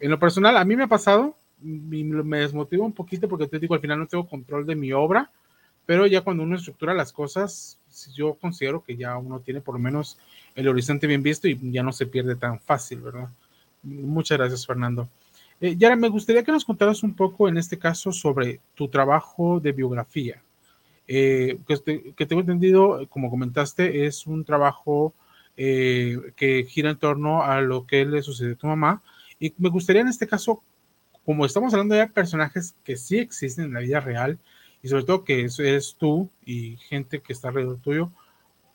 En 0.00 0.10
lo 0.10 0.18
personal, 0.18 0.56
a 0.56 0.64
mí 0.64 0.74
me 0.74 0.82
ha 0.82 0.88
pasado, 0.88 1.36
me 1.60 2.38
desmotiva 2.38 2.84
un 2.84 2.92
poquito 2.92 3.28
porque 3.28 3.46
te 3.46 3.60
digo, 3.60 3.76
al 3.76 3.80
final 3.80 4.00
no 4.00 4.08
tengo 4.08 4.26
control 4.26 4.66
de 4.66 4.74
mi 4.74 4.92
obra, 4.92 5.30
pero 5.86 6.08
ya 6.08 6.22
cuando 6.22 6.42
uno 6.42 6.56
estructura 6.56 6.92
las 6.92 7.12
cosas, 7.12 7.78
yo 8.16 8.34
considero 8.34 8.82
que 8.82 8.96
ya 8.96 9.16
uno 9.16 9.38
tiene 9.38 9.60
por 9.60 9.76
lo 9.76 9.78
menos 9.78 10.18
el 10.56 10.66
horizonte 10.66 11.06
bien 11.06 11.22
visto 11.22 11.46
y 11.46 11.56
ya 11.70 11.84
no 11.84 11.92
se 11.92 12.06
pierde 12.06 12.34
tan 12.34 12.58
fácil, 12.58 13.00
¿verdad? 13.00 13.28
Muchas 13.84 14.38
gracias, 14.38 14.66
Fernando. 14.66 15.08
Eh, 15.60 15.76
Yara, 15.76 15.96
me 15.96 16.08
gustaría 16.08 16.42
que 16.42 16.52
nos 16.52 16.64
contaras 16.64 17.02
un 17.02 17.14
poco 17.14 17.48
en 17.48 17.56
este 17.56 17.78
caso 17.78 18.12
sobre 18.12 18.60
tu 18.74 18.88
trabajo 18.88 19.58
de 19.60 19.72
biografía. 19.72 20.42
Eh, 21.08 21.58
que, 21.66 22.14
que, 22.14 22.26
tengo 22.26 22.40
entendido, 22.40 23.06
como 23.08 23.30
comentaste, 23.30 24.06
es 24.06 24.26
un 24.26 24.44
trabajo 24.44 25.14
eh, 25.56 26.18
que 26.36 26.64
gira 26.64 26.90
en 26.90 26.98
torno 26.98 27.42
a 27.42 27.62
lo 27.62 27.86
que 27.86 28.04
le 28.04 28.22
sucedió 28.22 28.52
a 28.54 28.56
tu 28.56 28.66
mamá. 28.66 29.02
Y 29.40 29.54
me 29.58 29.70
gustaría 29.70 30.02
en 30.02 30.08
este 30.08 30.26
caso, 30.26 30.62
como 31.24 31.46
estamos 31.46 31.72
hablando 31.72 31.94
de 31.94 32.06
personajes 32.08 32.74
que 32.84 32.96
sí 32.96 33.18
existen 33.18 33.66
en 33.66 33.74
la 33.74 33.80
vida 33.80 34.00
real, 34.00 34.38
y 34.82 34.88
sobre 34.88 35.04
todo 35.04 35.24
que 35.24 35.48
eres 35.58 35.96
tú 35.98 36.30
y 36.44 36.76
gente 36.76 37.20
que 37.20 37.32
está 37.32 37.48
alrededor 37.48 37.78
tuyo, 37.78 38.12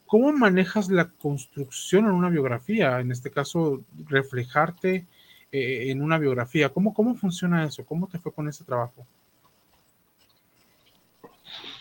¿cómo 0.07 0.34
manejas 0.34 0.89
la 0.89 1.09
construcción 1.09 2.05
en 2.05 2.11
una 2.11 2.29
biografía? 2.29 2.99
En 2.99 3.11
este 3.11 3.29
caso, 3.29 3.84
reflejarte 4.07 5.05
eh, 5.52 5.91
en 5.91 6.02
una 6.02 6.18
biografía. 6.18 6.70
¿Cómo, 6.70 6.93
¿Cómo 6.93 7.16
funciona 7.16 7.66
eso? 7.66 7.86
¿Cómo 7.86 8.08
te 8.08 8.20
fue 8.20 8.34
con 8.34 8.47
ese 8.47 8.64
trabajo? 8.64 9.06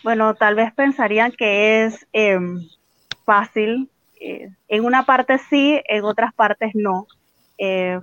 Bueno, 0.03 0.33
tal 0.35 0.55
vez 0.55 0.73
pensarían 0.73 1.31
que 1.31 1.85
es 1.85 2.07
em, 2.11 2.67
fácil 3.23 3.89
eh, 4.19 4.49
en 4.67 4.85
una 4.85 5.03
parte 5.03 5.39
sí, 5.49 5.81
en 5.87 6.03
otras 6.03 6.33
partes 6.33 6.71
no. 6.75 7.07
Eh, 7.57 7.99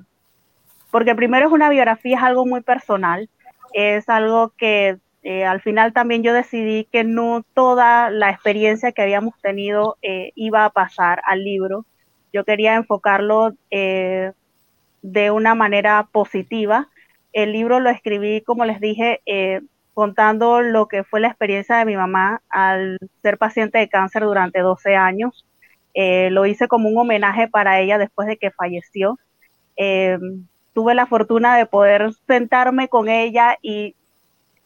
porque 0.91 1.15
primero 1.15 1.47
es 1.47 1.53
una 1.53 1.71
biografía, 1.71 2.17
es 2.17 2.23
algo 2.23 2.45
muy 2.45 2.61
personal, 2.61 3.29
es 3.73 4.09
algo 4.09 4.53
que 4.57 4.99
eh, 5.23 5.45
al 5.45 5.61
final 5.61 5.93
también 5.93 6.23
yo 6.25 6.33
decidí 6.33 6.89
que 6.91 7.05
no 7.05 7.45
toda 7.55 8.11
la 8.11 8.31
experiencia 8.31 8.93
que 8.93 9.03
habíamos 9.03 9.35
tenido 9.41 9.97
iba 10.35 10.65
a 10.65 10.71
pasar 10.71 11.21
al 11.27 11.45
libro. 11.45 11.85
Yo 12.33 12.45
quería 12.45 12.75
enfocarlo 12.75 13.55
de 15.03 15.31
una 15.31 15.55
manera 15.55 16.09
positiva. 16.13 16.89
El 17.33 17.53
libro 17.53 17.81
lo 17.81 17.91
escribí, 17.91 18.41
como 18.43 18.65
les 18.65 18.81
dije, 18.81 19.21
contando 19.99 20.61
lo 20.61 20.87
que 20.87 21.03
fue 21.03 21.19
la 21.19 21.27
experiencia 21.27 21.77
de 21.77 21.85
mi 21.85 21.97
mamá 21.97 22.41
al 22.51 22.99
ser 23.21 23.37
paciente 23.37 23.79
de 23.79 23.89
cáncer 23.89 24.23
durante 24.23 24.61
12 24.61 24.95
años. 24.95 25.45
Eh, 25.93 26.31
lo 26.31 26.47
hice 26.47 26.69
como 26.69 26.89
un 26.89 26.97
homenaje 26.97 27.49
para 27.49 27.81
ella 27.81 27.99
después 27.99 28.29
de 28.29 28.37
que 28.37 28.53
falleció. 28.53 29.19
Eh, 29.77 30.17
tuve 30.73 30.95
la 30.95 31.07
fortuna 31.07 31.57
de 31.57 31.67
poder 31.67 32.13
sentarme 32.29 32.87
con 32.87 33.09
ella 33.09 33.57
y 33.61 33.97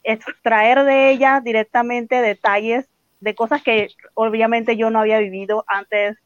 extraer 0.05 0.85
de 0.85 1.11
ella 1.12 1.41
directamente 1.43 2.20
detalles 2.20 2.87
de 3.20 3.35
cosas 3.35 3.62
que 3.62 3.89
obviamente 4.12 4.76
yo 4.76 4.91
no 4.91 4.99
había 4.99 5.18
vivido 5.20 5.64
antes 5.66 6.18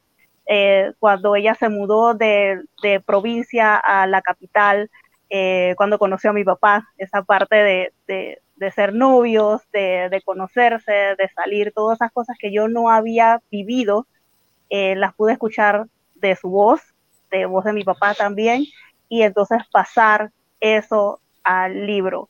eh, 0.47 0.93
cuando 0.99 1.37
ella 1.37 1.55
se 1.55 1.69
mudó 1.69 2.15
de, 2.15 2.63
provincia 3.05 3.77
a 3.77 4.07
la 4.07 4.23
capital, 4.23 4.91
cuando 5.77 5.99
conoció 5.99 6.31
a 6.31 6.35
mi 6.35 6.45
papá, 6.45 6.89
esa 6.99 7.23
parte 7.23 7.91
de, 8.07 8.41
ser 8.75 8.95
novios, 8.95 9.63
de, 9.73 10.09
de, 10.11 10.23
conocerse, 10.23 10.93
de 10.93 11.29
salir, 11.35 11.73
todas 11.73 11.97
esas 11.97 12.13
cosas 12.13 12.37
que 12.39 12.53
yo 12.53 12.69
no 12.69 12.91
había 12.91 13.43
vivido 13.51 14.07
eh, 14.69 14.97
las 14.97 15.15
pude 15.15 15.33
escuchar 15.33 15.87
de 16.15 16.35
su 16.37 16.49
voz, 16.49 16.81
de 17.31 17.47
voz 17.47 17.65
de 17.65 17.73
mi 17.73 17.85
papá 17.85 18.15
también, 18.15 18.65
y 19.09 19.23
entonces 19.23 19.59
pasar 19.71 20.33
eso 20.61 21.21
al 21.45 21.87
libro. 21.87 22.29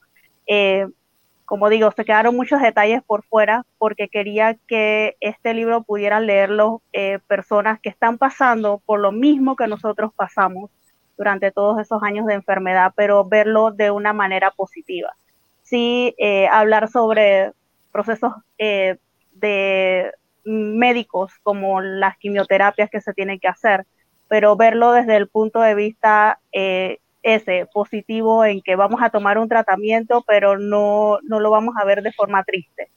Eh, 1.46 1.48
como 1.48 1.68
digo, 1.68 1.90
se 1.92 2.04
quedaron 2.04 2.36
muchos 2.36 2.60
detalles 2.60 3.02
por 3.02 3.22
fuera 3.24 3.64
porque 3.78 4.08
quería 4.08 4.56
que 4.66 5.16
este 5.20 5.54
libro 5.54 5.82
pudieran 5.82 6.26
leerlo 6.26 6.82
eh, 6.92 7.20
personas 7.26 7.80
que 7.80 7.88
están 7.88 8.18
pasando 8.18 8.82
por 8.84 9.00
lo 9.00 9.12
mismo 9.12 9.56
que 9.56 9.66
nosotros 9.66 10.12
pasamos 10.14 10.70
durante 11.16 11.50
todos 11.50 11.80
esos 11.80 12.02
años 12.02 12.26
de 12.26 12.34
enfermedad, 12.34 12.92
pero 12.94 13.24
verlo 13.24 13.70
de 13.70 13.90
una 13.90 14.12
manera 14.12 14.50
positiva. 14.50 15.16
Sí, 15.62 16.14
hablar 16.52 16.88
sobre 16.88 17.52
procesos 17.90 18.32
de 18.58 20.12
médicos 20.46 21.32
como 21.42 21.80
las 21.80 22.16
quimioterapias 22.18 22.90
que 22.90 23.00
se 23.00 23.12
tienen 23.12 23.40
que 23.40 23.48
hacer, 23.48 23.86
pero 24.28 24.56
verlo 24.56 24.92
desde 24.92 25.16
el 25.16 25.28
punto 25.28 25.60
de 25.60 25.74
vista 25.74 26.38
eh, 26.52 26.98
ese 27.26 27.66
positivo 27.72 28.44
en 28.44 28.62
que 28.62 28.76
vamos 28.76 29.02
a 29.02 29.10
tomar 29.10 29.38
un 29.38 29.48
tratamiento, 29.48 30.22
pero 30.26 30.58
no, 30.58 31.18
no 31.24 31.40
lo 31.40 31.50
vamos 31.50 31.74
a 31.76 31.84
ver 31.84 32.02
de 32.02 32.12
forma 32.12 32.44
triste 32.44 32.88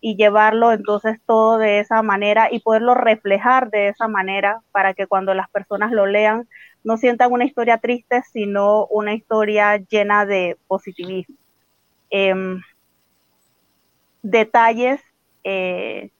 y 0.00 0.16
llevarlo 0.16 0.72
entonces 0.72 1.18
todo 1.24 1.58
de 1.58 1.78
esa 1.78 2.02
manera 2.02 2.48
y 2.50 2.60
poderlo 2.60 2.94
reflejar 2.94 3.70
de 3.70 3.88
esa 3.88 4.08
manera 4.08 4.60
para 4.72 4.92
que 4.92 5.06
cuando 5.06 5.34
las 5.34 5.48
personas 5.50 5.92
lo 5.92 6.06
lean 6.06 6.48
no 6.84 6.96
sientan 6.96 7.32
una 7.32 7.44
historia 7.44 7.78
triste, 7.78 8.22
sino 8.32 8.86
una 8.86 9.14
historia 9.14 9.76
llena 9.76 10.26
de 10.26 10.56
positivismo. 10.68 11.34
Em, 12.10 12.60
detalles, 14.22 15.00
eh, 15.42 16.10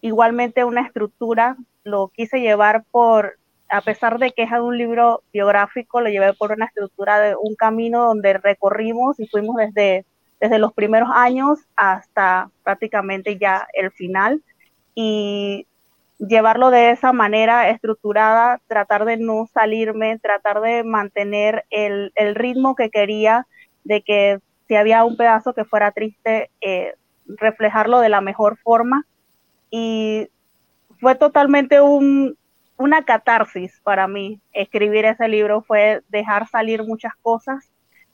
igualmente 0.00 0.64
una 0.64 0.82
estructura, 0.82 1.56
lo 1.84 2.08
quise 2.08 2.40
llevar 2.40 2.84
por, 2.90 3.38
a 3.70 3.80
pesar 3.80 4.18
de 4.18 4.32
que 4.32 4.42
es 4.42 4.50
un 4.52 4.76
libro 4.76 5.22
biográfico, 5.32 6.00
lo 6.00 6.08
llevé 6.08 6.32
por 6.34 6.52
una 6.52 6.66
estructura 6.66 7.20
de 7.20 7.36
un 7.36 7.54
camino 7.54 8.04
donde 8.04 8.34
recorrimos 8.34 9.20
y 9.20 9.28
fuimos 9.28 9.56
desde, 9.56 10.04
desde 10.40 10.58
los 10.58 10.72
primeros 10.72 11.08
años 11.12 11.60
hasta 11.76 12.50
prácticamente 12.64 13.38
ya 13.38 13.66
el 13.72 13.92
final. 13.92 14.42
Y 14.94 15.66
llevarlo 16.18 16.70
de 16.70 16.90
esa 16.90 17.12
manera 17.12 17.70
estructurada, 17.70 18.60
tratar 18.66 19.04
de 19.04 19.16
no 19.16 19.46
salirme, 19.54 20.18
tratar 20.18 20.60
de 20.60 20.82
mantener 20.82 21.64
el, 21.70 22.12
el 22.16 22.34
ritmo 22.34 22.74
que 22.74 22.90
quería, 22.90 23.46
de 23.84 24.02
que 24.02 24.40
si 24.66 24.74
había 24.74 25.04
un 25.04 25.16
pedazo 25.16 25.54
que 25.54 25.64
fuera 25.64 25.92
triste, 25.92 26.50
eh, 26.60 26.94
reflejarlo 27.26 28.00
de 28.00 28.08
la 28.08 28.20
mejor 28.20 28.58
forma. 28.58 29.06
Y 29.70 30.28
fue 31.00 31.14
totalmente 31.14 31.80
un, 31.80 32.36
una 32.80 33.04
catarsis 33.04 33.78
para 33.84 34.08
mí. 34.08 34.40
Escribir 34.52 35.04
ese 35.04 35.28
libro 35.28 35.60
fue 35.60 36.00
dejar 36.08 36.48
salir 36.48 36.82
muchas 36.82 37.12
cosas, 37.20 37.70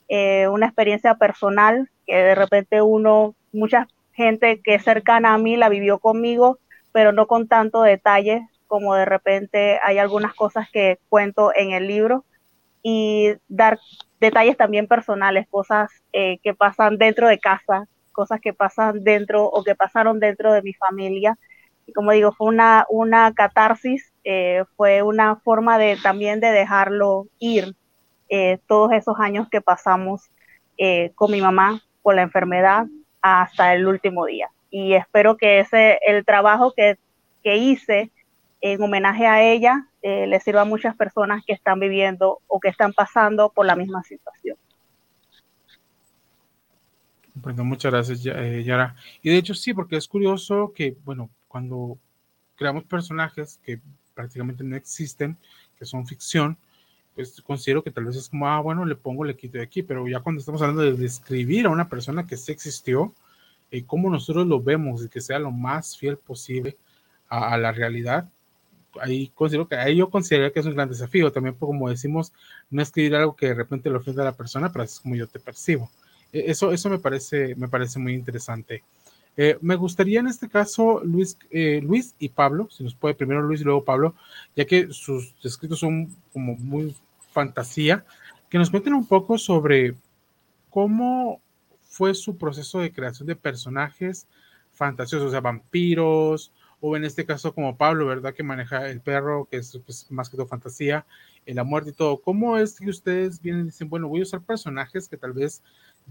eh, 0.09 0.49
una 0.49 0.67
experiencia 0.67 1.15
personal 1.15 1.89
que 2.05 2.17
de 2.17 2.35
repente 2.35 2.83
uno, 2.83 3.37
mucha 3.53 3.87
gente 4.13 4.61
que 4.63 4.75
es 4.75 4.83
cercana 4.83 5.35
a 5.35 5.39
mí 5.39 5.57
la 5.57 5.69
vivió 5.69 6.01
conmigo, 6.01 6.59
pero 6.93 7.13
no 7.13 7.29
con 7.29 7.47
tanto 7.47 7.83
detalle 7.83 8.49
como 8.67 8.97
de 8.97 9.05
repente 9.05 9.79
hay 9.85 9.99
algunas 9.99 10.35
cosas 10.35 10.69
que 10.73 10.99
cuento 11.09 11.53
en 11.55 11.71
el 11.71 11.87
libro 11.87 12.25
y 12.83 13.35
dar 13.47 13.79
detalles 14.19 14.57
también 14.57 14.89
personales, 14.89 15.47
cosas 15.49 15.93
eh, 16.13 16.39
que 16.43 16.55
pasan 16.55 16.99
dentro 16.99 17.29
de 17.29 17.39
casa, 17.39 17.87
cosas 18.11 18.41
que 18.41 18.53
pasan 18.53 19.05
dentro 19.05 19.45
o 19.45 19.63
que 19.63 19.77
pasaron 19.77 20.19
dentro 20.19 20.53
de 20.53 20.63
mi 20.63 20.73
familia. 20.75 21.39
Y 21.87 21.93
como 21.93 22.13
digo, 22.13 22.33
fue 22.33 22.49
una, 22.49 22.85
una 22.89 23.33
catarsis 23.33 24.13
eh, 24.29 24.65
fue 24.77 25.03
una 25.03 25.37
forma 25.37 25.79
de 25.79 25.97
también 26.03 26.41
de 26.41 26.49
dejarlo 26.49 27.29
ir 27.39 27.77
eh, 28.29 28.59
todos 28.67 28.91
esos 28.93 29.21
años 29.21 29.49
que 29.49 29.61
pasamos 29.61 30.31
eh, 30.79 31.13
con 31.15 31.31
mi 31.31 31.41
mamá 31.41 31.81
con 32.03 32.17
la 32.17 32.23
enfermedad 32.23 32.87
hasta 33.23 33.73
el 33.73 33.87
último 33.87 34.27
día. 34.27 34.51
Y 34.69 34.95
espero 34.95 35.37
que 35.37 35.61
ese 35.61 36.01
el 36.05 36.25
trabajo 36.25 36.75
que, 36.77 36.99
que 37.45 37.57
hice 37.57 38.11
en 38.61 38.83
homenaje 38.83 39.29
a 39.29 39.43
ella 39.43 39.87
le 40.03 40.39
sirva 40.39 40.61
a 40.61 40.65
muchas 40.65 40.95
personas 40.95 41.45
que 41.45 41.53
están 41.53 41.81
viviendo 41.81 42.39
o 42.47 42.61
que 42.61 42.69
están 42.69 42.93
pasando 42.93 43.51
por 43.51 43.67
la 43.67 43.75
misma 43.75 44.05
situación. 44.05 44.57
Bueno, 47.35 47.65
muchas 47.65 47.93
gracias, 47.93 48.23
Yara. 48.23 48.95
Y 49.21 49.31
de 49.31 49.37
hecho 49.37 49.53
sí, 49.53 49.75
porque 49.75 49.97
es 49.97 50.07
curioso 50.07 50.73
que, 50.73 50.97
bueno, 51.05 51.29
cuando 51.57 51.99
creamos 52.55 52.85
personajes 52.85 53.59
que 53.65 53.81
prácticamente 54.13 54.63
no 54.63 54.77
existen, 54.77 55.39
que 55.79 55.87
son 55.87 56.07
ficción, 56.07 56.59
pues 57.15 57.41
considero 57.41 57.83
que 57.83 57.91
tal 57.91 58.05
vez 58.05 58.17
es 58.17 58.29
como, 58.29 58.47
ah, 58.47 58.61
bueno, 58.61 58.85
le 58.85 58.95
pongo, 58.95 59.25
le 59.25 59.35
quito 59.35 59.57
de 59.57 59.65
aquí, 59.65 59.83
pero 59.83 60.07
ya 60.07 60.21
cuando 60.21 60.41
estamos 60.41 60.61
hablando 60.61 60.83
de 60.83 60.93
describir 60.93 61.65
a 61.65 61.71
una 61.71 61.89
persona 61.89 62.27
que 62.27 62.37
sí 62.37 62.53
existió, 62.53 63.15
eh, 63.71 63.85
cómo 63.87 64.11
nosotros 64.11 64.47
lo 64.47 64.61
vemos 64.61 65.03
y 65.03 65.09
que 65.09 65.23
sea 65.23 65.39
lo 65.39 65.51
más 65.51 65.97
fiel 65.97 66.19
posible 66.19 66.77
a, 67.31 67.57
la 67.57 67.73
realidad, 67.73 68.29
ahí 69.01 69.33
considero 69.35 69.67
que 69.67 69.77
ahí 69.77 69.97
yo 69.97 70.11
considero 70.11 70.53
que 70.53 70.61
es 70.61 70.67
un 70.67 70.75
gran 70.75 70.91
desafío. 70.91 71.33
También, 71.33 71.55
pues, 71.55 71.69
como 71.69 71.89
decimos, 71.89 72.35
no 72.69 72.83
escribir 72.83 73.17
algo 73.17 73.35
que 73.35 73.47
de 73.47 73.55
repente 73.55 73.89
le 73.89 73.97
ofenda 73.97 74.21
a 74.21 74.27
la 74.27 74.37
persona, 74.37 74.71
pero 74.71 74.85
es 74.85 75.01
como 75.01 75.15
yo 75.15 75.27
te 75.27 75.41
percibo. 75.41 75.91
E, 76.35 76.51
eso, 76.51 76.71
eso 76.71 76.91
me 76.91 76.99
parece, 76.99 77.55
me 77.55 77.69
parece 77.69 77.99
muy 77.99 78.13
interesante. 78.13 78.85
Eh, 79.37 79.59
me 79.61 79.77
gustaría 79.77 80.21
en 80.21 80.29
este 80.29 80.49
caso, 80.49 81.03
Luis, 81.05 81.39
eh, 81.51 81.81
Luis 81.83 82.15
y 82.19 82.31
Pablo, 82.31 82.69
si 82.71 82.85
nos 82.85 82.95
puede 82.95 83.15
primero 83.15 83.43
Luis 83.43 83.61
y 83.61 83.65
luego 83.65 83.85
Pablo, 83.85 84.15
ya 84.55 84.65
que 84.65 84.89
sus 84.91 85.35
escritos 85.45 85.81
son 85.81 86.15
como 86.33 86.57
muy 86.57 86.97
fantasía, 87.33 88.05
que 88.49 88.59
nos 88.59 88.71
cuenten 88.71 88.95
un 88.95 89.07
poco 89.07 89.37
sobre 89.37 89.95
cómo 90.71 91.41
fue 91.83 92.15
su 92.15 92.37
proceso 92.37 92.81
de 92.81 92.93
creación 92.93 93.27
de 93.27 93.37
personajes 93.37 94.27
fantasiosos, 94.73 95.29
o 95.29 95.31
sea, 95.31 95.41
vampiros, 95.41 96.53
o 96.81 96.97
en 96.97 97.05
este 97.05 97.25
caso 97.25 97.55
como 97.55 97.77
Pablo, 97.77 98.07
¿verdad? 98.07 98.35
Que 98.35 98.43
maneja 98.43 98.89
el 98.89 99.01
perro, 99.01 99.47
que 99.51 99.57
es 99.59 99.79
pues, 99.85 100.07
más 100.11 100.29
que 100.29 100.37
todo 100.37 100.47
fantasía, 100.47 101.07
la 101.47 101.65
muerte 101.65 101.91
y 101.91 101.93
todo. 101.95 102.21
¿Cómo 102.21 102.59
es 102.59 102.79
que 102.79 102.91
ustedes 102.91 103.41
vienen 103.41 103.63
y 103.63 103.65
dicen, 103.67 103.89
bueno, 103.89 104.09
voy 104.09 104.21
a 104.21 104.25
usar 104.25 104.43
personajes 104.43 105.09
que 105.09 105.17
tal 105.17 105.33
vez 105.33 105.63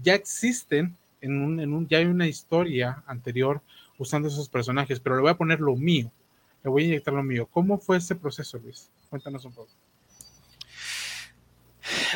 ya 0.02 0.14
existen 0.14 0.96
en 1.20 1.42
un, 1.42 1.60
en 1.60 1.72
un, 1.72 1.88
ya 1.88 1.98
hay 1.98 2.04
una 2.04 2.26
historia 2.26 3.02
anterior 3.06 3.62
usando 3.98 4.28
esos 4.28 4.48
personajes, 4.48 5.00
pero 5.00 5.16
le 5.16 5.22
voy 5.22 5.30
a 5.30 5.36
poner 5.36 5.60
lo 5.60 5.76
mío, 5.76 6.10
le 6.62 6.70
voy 6.70 6.84
a 6.84 6.86
inyectar 6.86 7.14
lo 7.14 7.22
mío. 7.22 7.46
¿Cómo 7.50 7.78
fue 7.78 7.96
ese 7.96 8.14
proceso, 8.14 8.58
Luis? 8.58 8.90
Cuéntanos 9.08 9.44
un 9.44 9.52
poco. 9.52 9.70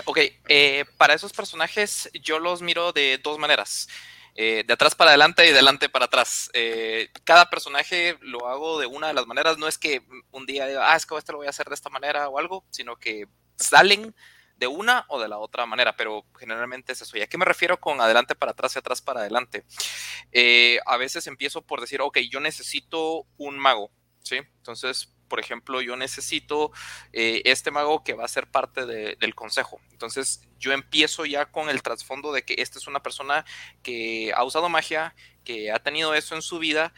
Ok, 0.05 0.19
eh, 0.49 0.85
para 0.97 1.15
esos 1.15 1.33
personajes 1.33 2.11
yo 2.23 2.39
los 2.39 2.63
miro 2.63 2.93
de 2.93 3.19
dos 3.23 3.39
maneras. 3.39 3.89
Eh, 4.37 4.65
de 4.67 4.73
atrás 4.73 4.95
para 4.95 5.11
adelante 5.11 5.45
y 5.45 5.49
de 5.49 5.55
adelante 5.55 5.89
para 5.89 6.07
atrás. 6.07 6.51
Eh, 6.55 7.11
cada 7.25 7.51
personaje 7.51 8.17
lo 8.21 8.49
hago 8.49 8.79
de 8.79 8.87
una 8.87 9.09
de 9.09 9.15
las 9.15 9.27
maneras. 9.27 9.59
No 9.59 9.69
es 9.69 9.77
que 9.77 10.03
un 10.31 10.47
día 10.47 10.67
diga, 10.67 10.93
ah, 10.93 10.97
es 10.97 11.05
que 11.05 11.17
este 11.17 11.33
lo 11.33 11.39
voy 11.39 11.47
a 11.47 11.51
hacer 11.51 11.69
de 11.69 11.75
esta 11.75 11.91
manera 11.91 12.29
o 12.29 12.39
algo, 12.39 12.65
sino 12.71 12.97
que 12.97 13.27
salen 13.57 14.15
de 14.61 14.67
una 14.67 15.07
o 15.09 15.19
de 15.19 15.27
la 15.27 15.39
otra 15.39 15.65
manera, 15.65 15.97
pero 15.97 16.27
generalmente 16.39 16.93
es 16.93 17.01
eso. 17.01 17.17
¿Y 17.17 17.23
a 17.23 17.27
qué 17.27 17.39
me 17.39 17.47
refiero 17.47 17.81
con 17.81 18.01
adelante 18.01 18.35
para 18.35 18.53
atrás 18.53 18.77
y 18.77 18.79
atrás 18.79 19.01
para 19.01 19.21
adelante? 19.21 19.65
Eh, 20.33 20.79
a 20.85 20.99
veces 20.99 21.27
empiezo 21.27 21.63
por 21.63 21.81
decir, 21.81 22.03
ok, 22.03 22.19
yo 22.31 22.41
necesito 22.41 23.27
un 23.39 23.59
mago, 23.59 23.91
¿sí? 24.23 24.37
Entonces, 24.37 25.15
por 25.29 25.41
ejemplo, 25.41 25.81
yo 25.81 25.97
necesito 25.97 26.73
eh, 27.13 27.41
este 27.47 27.71
mago 27.71 28.05
que 28.05 28.13
va 28.13 28.25
a 28.25 28.29
ser 28.29 28.51
parte 28.51 28.85
del 28.85 29.35
consejo. 29.35 29.81
Entonces, 29.93 30.43
yo 30.59 30.73
empiezo 30.73 31.25
ya 31.25 31.47
con 31.47 31.71
el 31.71 31.83
trasfondo 31.83 32.33
de 32.33 32.43
que 32.43 32.57
esta 32.59 32.79
es 32.79 32.87
una 32.87 33.03
persona 33.03 33.47
que 33.83 34.33
ha 34.37 34.45
usado 34.45 34.69
magia, 34.69 35.15
que 35.43 35.73
ha 35.73 35.79
tenido 35.79 36.15
eso 36.15 36.35
en 36.35 36.43
su 36.43 36.59
vida 36.59 36.93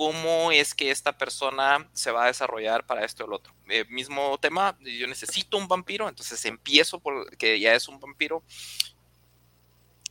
cómo 0.00 0.50
es 0.50 0.74
que 0.74 0.90
esta 0.90 1.18
persona 1.18 1.86
se 1.92 2.10
va 2.10 2.24
a 2.24 2.28
desarrollar 2.28 2.86
para 2.86 3.04
esto 3.04 3.22
o 3.22 3.26
el 3.26 3.34
otro. 3.34 3.52
Eh, 3.68 3.84
mismo 3.90 4.38
tema, 4.40 4.78
yo 4.80 5.06
necesito 5.06 5.58
un 5.58 5.68
vampiro, 5.68 6.08
entonces 6.08 6.42
empiezo 6.46 7.00
por 7.00 7.36
que 7.36 7.60
ya 7.60 7.74
es 7.74 7.86
un 7.86 8.00
vampiro. 8.00 8.42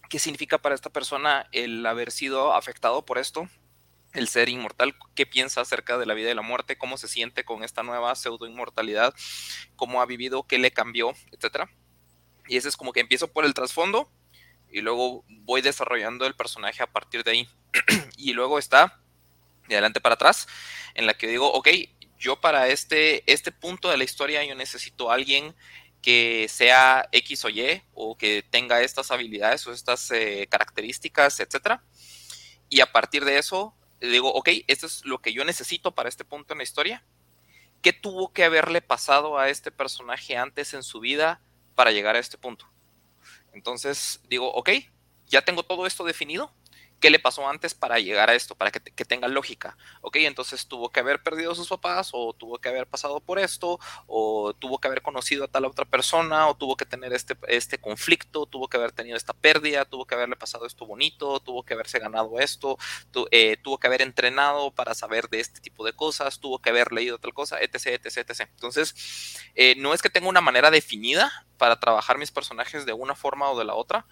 ¿Qué 0.08 0.20
significa 0.20 0.60
para 0.60 0.76
esta 0.76 0.92
persona 0.92 1.48
el 1.54 1.84
haber 1.88 2.12
sido 2.12 2.54
afectado 2.54 3.04
por 3.04 3.18
esto? 3.18 3.50
El 4.14 4.28
ser 4.28 4.50
inmortal, 4.50 4.94
qué 5.16 5.26
piensa 5.26 5.62
acerca 5.62 5.98
de 5.98 6.06
la 6.06 6.14
vida 6.14 6.30
y 6.30 6.36
la 6.36 6.44
muerte, 6.44 6.78
cómo 6.78 6.96
se 7.00 7.08
siente 7.08 7.44
con 7.44 7.64
esta 7.64 7.82
nueva 7.82 8.14
pseudo 8.14 8.46
inmortalidad, 8.46 9.16
cómo 9.76 10.04
ha 10.04 10.06
vivido, 10.06 10.44
qué 10.44 10.60
le 10.60 10.70
cambió, 10.70 11.16
etcétera. 11.32 11.68
Y 12.48 12.58
ese 12.58 12.70
es 12.70 12.78
como 12.78 12.94
que 12.94 13.00
empiezo 13.00 13.34
por 13.34 13.44
el 13.44 13.56
trasfondo 13.56 14.08
y 14.72 14.82
luego 14.82 15.26
voy 15.28 15.62
desarrollando 15.62 16.28
el 16.28 16.36
personaje 16.36 16.84
a 16.84 16.92
partir 16.92 17.24
de 17.24 17.32
ahí. 17.32 17.50
y 18.18 18.34
luego 18.34 18.60
está 18.60 18.99
de 19.70 19.76
adelante 19.76 20.01
para 20.01 20.15
atrás, 20.15 20.47
en 20.95 21.05
la 21.05 21.13
que 21.13 21.28
digo, 21.28 21.51
ok, 21.51 21.70
yo 22.17 22.41
para 22.41 22.67
este, 22.67 23.24
este 23.32 23.51
punto 23.51 23.89
de 23.89 23.97
la 23.97 24.03
historia 24.03 24.43
yo 24.43 24.55
necesito 24.55 25.09
a 25.09 25.13
alguien 25.15 25.55
que 26.01 26.47
sea 26.49 27.07
X 27.11 27.45
o 27.45 27.49
Y 27.49 27.82
o 27.93 28.17
que 28.17 28.43
tenga 28.43 28.82
estas 28.82 29.11
habilidades 29.11 29.65
o 29.67 29.74
estas 29.74 30.11
eh, 30.11 30.47
características, 30.49 31.39
etcétera. 31.39 31.84
Y 32.70 32.82
a 32.82 32.91
partir 32.91 33.26
de 33.26 33.38
eso 33.38 33.74
digo, 34.01 34.32
ok, 34.34 34.49
esto 34.67 34.86
es 34.86 35.05
lo 35.05 35.22
que 35.22 35.34
yo 35.34 35.43
necesito 35.43 35.93
para 35.93 36.09
este 36.09 36.26
punto 36.26 36.53
en 36.53 36.59
la 36.59 36.63
historia. 36.63 37.05
¿Qué 37.82 37.93
tuvo 37.93 38.34
que 38.34 38.43
haberle 38.43 38.82
pasado 38.82 39.38
a 39.38 39.49
este 39.49 39.72
personaje 39.72 40.36
antes 40.36 40.74
en 40.74 40.84
su 40.84 40.99
vida 40.99 41.41
para 41.76 41.91
llegar 41.91 42.15
a 42.15 42.20
este 42.20 42.38
punto? 42.38 42.70
Entonces 43.53 44.22
digo, 44.30 44.51
ok, 44.53 44.70
ya 45.28 45.41
tengo 45.43 45.63
todo 45.63 45.86
esto 45.86 46.03
definido 46.03 46.53
qué 47.00 47.10
le 47.10 47.20
pasó 47.20 47.47
antes 47.47 47.74
para 47.74 48.00
llegar 48.00 48.30
a 48.30 48.36
esto, 48.36 48.56
para 48.56 48.72
que, 48.72 48.80
tenga 49.06 49.28
lógica. 49.28 49.78
Ok, 50.02 50.18
entonces 50.18 50.68
tuvo 50.68 50.91
que 50.91 51.00
haber 51.00 51.24
perdido 51.24 51.52
a 51.52 51.56
sus 51.56 51.68
papás, 51.68 52.10
o 52.14 52.34
tuvo 52.34 52.60
que 52.60 52.70
haber 52.70 52.88
pasado 52.88 53.20
por 53.20 53.39
esto, 53.39 53.80
o 54.08 54.54
tuvo 54.54 54.80
que 54.80 54.88
haber 54.88 55.02
conocido 55.02 55.45
a 55.45 55.47
tal 55.47 55.66
otra 55.66 55.86
persona, 55.86 56.47
o 56.47 56.56
tuvo 56.56 56.76
que 56.76 56.86
tener 56.86 57.14
este, 57.14 57.38
este 57.47 57.80
conflicto, 57.80 58.45
tuvo 58.45 58.68
que 58.68 58.78
haber 58.78 58.91
tenido 58.91 59.18
esta 59.18 59.34
pérdida, 59.34 59.86
tuvo 59.86 60.06
que 60.06 60.16
haberle 60.16 60.36
pasado 60.36 60.66
esto 60.66 60.86
bonito, 60.86 61.39
tuvo 61.39 61.64
que 61.64 61.74
haberse 61.74 62.00
ganado 62.00 62.39
esto, 62.39 62.78
eh, 63.32 63.58
tuvo 63.64 63.80
que 63.80 63.88
haber 63.88 64.02
entrenado 64.02 64.72
para 64.72 64.93
saber 64.93 65.30
de 65.30 65.39
este 65.39 65.62
tipo 65.62 65.86
de 65.86 65.93
cosas, 65.93 66.39
tuvo 66.39 66.60
que 66.60 66.70
haber 66.70 66.91
leído 66.91 67.18
tal 67.18 67.34
cosa, 67.34 67.60
etc, 67.60 67.88
etc, 68.04 68.18
etc. 68.18 68.41
Entonces, 68.52 69.39
eh, 69.56 69.76
no 69.78 69.93
es 69.93 70.02
que 70.02 70.10
tenga 70.10 70.28
una 70.28 70.41
manera 70.41 70.72
definida 70.72 71.47
para 71.58 71.80
trabajar 71.80 72.18
mis 72.18 72.32
personajes 72.32 72.86
de 72.86 72.93
una 72.93 73.16
forma 73.16 73.50
o 73.50 73.60
de 73.60 73.66
la 73.66 73.76
otra, 73.76 74.06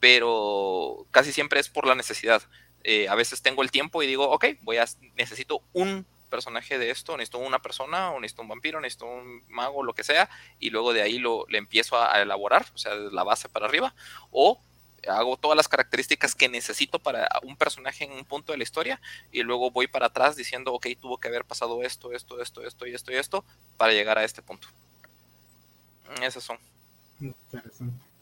pero 0.00 1.06
casi 1.10 1.32
siempre 1.32 1.60
es 1.60 1.68
por 1.68 1.86
la 1.86 1.94
necesidad. 1.94 2.42
Eh, 2.84 3.08
a 3.08 3.14
veces 3.14 3.42
tengo 3.42 3.62
el 3.62 3.70
tiempo 3.70 4.02
y 4.02 4.06
digo, 4.06 4.30
ok, 4.30 4.46
voy 4.62 4.78
a, 4.78 4.84
necesito 5.16 5.62
un 5.72 6.06
personaje 6.28 6.78
de 6.78 6.90
esto, 6.90 7.16
necesito 7.16 7.38
una 7.38 7.60
persona, 7.60 8.10
o 8.10 8.20
necesito 8.20 8.42
un 8.42 8.48
vampiro, 8.48 8.80
necesito 8.80 9.06
un 9.06 9.42
mago, 9.48 9.82
lo 9.82 9.94
que 9.94 10.04
sea, 10.04 10.28
y 10.60 10.70
luego 10.70 10.92
de 10.92 11.02
ahí 11.02 11.18
lo 11.18 11.46
le 11.48 11.58
empiezo 11.58 12.00
a, 12.00 12.20
elaborar, 12.20 12.66
o 12.74 12.78
sea, 12.78 12.94
de 12.94 13.10
la 13.10 13.24
base 13.24 13.48
para 13.48 13.66
arriba, 13.66 13.94
o 14.30 14.60
hago 15.08 15.36
todas 15.36 15.56
las 15.56 15.68
características 15.68 16.34
que 16.34 16.48
necesito 16.48 16.98
para 16.98 17.28
un 17.42 17.56
personaje 17.56 18.04
en 18.04 18.12
un 18.12 18.24
punto 18.24 18.52
de 18.52 18.58
la 18.58 18.64
historia 18.64 19.00
y 19.32 19.42
luego 19.42 19.70
voy 19.70 19.86
para 19.86 20.06
atrás 20.06 20.36
diciendo, 20.36 20.72
ok, 20.74 20.86
tuvo 21.00 21.18
que 21.18 21.28
haber 21.28 21.44
pasado 21.44 21.82
esto, 21.82 22.12
esto, 22.12 22.40
esto, 22.42 22.62
esto 22.62 22.86
y 22.86 22.94
esto 22.94 23.12
y 23.12 23.16
esto 23.16 23.44
para 23.76 23.92
llegar 23.92 24.18
a 24.18 24.24
este 24.24 24.42
punto. 24.42 24.68
Esas 26.22 26.42
son. 26.42 26.58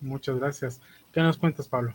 Muchas 0.00 0.38
gracias. 0.38 0.80
¿Qué 1.16 1.22
nos 1.22 1.38
cuentas, 1.38 1.66
Pablo? 1.66 1.94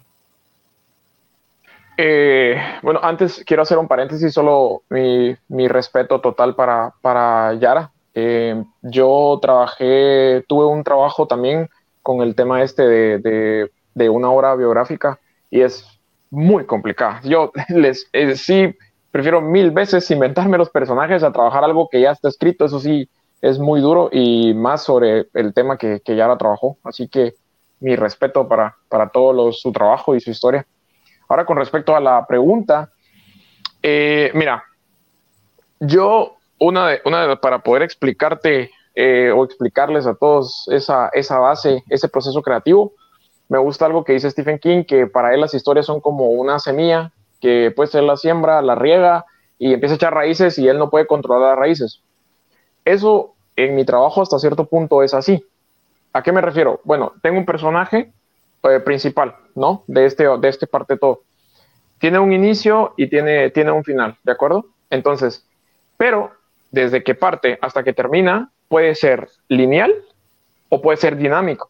Eh, 1.96 2.60
bueno, 2.82 3.00
antes 3.04 3.44
quiero 3.46 3.62
hacer 3.62 3.78
un 3.78 3.88
paréntesis, 3.88 4.34
solo 4.34 4.82
mi, 4.90 5.68
respeto 5.68 6.20
total 6.22 6.56
para, 6.56 6.96
para 7.04 7.54
Yara. 7.54 7.92
Eh, 8.16 8.64
yo 8.82 9.38
trabajé, 9.40 10.44
tuve 10.48 10.66
un 10.66 10.84
trabajo 10.84 11.28
también 11.28 11.70
con 12.02 12.24
el 12.24 12.34
tema 12.34 12.64
este 12.64 12.82
de, 12.88 13.70
de, 13.94 14.10
una 14.10 14.32
obra 14.32 14.56
biográfica 14.56 15.20
y 15.52 15.62
es 15.62 15.86
muy 16.32 16.66
complicada. 16.66 17.22
Yo 17.24 17.52
les 17.70 18.10
eh, 18.14 18.36
sí 18.36 18.76
prefiero 19.12 19.40
mil 19.40 19.70
veces 19.70 20.10
inventarme 20.10 20.58
los 20.58 20.72
personajes 20.72 21.22
a 21.22 21.32
trabajar 21.32 21.64
algo 21.64 21.90
que 21.92 22.02
ya 22.02 22.10
está 22.10 22.30
escrito, 22.30 22.66
eso 22.66 22.80
sí 22.80 23.08
es 23.40 23.60
muy 23.60 23.82
duro 23.82 24.10
y 24.12 24.56
más 24.56 24.84
sobre 24.84 25.28
el 25.36 25.54
tema 25.54 25.78
que, 25.78 26.02
que 26.04 26.16
Yara 26.16 26.40
trabajó. 26.40 26.80
Así 26.84 27.08
que 27.08 27.36
mi 27.82 27.96
respeto 27.96 28.48
para, 28.48 28.76
para 28.88 29.10
todo 29.10 29.52
su 29.52 29.72
trabajo 29.72 30.16
y 30.16 30.22
su 30.22 30.32
historia. 30.32 30.66
Ahora, 31.28 31.46
con 31.46 31.58
respecto 31.58 31.96
a 31.96 32.00
la 32.00 32.26
pregunta, 32.26 32.90
eh, 33.84 34.32
mira, 34.34 34.64
yo, 35.80 36.38
una 36.60 36.88
de, 36.88 37.02
una 37.06 37.36
para 37.38 37.60
poder 37.60 37.82
explicarte 37.82 38.72
eh, 38.94 39.32
o 39.36 39.44
explicarles 39.44 40.06
a 40.06 40.14
todos 40.14 40.68
esa, 40.72 41.10
esa 41.14 41.40
base, 41.40 41.84
ese 41.90 42.08
proceso 42.08 42.42
creativo, 42.42 42.94
me 43.50 43.58
gusta 43.58 43.86
algo 43.86 44.04
que 44.04 44.14
dice 44.14 44.30
Stephen 44.30 44.60
King, 44.60 44.84
que 44.84 45.08
para 45.08 45.34
él 45.34 45.42
las 45.42 45.54
historias 45.54 45.86
son 45.86 46.00
como 46.00 46.28
una 46.28 46.60
semilla 46.60 47.12
que 47.42 47.72
puede 47.76 47.90
ser 47.90 48.04
la 48.04 48.16
siembra, 48.16 48.62
la 48.62 48.76
riega 48.76 49.26
y 49.58 49.74
empieza 49.74 49.96
a 49.96 49.98
echar 49.98 50.14
raíces 50.14 50.58
y 50.58 50.68
él 50.68 50.78
no 50.78 50.90
puede 50.90 51.08
controlar 51.08 51.50
las 51.50 51.60
raíces. 51.60 52.02
Eso 52.86 53.34
en 53.56 53.76
mi 53.76 53.84
trabajo 53.84 54.22
hasta 54.22 54.40
cierto 54.40 54.66
punto 54.66 55.04
es 55.04 55.14
así. 55.14 55.44
¿A 56.14 56.24
qué 56.24 56.32
me 56.32 56.42
refiero? 56.42 56.82
Bueno, 56.84 57.14
tengo 57.22 57.38
un 57.38 57.46
personaje 57.46 58.12
eh, 58.64 58.80
principal, 58.80 59.36
¿no? 59.56 59.84
De 59.88 60.06
este, 60.06 60.26
de 60.26 60.50
este 60.50 60.68
parte 60.68 60.98
todo. 60.98 61.22
Tiene 62.00 62.20
un 62.20 62.34
inicio 62.34 62.94
y 62.98 63.08
tiene, 63.08 63.50
tiene 63.52 63.72
un 63.72 63.84
final, 63.84 64.18
¿de 64.24 64.32
acuerdo? 64.32 64.66
Entonces, 64.90 65.46
pero 65.98 66.32
desde 66.72 67.04
que 67.04 67.16
parte 67.16 67.60
hasta 67.62 67.84
que 67.84 67.94
termina, 67.94 68.52
puede 68.68 68.96
ser 68.96 69.30
lineal 69.48 69.94
o 70.70 70.82
puede 70.82 70.98
ser 70.98 71.18
dinámico, 71.18 71.70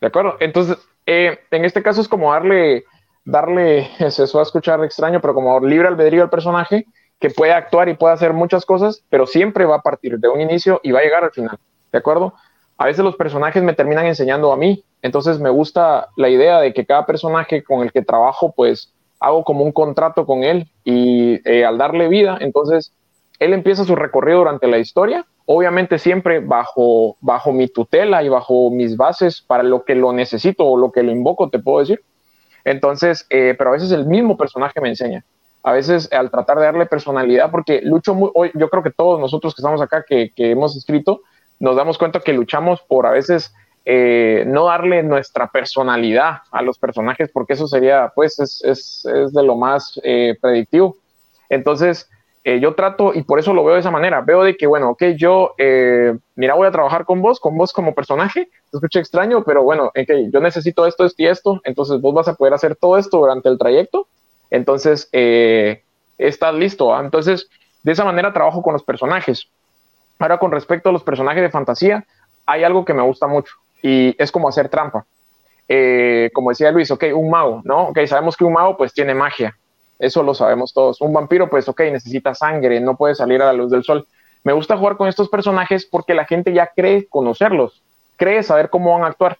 ¿de 0.00 0.06
acuerdo? 0.06 0.36
Entonces, 0.40 0.78
eh, 1.06 1.40
en 1.50 1.64
este 1.64 1.82
caso 1.82 2.00
es 2.00 2.08
como 2.08 2.32
darle, 2.32 2.84
darle, 3.24 3.90
se 4.10 4.22
a 4.22 4.42
escuchar 4.42 4.82
extraño, 4.84 5.20
pero 5.20 5.34
como 5.34 5.58
libre 5.60 5.88
albedrío 5.88 6.22
al 6.22 6.30
personaje, 6.30 6.86
que 7.18 7.30
puede 7.30 7.52
actuar 7.52 7.88
y 7.88 7.94
puede 7.94 8.14
hacer 8.14 8.32
muchas 8.32 8.66
cosas, 8.66 9.04
pero 9.08 9.26
siempre 9.26 9.64
va 9.64 9.76
a 9.76 9.82
partir 9.82 10.18
de 10.18 10.28
un 10.28 10.40
inicio 10.40 10.80
y 10.82 10.90
va 10.90 11.00
a 11.00 11.02
llegar 11.02 11.24
al 11.24 11.30
final, 11.30 11.58
¿de 11.92 11.98
acuerdo? 11.98 12.34
A 12.82 12.86
veces 12.86 13.04
los 13.04 13.14
personajes 13.14 13.62
me 13.62 13.74
terminan 13.74 14.06
enseñando 14.06 14.52
a 14.52 14.56
mí, 14.56 14.82
entonces 15.02 15.38
me 15.38 15.50
gusta 15.50 16.08
la 16.16 16.28
idea 16.28 16.58
de 16.58 16.74
que 16.74 16.84
cada 16.84 17.06
personaje 17.06 17.62
con 17.62 17.82
el 17.82 17.92
que 17.92 18.02
trabajo, 18.02 18.52
pues 18.56 18.92
hago 19.20 19.44
como 19.44 19.62
un 19.62 19.70
contrato 19.70 20.26
con 20.26 20.42
él 20.42 20.68
y 20.82 21.38
eh, 21.48 21.64
al 21.64 21.78
darle 21.78 22.08
vida, 22.08 22.38
entonces 22.40 22.92
él 23.38 23.52
empieza 23.52 23.84
su 23.84 23.94
recorrido 23.94 24.38
durante 24.38 24.66
la 24.66 24.78
historia, 24.78 25.24
obviamente 25.46 25.96
siempre 26.00 26.40
bajo, 26.40 27.16
bajo 27.20 27.52
mi 27.52 27.68
tutela 27.68 28.20
y 28.24 28.28
bajo 28.28 28.68
mis 28.72 28.96
bases 28.96 29.42
para 29.42 29.62
lo 29.62 29.84
que 29.84 29.94
lo 29.94 30.12
necesito 30.12 30.66
o 30.66 30.76
lo 30.76 30.90
que 30.90 31.04
lo 31.04 31.12
invoco, 31.12 31.50
te 31.50 31.60
puedo 31.60 31.78
decir. 31.78 32.00
Entonces, 32.64 33.28
eh, 33.30 33.54
pero 33.56 33.70
a 33.70 33.74
veces 33.74 33.92
el 33.92 34.06
mismo 34.06 34.36
personaje 34.36 34.80
me 34.80 34.88
enseña. 34.88 35.24
A 35.62 35.70
veces 35.70 36.12
al 36.12 36.32
tratar 36.32 36.58
de 36.58 36.64
darle 36.64 36.86
personalidad, 36.86 37.48
porque 37.52 37.80
lucho 37.80 38.12
muy, 38.12 38.30
hoy, 38.34 38.50
yo 38.54 38.68
creo 38.68 38.82
que 38.82 38.90
todos 38.90 39.20
nosotros 39.20 39.54
que 39.54 39.60
estamos 39.60 39.80
acá, 39.80 40.04
que, 40.04 40.32
que 40.34 40.50
hemos 40.50 40.76
escrito, 40.76 41.20
nos 41.62 41.76
damos 41.76 41.96
cuenta 41.96 42.18
que 42.18 42.32
luchamos 42.32 42.82
por 42.82 43.06
a 43.06 43.12
veces 43.12 43.54
eh, 43.84 44.42
no 44.48 44.64
darle 44.64 45.04
nuestra 45.04 45.46
personalidad 45.46 46.38
a 46.50 46.60
los 46.60 46.76
personajes, 46.76 47.30
porque 47.32 47.52
eso 47.52 47.68
sería, 47.68 48.10
pues, 48.16 48.40
es, 48.40 48.64
es, 48.64 49.04
es 49.04 49.32
de 49.32 49.44
lo 49.44 49.54
más 49.54 50.00
eh, 50.02 50.36
predictivo. 50.40 50.96
Entonces, 51.48 52.10
eh, 52.42 52.58
yo 52.58 52.74
trato, 52.74 53.14
y 53.14 53.22
por 53.22 53.38
eso 53.38 53.54
lo 53.54 53.64
veo 53.64 53.74
de 53.74 53.80
esa 53.80 53.92
manera, 53.92 54.22
veo 54.22 54.42
de 54.42 54.56
que, 54.56 54.66
bueno, 54.66 54.90
ok, 54.90 55.04
yo, 55.16 55.54
mira, 56.34 56.54
voy 56.54 56.66
a 56.66 56.72
trabajar 56.72 57.04
con 57.04 57.22
vos, 57.22 57.38
con 57.38 57.56
vos 57.56 57.72
como 57.72 57.94
personaje, 57.94 58.46
te 58.46 58.76
escucha 58.76 58.98
extraño, 58.98 59.44
pero 59.44 59.62
bueno, 59.62 59.86
okay, 59.90 60.32
yo 60.32 60.40
necesito 60.40 60.84
esto, 60.84 61.04
esto 61.04 61.22
y 61.22 61.28
esto, 61.28 61.60
entonces 61.62 62.00
vos 62.00 62.12
vas 62.12 62.26
a 62.26 62.34
poder 62.34 62.54
hacer 62.54 62.74
todo 62.74 62.98
esto 62.98 63.18
durante 63.18 63.48
el 63.48 63.56
trayecto, 63.56 64.08
entonces, 64.50 65.08
estás 66.18 66.54
listo. 66.54 67.00
Entonces, 67.00 67.48
de 67.84 67.92
esa 67.92 68.04
manera 68.04 68.32
trabajo 68.32 68.62
con 68.62 68.72
los 68.72 68.82
personajes. 68.82 69.48
Ahora, 70.18 70.38
con 70.38 70.52
respecto 70.52 70.88
a 70.88 70.92
los 70.92 71.02
personajes 71.02 71.42
de 71.42 71.50
fantasía, 71.50 72.04
hay 72.46 72.64
algo 72.64 72.84
que 72.84 72.94
me 72.94 73.02
gusta 73.02 73.26
mucho 73.26 73.54
y 73.82 74.14
es 74.18 74.30
como 74.30 74.48
hacer 74.48 74.68
trampa. 74.68 75.04
Eh, 75.68 76.30
como 76.32 76.50
decía 76.50 76.70
Luis, 76.70 76.90
ok, 76.90 77.04
un 77.14 77.30
mago, 77.30 77.62
¿no? 77.64 77.88
Ok, 77.88 78.00
sabemos 78.06 78.36
que 78.36 78.44
un 78.44 78.52
mago 78.52 78.76
pues 78.76 78.92
tiene 78.92 79.14
magia, 79.14 79.56
eso 79.98 80.22
lo 80.22 80.34
sabemos 80.34 80.72
todos. 80.72 81.00
Un 81.00 81.12
vampiro 81.12 81.48
pues 81.48 81.68
ok, 81.68 81.80
necesita 81.92 82.34
sangre, 82.34 82.80
no 82.80 82.96
puede 82.96 83.14
salir 83.14 83.42
a 83.42 83.46
la 83.46 83.52
luz 83.52 83.70
del 83.70 83.84
sol. 83.84 84.06
Me 84.44 84.52
gusta 84.52 84.76
jugar 84.76 84.96
con 84.96 85.08
estos 85.08 85.28
personajes 85.28 85.86
porque 85.86 86.14
la 86.14 86.24
gente 86.24 86.52
ya 86.52 86.70
cree 86.74 87.06
conocerlos, 87.06 87.82
cree 88.16 88.42
saber 88.42 88.70
cómo 88.70 88.92
van 88.92 89.04
a 89.04 89.08
actuar. 89.08 89.38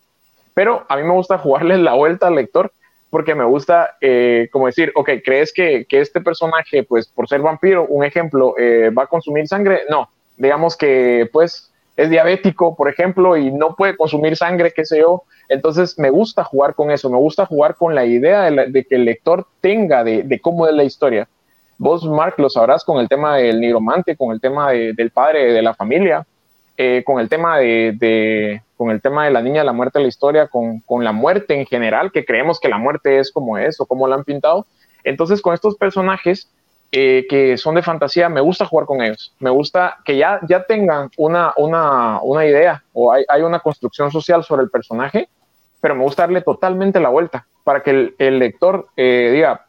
Pero 0.55 0.85
a 0.89 0.97
mí 0.97 1.03
me 1.03 1.13
gusta 1.13 1.39
jugarles 1.39 1.81
la 1.81 1.95
vuelta 1.95 2.29
al 2.29 2.37
lector 2.37 2.73
porque 3.11 3.35
me 3.35 3.45
gusta, 3.45 3.97
eh, 4.01 4.49
como 4.53 4.67
decir, 4.67 4.91
ok, 4.95 5.11
¿crees 5.23 5.53
que, 5.53 5.85
que, 5.87 6.01
este 6.01 6.23
personaje, 6.23 6.83
pues 6.83 7.09
por 7.09 7.29
ser 7.29 7.43
vampiro, 7.43 7.85
un 7.87 8.05
ejemplo, 8.05 8.55
eh, 8.57 8.89
va 8.89 9.03
a 9.03 9.07
consumir 9.07 9.47
sangre? 9.47 9.83
No, 9.91 10.09
digamos 10.37 10.77
que 10.77 11.29
pues 11.33 11.73
es 11.97 12.11
diabético, 12.11 12.75
por 12.75 12.89
ejemplo, 12.89 13.37
y 13.37 13.51
no 13.51 13.77
puede 13.77 13.97
consumir 13.97 14.37
sangre, 14.37 14.73
qué 14.75 14.85
sé 14.85 15.01
yo. 15.01 15.25
Entonces 15.49 15.99
me 15.99 16.11
gusta 16.11 16.45
jugar 16.45 16.75
con 16.75 16.91
eso, 16.91 17.11
me 17.11 17.19
gusta 17.19 17.47
jugar 17.47 17.75
con 17.77 17.95
la 17.95 18.05
idea 18.07 18.51
de, 18.51 18.85
que 18.85 18.95
el 18.95 19.05
lector 19.05 19.47
tenga 19.61 20.03
de, 20.03 20.41
cómo 20.41 20.67
es 20.67 20.75
la 20.75 20.85
historia. 20.85 21.29
Vos, 21.79 22.05
Mark, 22.05 22.35
lo 22.39 22.49
sabrás 22.49 22.85
con 22.85 22.99
el 22.99 23.09
tema 23.09 23.37
del 23.37 23.61
nigromante, 23.61 24.17
con 24.17 24.33
el 24.33 24.41
tema 24.41 24.71
del 24.71 25.11
padre 25.11 25.53
de 25.53 25.63
la 25.63 25.75
familia, 25.75 26.27
eh, 26.77 27.03
con 27.05 27.21
el 27.21 27.29
tema 27.29 27.59
de, 27.59 28.63
con 28.77 28.91
el 28.91 29.03
tema 29.03 29.25
de 29.27 29.31
la 29.33 29.43
niña, 29.43 29.65
la 29.65 29.73
muerte 29.73 29.99
de 29.99 30.05
la 30.05 30.09
historia, 30.09 30.47
con, 30.47 30.81
con 30.81 31.05
la 31.05 31.13
muerte 31.13 31.59
en 31.59 31.67
general, 31.67 32.13
que 32.13 32.25
creemos 32.25 32.59
que 32.59 32.69
la 32.69 32.79
muerte 32.79 33.19
es 33.19 33.31
como 33.31 33.59
es 33.59 33.81
o 33.81 33.87
como 33.87 34.07
la 34.07 34.15
han 34.15 34.25
pintado. 34.25 34.67
Entonces, 35.05 35.43
con 35.43 35.53
estos 35.53 35.77
personajes, 35.77 36.49
eh, 36.95 37.25
que 37.27 37.57
son 37.57 37.75
de 37.75 37.83
fantasía, 37.83 38.29
me 38.29 38.43
gusta 38.43 38.67
jugar 38.67 38.85
con 38.85 39.01
ellos. 39.01 39.35
Me 39.39 39.49
gusta 39.49 39.97
que 40.05 40.19
ya, 40.19 40.41
ya 40.47 40.65
tengan 40.65 41.09
una, 41.17 41.55
una, 41.57 42.21
una 42.21 42.45
idea 42.45 42.85
o 42.93 43.11
hay, 43.11 43.25
hay, 43.31 43.41
una 43.41 43.61
construcción 43.61 44.11
social 44.11 44.45
sobre 44.45 44.65
el 44.65 44.69
personaje, 44.69 45.31
pero 45.81 45.95
me 45.95 46.03
gusta 46.03 46.25
darle 46.25 46.43
totalmente 46.43 47.01
la 47.01 47.09
vuelta 47.09 47.47
para 47.65 47.83
que 47.83 48.13
el, 48.19 48.39
lector 48.39 48.89
eh, 48.95 49.31
diga, 49.33 49.65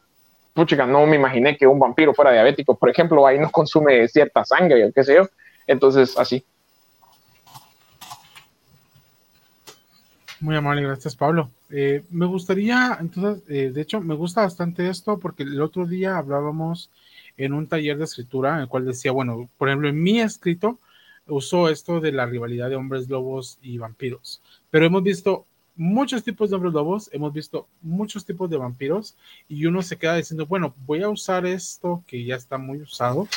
puchica, 0.54 0.86
no 0.86 1.06
me 1.06 1.16
imaginé 1.16 1.56
que 1.56 1.66
un 1.66 1.80
vampiro 1.80 2.14
fuera 2.14 2.34
diabético, 2.34 2.76
por 2.76 2.90
ejemplo, 2.90 3.26
ahí 3.26 3.40
no 3.40 3.50
consume 3.52 4.06
cierta 4.10 4.44
sangre 4.44 4.86
o 4.86 4.92
qué 4.92 5.06
sé 5.06 5.16
yo. 5.16 5.30
Entonces, 5.66 6.18
así. 6.18 6.44
Muy 10.42 10.58
amable, 10.58 10.82
gracias 10.82 11.16
Pablo. 11.16 11.50
Eh, 11.70 12.04
me 12.10 12.26
gustaría, 12.26 12.98
entonces, 13.00 13.46
de 13.48 13.82
hecho, 13.82 14.02
me 14.02 14.14
gusta 14.14 14.42
bastante 14.42 14.90
esto 14.90 15.20
porque 15.20 15.44
el 15.44 15.62
otro 15.62 15.86
día 15.86 16.18
hablábamos 16.18 16.90
en 17.38 17.54
un 17.54 17.68
taller 17.68 17.98
de 17.98 18.06
escritura 18.06 18.56
en 18.56 18.62
el 18.62 18.68
cual 18.68 18.86
decía, 18.86 19.12
bueno, 19.12 19.50
por 19.58 19.70
ejemplo, 19.70 19.90
en 19.90 20.02
mi 20.02 20.20
escrito 20.20 20.80
usó 21.26 21.70
esto 21.70 22.00
de 22.00 22.12
la 22.12 22.26
rivalidad 22.26 22.70
de 22.70 22.76
hombres 22.76 23.10
lobos 23.10 23.58
y 23.62 23.78
vampiros, 23.78 24.42
pero 24.70 24.86
hemos 24.86 25.04
visto 25.04 25.46
muchos 25.76 26.24
tipos 26.24 26.50
de 26.50 26.56
hombres 26.56 26.74
lobos, 26.74 27.10
hemos 27.14 27.34
visto 27.34 27.68
muchos 27.82 28.26
tipos 28.26 28.50
de 28.50 28.58
vampiros 28.58 29.16
y 29.48 29.66
uno 29.66 29.82
se 29.82 29.98
queda 29.98 30.16
diciendo, 30.16 30.46
bueno, 30.46 30.76
voy 30.86 31.02
a 31.02 31.10
usar 31.10 31.46
esto 31.46 32.04
que 32.06 32.24
ya 32.24 32.36
está 32.36 32.58
muy 32.58 32.82
usado, 32.82 33.28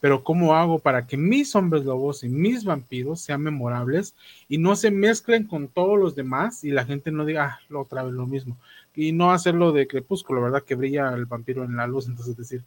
pero 0.00 0.22
¿cómo 0.22 0.54
hago 0.54 0.78
para 0.78 1.06
que 1.06 1.16
mis 1.16 1.54
hombres 1.54 1.84
lobos 1.84 2.24
y 2.24 2.28
mis 2.28 2.64
vampiros 2.64 3.20
sean 3.20 3.42
memorables 3.42 4.14
y 4.48 4.58
no 4.58 4.76
se 4.76 4.90
mezclen 4.90 5.46
con 5.46 5.68
todos 5.68 5.98
los 5.98 6.14
demás 6.14 6.64
y 6.64 6.70
la 6.70 6.84
gente 6.84 7.10
no 7.10 7.24
diga, 7.24 7.58
ah, 7.58 7.74
otra 7.74 8.02
vez 8.02 8.12
lo 8.12 8.26
mismo? 8.26 8.58
Y 8.94 9.12
no 9.12 9.32
hacerlo 9.32 9.72
de 9.72 9.86
crepúsculo, 9.86 10.42
¿verdad? 10.42 10.62
Que 10.62 10.74
brilla 10.74 11.12
el 11.12 11.26
vampiro 11.26 11.64
en 11.64 11.76
la 11.76 11.86
luz, 11.86 12.06
entonces 12.06 12.32
es 12.32 12.36
decir, 12.36 12.64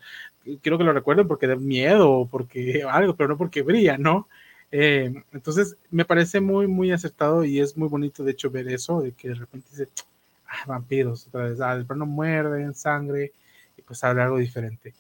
quiero 0.61 0.77
que 0.77 0.83
lo 0.83 0.93
recuerden 0.93 1.27
porque 1.27 1.47
da 1.47 1.55
miedo 1.55 2.11
o 2.11 2.27
porque 2.27 2.83
algo, 2.89 3.15
pero 3.15 3.29
no 3.29 3.37
porque 3.37 3.61
brilla, 3.61 3.97
¿no? 3.97 4.27
Eh, 4.71 5.23
entonces 5.31 5.77
me 5.91 6.05
parece 6.05 6.41
muy, 6.41 6.67
muy 6.67 6.91
acertado 6.91 7.43
y 7.45 7.59
es 7.59 7.77
muy 7.77 7.87
bonito 7.87 8.23
de 8.23 8.31
hecho 8.31 8.51
ver 8.51 8.67
eso, 8.67 9.01
de 9.01 9.13
que 9.13 9.29
de 9.29 9.35
repente 9.35 9.67
dice, 9.71 9.87
ah, 10.47 10.65
vampiros, 10.67 11.27
otra 11.27 11.43
vez, 11.43 11.61
ah, 11.61 11.83
no 11.95 12.05
muerden 12.05 12.73
sangre 12.75 13.31
y 13.77 13.81
pues 13.81 14.03
habla 14.03 14.25
algo 14.25 14.37
diferente. 14.37 14.93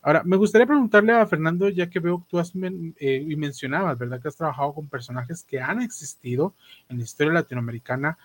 Ahora, 0.00 0.22
me 0.24 0.36
gustaría 0.36 0.66
preguntarle 0.66 1.12
a 1.12 1.26
Fernando, 1.26 1.68
ya 1.68 1.90
que 1.90 1.98
veo 1.98 2.20
que 2.20 2.26
tú 2.30 2.38
has 2.38 2.52
eh, 2.54 3.26
y 3.28 3.36
mencionabas, 3.36 3.98
¿verdad? 3.98 4.20
Que 4.22 4.28
has 4.28 4.36
trabajado 4.36 4.72
con 4.72 4.88
personajes 4.88 5.42
que 5.42 5.60
han 5.60 5.82
existido 5.82 6.54
en 6.88 6.98
la 6.98 7.04
historia 7.04 7.32
latinoamericana 7.32 8.16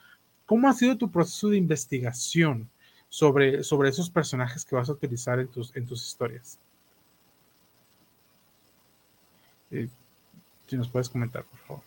¿Cómo 0.45 0.67
ha 0.67 0.73
sido 0.73 0.97
tu 0.97 1.09
proceso 1.09 1.49
de 1.49 1.57
investigación 1.57 2.69
sobre, 3.13 3.63
sobre 3.63 3.89
esos 3.89 4.09
personajes 4.09 4.65
que 4.65 4.75
vas 4.75 4.89
a 4.89 4.93
utilizar 4.93 5.39
en 5.39 5.47
tus, 5.47 5.75
en 5.75 5.85
tus 5.85 6.03
historias. 6.03 6.57
Eh, 9.69 9.87
si 10.65 10.75
nos 10.75 10.89
puedes 10.89 11.09
comentar, 11.09 11.43
por 11.43 11.59
favor. 11.59 11.83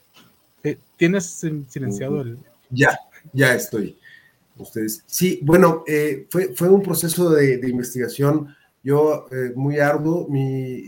Eh, 0.62 0.78
¿Tienes 0.96 1.26
silenciado 1.68 2.20
el...? 2.20 2.38
Ya, 2.70 2.96
ya 3.32 3.54
estoy. 3.54 3.98
Ustedes. 4.56 5.02
Sí, 5.04 5.40
bueno, 5.42 5.82
eh, 5.88 6.28
fue, 6.30 6.54
fue 6.54 6.68
un 6.68 6.80
proceso 6.80 7.30
de, 7.30 7.54
investigación, 7.68 8.54
yo 8.84 9.26
muy 9.56 9.80
arduo. 9.80 10.28
Mi, 10.28 10.84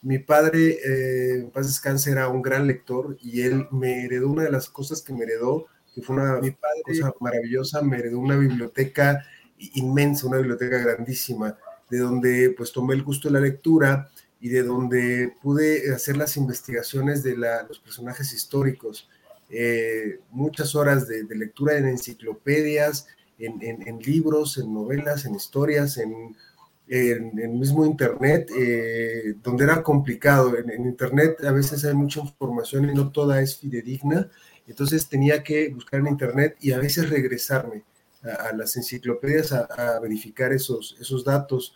mi 0.00 0.18
padre, 0.18 0.78
en 1.40 1.50
paz 1.50 1.66
descanse, 1.66 2.10
era 2.10 2.28
un 2.30 2.40
gran 2.40 2.66
lector 2.66 3.18
y 3.20 3.42
él 3.42 3.66
me 3.70 4.06
heredó 4.06 4.30
una 4.30 4.44
de 4.44 4.50
las 4.50 4.70
cosas 4.70 5.02
que 5.02 5.12
me 5.12 5.24
heredó, 5.24 5.66
que 5.94 6.02
fue 6.02 6.16
una 6.16 6.40
cosa 6.84 7.14
maravillosa, 7.20 7.82
me 7.82 7.98
heredó 7.98 8.18
una 8.18 8.36
biblioteca 8.36 9.24
inmensa, 9.74 10.26
una 10.26 10.38
biblioteca 10.38 10.78
grandísima, 10.78 11.56
de 11.90 11.98
donde 11.98 12.54
pues 12.56 12.72
tomé 12.72 12.94
el 12.94 13.02
gusto 13.02 13.28
de 13.28 13.34
la 13.34 13.40
lectura 13.40 14.10
y 14.40 14.48
de 14.48 14.62
donde 14.62 15.34
pude 15.42 15.92
hacer 15.92 16.16
las 16.16 16.36
investigaciones 16.36 17.22
de 17.22 17.36
los 17.36 17.78
personajes 17.78 18.32
históricos. 18.32 19.08
Eh, 19.50 20.20
muchas 20.30 20.74
horas 20.74 21.08
de, 21.08 21.24
lectura 21.34 21.76
en 21.76 21.86
enciclopedias, 21.86 23.06
en, 23.38 23.98
libros, 24.00 24.58
en 24.58 24.72
novelas, 24.72 25.24
en 25.24 25.34
historias, 25.34 25.98
en, 25.98 26.36
el 26.86 27.50
mismo 27.50 27.86
Internet, 27.86 28.50
eh, 28.56 29.34
donde 29.42 29.64
era 29.64 29.82
complicado. 29.82 30.56
En, 30.56 30.86
Internet 30.86 31.42
a 31.44 31.52
veces 31.52 31.84
hay 31.84 31.94
mucha 31.94 32.20
información 32.20 32.88
y 32.88 32.94
no 32.94 33.12
toda 33.12 33.40
es 33.42 33.58
fidedigna, 33.58 34.28
entonces 34.70 35.08
tenía 35.08 35.42
que 35.42 35.68
buscar 35.68 36.00
en 36.00 36.06
Internet 36.06 36.56
y 36.60 36.72
a 36.72 36.78
veces 36.78 37.10
regresarme 37.10 37.84
a, 38.22 38.54
las 38.54 38.76
enciclopedias 38.76 39.52
a, 39.52 39.98
verificar 40.00 40.52
esos, 40.52 40.96
esos 41.00 41.24
datos. 41.24 41.74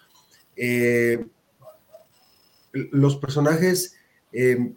Eh, 0.56 1.24
los 2.72 3.16
personajes, 3.16 3.96
eh, 4.32 4.72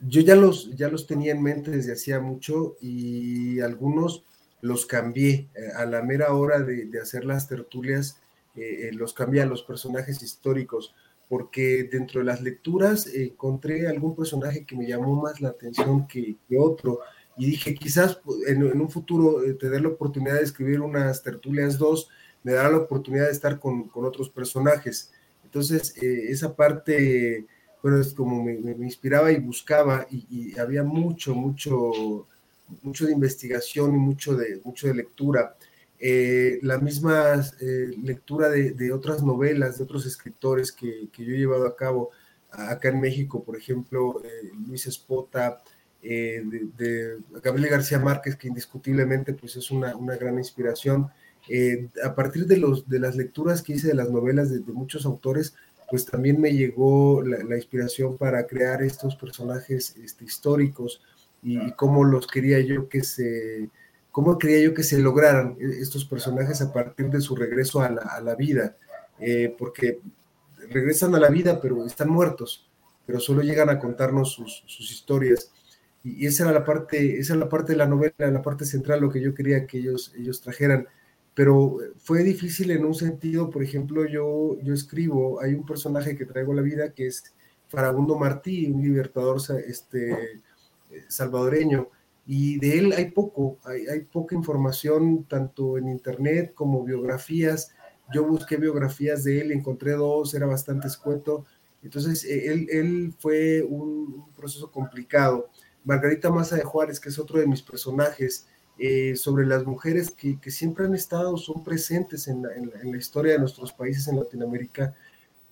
yo 0.00 0.20
ya 0.20 0.36
los, 0.36 0.74
ya 0.76 0.88
los 0.88 1.06
tenía 1.06 1.32
en 1.32 1.42
mente 1.42 1.70
desde 1.70 1.92
hacía 1.92 2.20
mucho 2.20 2.76
y 2.80 3.60
algunos 3.60 4.24
los 4.60 4.86
cambié 4.86 5.48
eh, 5.54 5.68
a 5.76 5.84
la 5.86 6.02
mera 6.02 6.32
hora 6.32 6.60
de, 6.60 6.88
hacer 7.00 7.24
las 7.24 7.48
tertulias, 7.48 8.18
eh, 8.54 8.90
los 8.92 9.12
cambié 9.12 9.42
a 9.42 9.46
los 9.46 9.62
personajes 9.62 10.22
históricos, 10.22 10.94
porque 11.28 11.84
dentro 11.90 12.20
de 12.20 12.26
las 12.26 12.42
lecturas 12.42 13.06
encontré 13.06 13.88
algún 13.88 14.14
personaje 14.14 14.66
que 14.66 14.76
me 14.76 14.86
llamó 14.86 15.20
más 15.20 15.40
la 15.40 15.48
atención 15.48 16.06
que, 16.06 16.36
otro. 16.58 17.00
Y 17.36 17.46
dije, 17.46 17.74
quizás 17.74 18.20
en, 18.46 18.62
un 18.62 18.90
futuro 18.90 19.40
tener 19.58 19.80
la 19.80 19.88
oportunidad 19.88 20.34
de 20.34 20.44
escribir 20.44 20.80
unas 20.80 21.22
tertulias 21.22 21.78
dos 21.78 22.08
me 22.42 22.52
dará 22.52 22.70
la 22.70 22.78
oportunidad 22.78 23.26
de 23.26 23.32
estar 23.32 23.58
con, 23.58 23.88
con 23.88 24.04
otros 24.04 24.28
personajes. 24.28 25.12
Entonces, 25.44 25.94
eh, 26.02 26.30
esa 26.30 26.56
parte, 26.56 27.46
bueno, 27.82 28.00
es 28.00 28.14
como 28.14 28.42
me, 28.42 28.54
inspiraba 28.84 29.30
y 29.30 29.38
buscaba 29.38 30.06
y, 30.10 30.58
había 30.58 30.82
mucho, 30.82 31.34
mucho, 31.34 32.26
mucho 32.82 33.06
de 33.06 33.12
investigación 33.12 33.94
y 33.94 33.98
mucho 33.98 34.34
de, 34.34 34.60
mucho 34.64 34.88
de 34.88 34.94
lectura. 34.94 35.54
Eh, 35.98 36.58
la 36.62 36.78
misma 36.78 37.34
eh, 37.60 37.90
lectura 38.02 38.48
de, 38.48 38.92
otras 38.92 39.22
novelas, 39.22 39.78
de 39.78 39.84
otros 39.84 40.06
escritores 40.06 40.72
que, 40.72 41.08
yo 41.12 41.34
he 41.34 41.38
llevado 41.38 41.66
a 41.66 41.76
cabo 41.76 42.10
acá 42.50 42.88
en 42.88 43.00
México, 43.00 43.44
por 43.44 43.56
ejemplo, 43.56 44.22
Luis 44.66 44.86
Espota, 44.86 45.62
de, 46.02 47.18
Gabriel 47.42 47.70
García 47.70 47.98
Márquez, 47.98 48.36
que 48.36 48.48
indiscutiblemente 48.48 49.32
pues, 49.34 49.56
es 49.56 49.70
una, 49.70 49.96
una 49.96 50.16
gran 50.16 50.38
inspiración. 50.38 51.10
Eh, 51.48 51.88
a 52.04 52.14
partir 52.14 52.46
de, 52.46 52.56
los, 52.56 52.88
de 52.88 53.00
las 53.00 53.16
lecturas 53.16 53.62
que 53.62 53.74
hice 53.74 53.88
de 53.88 53.94
las 53.94 54.10
novelas 54.10 54.50
de, 54.50 54.60
muchos 54.72 55.04
autores, 55.06 55.54
pues 55.90 56.06
también 56.06 56.40
me 56.40 56.52
llegó 56.52 57.22
la, 57.22 57.56
inspiración 57.56 58.16
para 58.16 58.46
crear 58.46 58.82
estos 58.82 59.16
personajes 59.16 59.96
este, 60.02 60.24
históricos 60.24 61.02
y, 61.42 61.72
cómo 61.72 62.04
los 62.04 62.26
quería 62.26 62.60
yo 62.60 62.88
que 62.88 63.02
se, 63.02 63.68
cómo 64.10 64.38
quería 64.38 64.60
yo 64.60 64.74
que 64.74 64.84
se 64.84 64.98
lograran 64.98 65.56
estos 65.60 66.04
personajes 66.04 66.62
a 66.62 66.72
partir 66.72 67.10
de 67.10 67.20
su 67.20 67.34
regreso 67.34 67.80
a 67.80 67.90
la, 67.90 68.34
vida, 68.36 68.76
eh, 69.18 69.54
porque 69.58 70.00
regresan 70.70 71.14
a 71.14 71.20
la 71.20 71.28
vida 71.28 71.60
pero 71.60 71.84
están 71.84 72.08
muertos, 72.08 72.66
pero 73.04 73.18
solo 73.20 73.42
llegan 73.42 73.68
a 73.68 73.78
contarnos 73.78 74.32
sus, 74.32 74.90
historias. 74.90 75.50
Y, 76.04 76.26
esa 76.26 76.44
era 76.44 76.52
la 76.52 76.64
parte, 76.64 77.18
esa 77.18 77.34
era 77.34 77.44
la 77.44 77.48
parte 77.48 77.72
de 77.72 77.78
la 77.78 77.86
novela, 77.86 78.14
la 78.18 78.42
parte 78.42 78.64
central, 78.64 79.00
lo 79.00 79.10
que 79.10 79.20
yo 79.20 79.34
quería 79.34 79.66
que 79.66 79.78
ellos, 79.78 80.12
ellos 80.16 80.40
trajeran 80.40 80.86
pero 81.34 81.78
fue 81.98 82.22
difícil 82.22 82.70
en 82.70 82.84
un 82.84 82.94
sentido, 82.94 83.48
por 83.48 83.62
ejemplo, 83.62 84.06
yo, 84.06 84.58
yo 84.62 84.74
escribo, 84.74 85.40
hay 85.40 85.54
un 85.54 85.64
personaje 85.64 86.16
que 86.16 86.26
traigo 86.26 86.52
a 86.52 86.56
la 86.56 86.62
vida 86.62 86.92
que 86.92 87.06
es 87.06 87.24
Farabundo 87.68 88.18
Martí, 88.18 88.66
un 88.66 88.82
libertador 88.82 89.38
este, 89.66 90.42
salvadoreño, 91.08 91.88
y 92.26 92.58
de 92.58 92.78
él 92.78 92.92
hay 92.92 93.10
poco, 93.10 93.58
hay, 93.64 93.86
hay, 93.86 94.00
poca 94.00 94.34
información 94.34 95.24
tanto 95.24 95.78
en 95.78 95.88
internet 95.88 96.52
como 96.54 96.84
biografías. 96.84 97.74
Yo 98.14 98.24
busqué 98.24 98.58
biografías 98.58 99.24
de 99.24 99.40
él, 99.40 99.52
encontré 99.52 99.92
dos, 99.92 100.32
era 100.34 100.46
bastante 100.46 100.86
escueto. 100.86 101.46
Entonces, 101.82 102.24
e, 102.24 102.46
él, 102.46 102.68
él 102.70 103.14
fue 103.18 103.62
un, 103.62 104.26
proceso 104.36 104.70
complicado. 104.70 105.48
Margarita 105.84 106.30
Maza 106.30 106.56
de 106.56 106.64
Juárez, 106.64 107.00
que 107.00 107.08
es 107.08 107.18
otro 107.18 107.38
de 107.38 107.46
mis 107.46 107.62
personajes, 107.62 108.46
eh, 108.78 109.16
sobre 109.16 109.46
las 109.46 109.64
mujeres 109.64 110.10
que, 110.10 110.38
siempre 110.50 110.86
han 110.86 110.94
estado, 110.94 111.36
son 111.36 111.62
presentes 111.62 112.26
en 112.28 112.42
la, 112.42 112.96
historia 112.96 113.32
de 113.32 113.38
nuestros 113.38 113.72
países 113.72 114.08
en 114.08 114.18
Latinoamérica, 114.18 114.94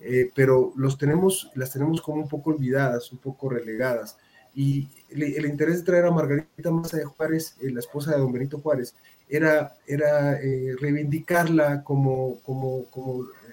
eh, 0.00 0.30
pero 0.34 0.72
los 0.76 0.96
tenemos, 0.96 1.50
las 1.54 1.72
tenemos 1.72 2.00
como 2.00 2.22
un 2.22 2.28
poco 2.28 2.50
olvidadas, 2.50 3.12
un 3.12 3.18
poco 3.18 3.48
relegadas. 3.50 4.16
Y 4.54 4.88
el, 5.10 5.46
interés 5.46 5.78
de 5.78 5.84
traer 5.84 6.06
a 6.06 6.10
Margarita 6.10 6.70
Maza 6.70 6.96
de 6.96 7.04
Juárez, 7.04 7.54
eh, 7.60 7.70
la 7.70 7.80
esposa 7.80 8.12
de 8.12 8.18
don 8.18 8.32
Benito 8.32 8.58
Juárez, 8.58 8.94
era, 9.28 9.76
reivindicarla 10.80 11.84
como 11.84 12.40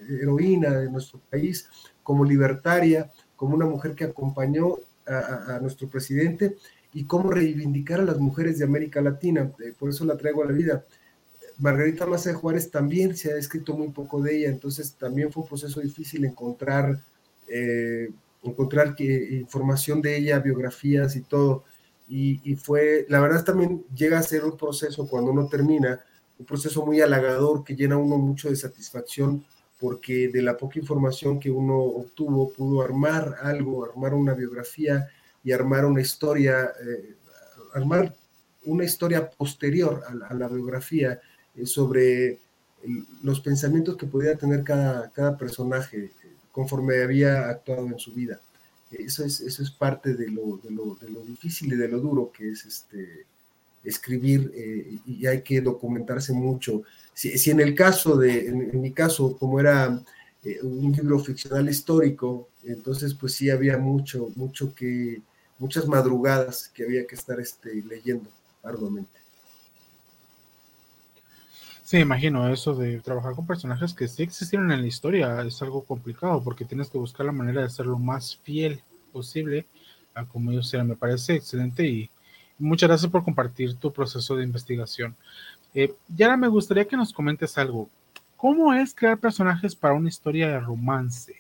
heroína 0.10 0.72
de 0.80 0.90
nuestro 0.90 1.20
país, 1.30 1.68
como 2.02 2.26
libertaria, 2.26 3.12
como 3.36 3.54
una 3.54 3.66
mujer 3.68 3.94
que 3.94 4.06
acompañó 4.06 4.78
a 5.08 5.60
nuestro 5.62 5.88
presidente 5.88 6.56
y 6.94 7.06
cómo 7.06 7.30
reivindicar 7.32 8.00
a 8.00 8.06
las 8.06 8.18
mujeres 8.18 8.58
de 8.58 8.66
América 8.66 9.02
Latina. 9.02 9.52
Eh, 9.64 9.74
por 9.78 9.90
eso 9.90 10.06
la 10.06 10.18
traigo 10.18 10.44
a 10.44 10.48
la 10.48 10.52
vida. 10.52 10.86
Margarita 11.60 12.06
Maza 12.06 12.30
de 12.30 12.36
Juárez 12.36 12.72
también 12.72 13.16
se 13.16 13.32
ha 13.32 13.38
escrito 13.38 13.76
muy 13.76 13.90
poco 13.90 14.22
de 14.22 14.38
ella, 14.38 14.50
entonces 14.50 14.94
también 14.94 15.32
fue 15.32 15.44
un 15.44 15.50
proceso 15.50 15.80
difícil 15.80 16.26
encontrar, 16.26 17.00
eh, 17.48 18.10
encontrar 18.44 18.96
información 19.00 20.02
de 20.02 20.18
ella, 20.18 20.40
biografías 20.40 21.16
y 21.16 21.22
todo. 21.22 21.64
Y, 22.08 22.40
y, 22.50 22.56
fue, 22.56 23.06
la 23.10 23.20
verdad 23.20 23.44
también 23.44 23.84
llega 23.94 24.20
a 24.20 24.24
ser 24.24 24.46
un 24.46 24.56
proceso 24.56 25.08
cuando 25.08 25.32
uno 25.32 25.48
termina, 25.48 26.00
un 26.40 26.46
proceso 26.46 26.86
muy 26.86 27.02
halagador 27.02 27.64
que 27.64 27.76
llena 27.76 27.96
a 27.96 28.00
uno 28.00 28.18
mucho 28.18 28.50
de 28.50 28.56
satisfacción 28.56 29.44
porque 29.80 30.30
de 30.30 30.42
la 30.42 30.58
poca 30.58 30.80
información 30.80 31.40
que 31.40 31.52
uno 31.52 31.78
obtuvo 31.78 32.52
pudo 32.52 32.82
armar 32.82 33.36
algo, 33.42 33.86
armar 33.86 34.14
una 34.14 34.34
biografía 34.34 35.08
y 35.44 35.52
armar 35.52 35.86
una 35.86 36.02
historia, 36.02 36.72
eh, 36.86 37.16
armar 37.74 38.14
una 38.66 38.84
historia 38.84 39.30
posterior 39.30 40.04
a 40.08 40.34
la, 40.34 40.48
biografía 40.48 41.22
eh, 41.56 41.66
sobre 41.66 42.40
los 43.22 43.40
pensamientos 43.40 43.98
que 43.98 44.08
podía 44.08 44.36
tener 44.36 44.64
cada, 44.64 45.10
cada 45.12 45.38
personaje 45.38 46.06
eh, 46.06 46.12
conforme 46.52 47.02
había 47.04 47.50
actuado 47.50 47.86
en 47.88 48.00
su 48.00 48.14
vida. 48.14 48.40
Eso 48.92 49.24
es, 49.24 49.42
eso 49.42 49.62
es 49.62 49.70
parte 49.70 50.16
de 50.16 50.32
lo, 50.32 50.58
de, 50.58 50.72
lo, 50.72 50.96
de 50.96 51.10
lo 51.10 51.22
difícil 51.22 51.74
y 51.74 51.76
de 51.76 51.88
lo 51.88 52.00
duro 52.00 52.32
que 52.32 52.50
es 52.50 52.66
este, 52.66 53.26
escribir 53.84 54.52
y 55.06 55.26
hay 55.28 55.42
que 55.42 55.62
documentarse 55.62 56.32
mucho. 56.32 56.84
Si, 57.18 57.50
en 57.50 57.60
el 57.60 57.74
caso 57.74 58.16
de, 58.16 58.48
en, 58.48 58.80
mi 58.80 58.92
caso, 58.92 59.36
como 59.40 59.60
era 59.60 60.00
un 60.62 60.92
libro 60.92 61.18
ficcional 61.18 61.68
histórico, 61.68 62.50
entonces 62.64 63.16
pues 63.16 63.34
sí 63.34 63.50
había 63.50 63.80
mucho, 63.80 64.30
mucho 64.36 64.76
que, 64.76 65.20
muchas 65.58 65.88
madrugadas 65.88 66.70
que 66.70 66.84
había 66.84 67.08
que 67.08 67.16
estar 67.16 67.40
este, 67.40 67.82
leyendo 67.82 68.30
arduamente. 68.62 69.18
Sí, 71.84 71.98
imagino 71.98 72.54
eso 72.54 72.76
de 72.76 73.00
trabajar 73.00 73.34
con 73.34 73.48
personajes 73.48 73.96
que 73.96 74.08
sí 74.08 74.22
existieron 74.22 74.72
en 74.72 74.82
la 74.82 74.88
historia 74.88 75.42
es 75.42 75.60
algo 75.64 75.84
complicado 75.86 76.44
porque 76.44 76.66
tienes 76.66 76.92
que 76.92 77.00
buscar 77.00 77.26
la 77.26 77.32
manera 77.32 77.64
de 77.64 77.70
ser 77.72 77.88
lo 77.88 77.98
más 77.98 78.38
fiel 78.44 78.84
posible 79.12 79.66
a 80.14 80.24
como 80.26 80.52
ellos 80.52 80.72
eran. 80.72 80.88
Me 80.88 80.96
parece 80.96 81.34
excelente 81.34 81.84
y 81.88 82.12
muchas 82.60 82.90
gracias 82.90 83.12
por 83.12 83.24
compartir 83.24 83.74
tu 83.78 83.92
proceso 83.92 84.36
de 84.36 84.44
investigación. 84.44 85.16
Eh, 85.74 85.94
Yara, 86.16 86.38
me 86.38 86.48
gustaría 86.48 86.86
que 86.86 86.98
nos 86.98 87.14
comentes 87.14 87.58
algo. 87.58 87.90
¿Cómo 88.36 88.74
es 88.74 88.94
crear 88.94 89.18
personajes 89.18 89.76
para 89.76 89.94
una 89.94 90.10
historia 90.10 90.48
de 90.48 90.60
romance? 90.60 91.36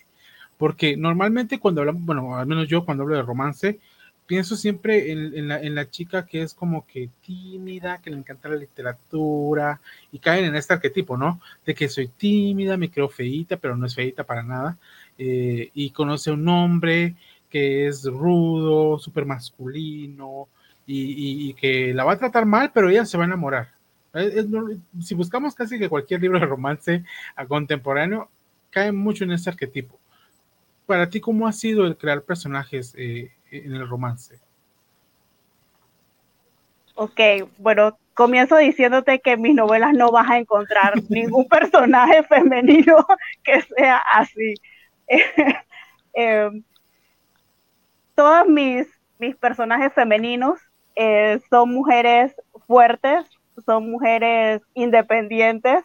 Porque 0.58 0.98
normalmente 0.98 1.60
cuando 1.60 1.82
hablamos, 1.82 2.04
bueno, 2.04 2.36
al 2.36 2.48
menos 2.48 2.68
yo 2.68 2.86
cuando 2.86 3.04
hablo 3.04 3.16
de 3.16 3.22
romance, 3.22 3.80
pienso 4.28 4.56
siempre 4.56 5.12
en, 5.12 5.76
la, 5.76 5.90
chica 5.90 6.26
que 6.26 6.42
es 6.42 6.54
como 6.54 6.86
que 6.86 7.10
tímida, 7.22 8.02
que 8.02 8.10
le 8.10 8.18
encanta 8.18 8.50
la 8.50 8.58
literatura 8.58 9.80
y 10.12 10.20
caen 10.20 10.46
en 10.46 10.56
este 10.56 10.74
arquetipo, 10.74 11.18
¿no? 11.18 11.40
De 11.66 11.74
que 11.74 11.88
soy 11.88 12.10
tímida, 12.10 12.78
me 12.78 12.92
creo 12.92 13.10
feita, 13.10 13.58
pero 13.58 13.78
no 13.78 13.86
es 13.86 13.96
feita 13.96 14.26
para 14.26 14.44
nada, 14.44 14.78
eh, 15.18 15.72
y 15.74 15.92
conoce 15.92 16.30
a 16.30 16.34
un 16.34 16.48
hombre 16.50 17.16
que 17.50 17.88
es 17.88 18.04
rudo, 18.04 19.00
súper 19.00 19.26
masculino, 19.26 20.50
y, 20.86 21.54
que 21.56 21.94
la 21.94 22.06
va 22.06 22.14
a 22.14 22.18
tratar 22.18 22.46
mal, 22.46 22.72
pero 22.74 22.90
ella 22.90 23.06
se 23.06 23.18
va 23.18 23.24
a 23.24 23.28
enamorar. 23.28 23.77
Si 25.02 25.16
buscamos 25.16 25.56
casi 25.56 25.78
que 25.78 25.90
cualquier 25.90 26.22
libro 26.22 26.40
de 26.40 26.46
romance 26.46 27.04
a 27.36 27.46
contemporáneo, 27.46 28.30
cae 28.70 28.92
mucho 28.92 29.24
en 29.24 29.32
ese 29.32 29.50
arquetipo. 29.50 30.00
Para 30.86 31.10
ti, 31.10 31.20
¿cómo 31.20 31.48
ha 31.48 31.52
sido 31.52 31.86
el 31.86 31.98
crear 31.98 32.22
personajes 32.22 32.94
eh, 32.98 33.32
en 33.52 33.76
el 33.76 33.88
romance? 33.88 34.40
Ok, 36.96 37.20
bueno, 37.60 37.98
comienzo 38.16 38.58
diciéndote 38.58 39.20
que 39.20 39.34
en 39.34 39.42
mis 39.42 39.54
novelas 39.54 39.94
no 39.94 40.12
vas 40.12 40.28
a 40.30 40.40
encontrar 40.40 40.94
ningún 41.10 41.48
personaje 41.48 42.24
femenino 42.24 43.06
que 43.44 43.62
sea 43.62 43.98
así. 44.14 44.56
Em, 46.20 46.64
todos 48.16 48.48
mis, 48.48 48.88
mis 49.20 49.36
personajes 49.36 49.94
femeninos 49.94 50.60
eh, 50.96 51.40
son 51.48 51.70
mujeres 51.70 52.36
fuertes, 52.66 53.24
son 53.66 53.92
mujeres 53.92 54.62
independientes. 54.74 55.84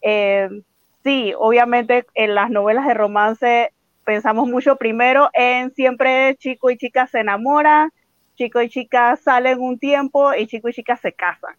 Em, 0.00 0.62
sí, 1.04 1.32
obviamente 1.38 2.06
en 2.14 2.34
las 2.34 2.50
novelas 2.50 2.86
de 2.86 2.94
romance 2.94 3.72
pensamos 4.04 4.48
mucho 4.48 4.76
primero 4.76 5.30
en 5.34 5.72
siempre 5.74 6.36
chico 6.36 6.70
y 6.70 6.76
chica 6.76 7.06
se 7.06 7.20
enamoran, 7.20 7.90
chico 8.36 8.62
y 8.62 8.68
chica 8.68 9.16
salen 9.16 9.60
un 9.60 9.78
tiempo 9.78 10.34
y 10.34 10.46
chico 10.46 10.68
y 10.68 10.72
chica 10.72 10.96
se 10.96 11.12
casan. 11.12 11.54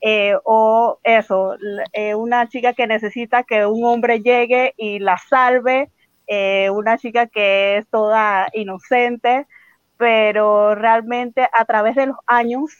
Eh, 0.00 0.34
o 0.44 1.00
eso, 1.02 1.56
eh, 1.92 2.14
una 2.14 2.48
chica 2.48 2.72
que 2.72 2.86
necesita 2.86 3.42
que 3.42 3.66
un 3.66 3.84
hombre 3.84 4.20
llegue 4.20 4.74
y 4.76 5.00
la 5.00 5.18
salve, 5.18 5.90
eh, 6.28 6.70
una 6.70 6.98
chica 6.98 7.26
que 7.26 7.78
es 7.78 7.88
toda 7.88 8.48
inocente, 8.52 9.46
pero 9.96 10.74
realmente 10.76 11.48
a 11.52 11.64
través 11.64 11.96
de 11.96 12.06
los 12.06 12.16
años, 12.26 12.70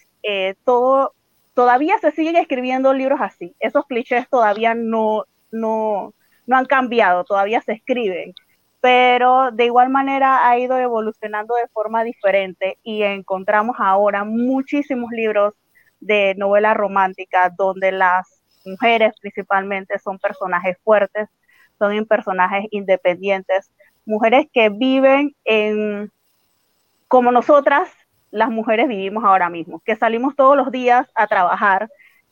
todo, 0.65 1.15
todavía 1.59 1.99
se 1.99 2.13
siguen 2.13 2.37
escribiendo 2.37 2.95
libros 2.95 3.19
así. 3.21 3.53
Esos 3.59 3.85
clichés 3.87 4.29
todavía 4.29 4.77
no, 4.77 5.25
no, 5.51 6.15
no 6.47 6.57
han 6.57 6.67
cambiado, 6.67 7.25
todavía 7.25 7.61
se 7.63 7.73
escriben 7.73 8.33
pero 8.81 9.51
de 9.51 9.65
igual 9.65 9.89
manera 9.89 10.49
ha 10.49 10.57
ido 10.57 10.79
evolucionando 10.79 11.57
de 11.57 11.67
forma 11.73 12.05
diferente 12.05 12.79
y 12.85 13.03
encontramos 13.03 13.75
ahora 13.81 14.23
muchísimos 14.23 15.11
libros 15.11 15.55
de 15.99 16.37
novela 16.37 16.75
romántica 16.75 17.53
donde 17.59 17.91
las 17.91 18.41
mujeres 18.65 19.15
principalmente 19.21 19.99
son 19.99 20.21
personajes 20.21 20.77
fuertes, 20.85 21.29
son 21.77 22.07
personajes 22.07 22.67
independientes, 22.71 23.73
mujeres 24.07 24.47
que 24.53 24.69
viven 24.69 25.35
en 25.45 26.13
como 27.09 27.33
nosotras, 27.33 27.91
las 28.31 28.51
mujeres 28.51 28.89
vivimos 28.89 29.25
ahora 29.25 29.51
mismo, 29.51 29.81
que 29.85 29.97
salimos 29.97 30.37
todos 30.37 30.57
los 30.57 30.71
días 30.71 31.09
a 31.15 31.27
trabajar, 31.27 31.89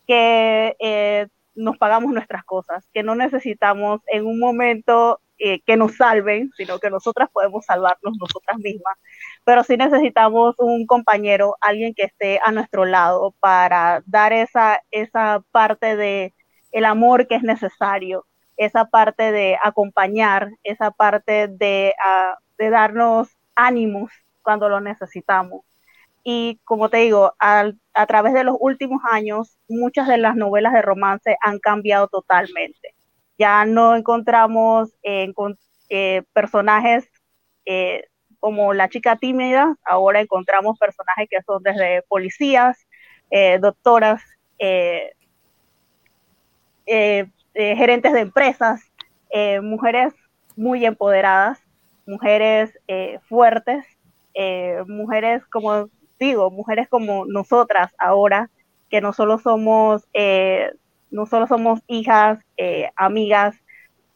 que 0.07 0.77
eh, 0.79 1.29
nos 1.55 1.79
pagamos 1.79 2.13
nuestras 2.13 2.45
cosas, 2.45 2.87
que 2.93 3.03
no 3.03 3.15
necesitamos 3.15 4.01
en 4.07 4.27
un 4.27 4.39
momento 4.39 5.21
eh, 5.39 5.61
que 5.67 5.77
nos 5.77 5.97
salven, 5.97 6.51
sino 6.57 6.79
que 6.79 6.91
nosotras 6.91 7.29
podemos 7.31 7.65
salvarnos 7.65 8.17
nosotras 8.19 8.59
mismas. 8.59 8.97
Pero 9.45 9.65
sí 9.65 9.77
necesitamos 9.77 10.55
un 10.59 10.87
compañero, 10.87 11.57
alguien 11.61 11.95
que 11.95 12.05
esté 12.05 12.41
a 12.45 12.53
nuestro 12.53 12.85
lado 12.85 13.35
para 13.41 14.03
dar 14.07 14.33
esa, 14.33 14.81
esa 14.91 15.43
parte 15.51 15.97
de 15.97 16.35
el 16.73 16.85
amor 16.85 17.27
que 17.27 17.37
es 17.37 17.43
necesario, 17.43 18.27
esa 18.57 18.87
parte 18.87 19.33
de 19.33 19.59
acompañar, 19.63 20.51
esa 20.63 20.91
parte 20.91 21.49
de, 21.49 21.95
ah, 22.03 22.39
de 22.59 22.71
darnos 22.71 23.29
ánimos 23.55 24.11
cuando 24.43 24.69
lo 24.69 24.81
necesitamos. 24.81 25.63
Y 26.29 26.59
como 26.65 26.91
te 26.91 26.97
digo, 26.97 27.35
a, 27.39 27.73
través 28.09 28.35
de 28.35 28.43
los 28.43 28.57
últimos 28.59 29.01
años, 29.09 29.57
muchas 29.69 30.09
de 30.09 30.19
las 30.19 30.35
novelas 30.35 30.73
de 30.73 30.83
romance 30.83 31.37
han 31.41 31.61
cambiado 31.61 32.09
totalmente. 32.09 32.97
Ya 33.39 33.65
no 33.65 33.95
encontramos 33.95 34.93
eh, 35.05 35.33
eh, 35.89 36.25
personajes 36.33 37.09
eh, 37.65 38.09
como 38.41 38.75
la 38.75 38.89
chica 38.89 39.15
tímida, 39.15 39.77
ahora 39.85 40.21
encontramos 40.21 40.77
personajes 40.81 41.29
que 41.31 41.41
son 41.43 41.63
desde 41.63 42.03
policías, 42.09 42.77
doctoras, 43.61 44.21
gerentes 47.55 48.13
de 48.13 48.21
empresas, 48.21 48.83
mujeres 49.63 50.13
muy 50.57 50.85
empoderadas, 50.85 51.61
mujeres 52.05 52.77
fuertes, 53.29 53.87
mujeres 54.89 55.47
como 55.47 55.89
digo, 56.19 56.51
mujeres 56.51 56.89
como 56.89 57.27
nosotras 57.27 57.93
ahora, 57.99 58.51
que 58.91 59.01
no 59.01 59.13
solo 59.13 59.39
somos 59.39 60.07
no 61.11 61.27
solo 61.27 61.47
somos 61.47 61.81
hijas, 61.87 62.39
eh, 62.57 62.91
amigas, 62.97 63.57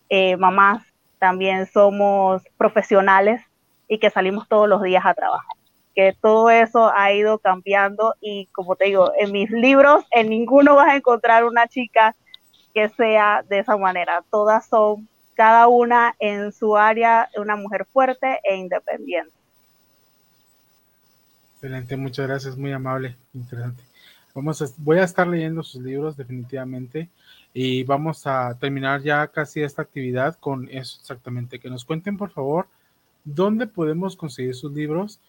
eh, 0.08 0.36
mamás, 0.36 0.84
también 1.18 1.66
somos 1.66 2.42
profesionales 2.56 3.42
y 3.88 3.98
que 3.98 4.10
salimos 4.10 4.48
todos 4.48 4.68
los 4.68 4.82
días 4.82 5.04
a 5.04 5.14
trabajar. 5.14 5.56
Que 5.94 6.14
todo 6.20 6.50
eso 6.50 6.92
ha 6.94 7.12
ido 7.12 7.38
cambiando 7.38 8.14
y 8.20 8.46
como 8.46 8.76
te 8.76 8.86
digo, 8.86 9.12
en 9.18 9.32
mis 9.32 9.50
libros 9.50 10.04
en 10.10 10.28
ninguno 10.28 10.76
vas 10.76 10.88
a 10.88 10.96
encontrar 10.96 11.44
una 11.44 11.66
chica 11.66 12.14
que 12.74 12.88
sea 12.90 13.44
de 13.48 13.60
esa 13.60 13.76
manera. 13.76 14.22
Todas 14.30 14.66
son, 14.66 15.08
cada 15.34 15.68
una 15.68 16.14
en 16.18 16.52
su 16.52 16.76
área, 16.76 17.28
una 17.36 17.56
mujer 17.56 17.86
fuerte 17.86 18.40
e 18.44 18.56
independiente. 18.56 19.32
Excelente, 21.60 21.94
muchas 21.98 22.26
gracias, 22.26 22.56
muy 22.56 22.72
amable, 22.72 23.18
interesante. 23.34 23.84
Vamos 24.34 24.62
a, 24.62 24.66
voy 24.78 24.96
a 24.96 25.04
estar 25.04 25.28
leyendo 25.28 25.62
sus 25.62 25.82
libros 25.82 26.16
definitivamente 26.16 27.10
y 27.52 27.84
vamos 27.84 28.26
a 28.26 28.56
terminar 28.58 29.02
ya 29.02 29.26
casi 29.26 29.60
esta 29.60 29.82
actividad 29.82 30.36
con 30.36 30.70
eso 30.70 30.96
exactamente. 30.98 31.58
Que 31.58 31.68
nos 31.68 31.84
cuenten 31.84 32.16
por 32.16 32.30
favor 32.30 32.66
dónde 33.24 33.66
podemos 33.66 34.16
conseguir 34.16 34.54
sus 34.54 34.72
libros. 34.72 35.20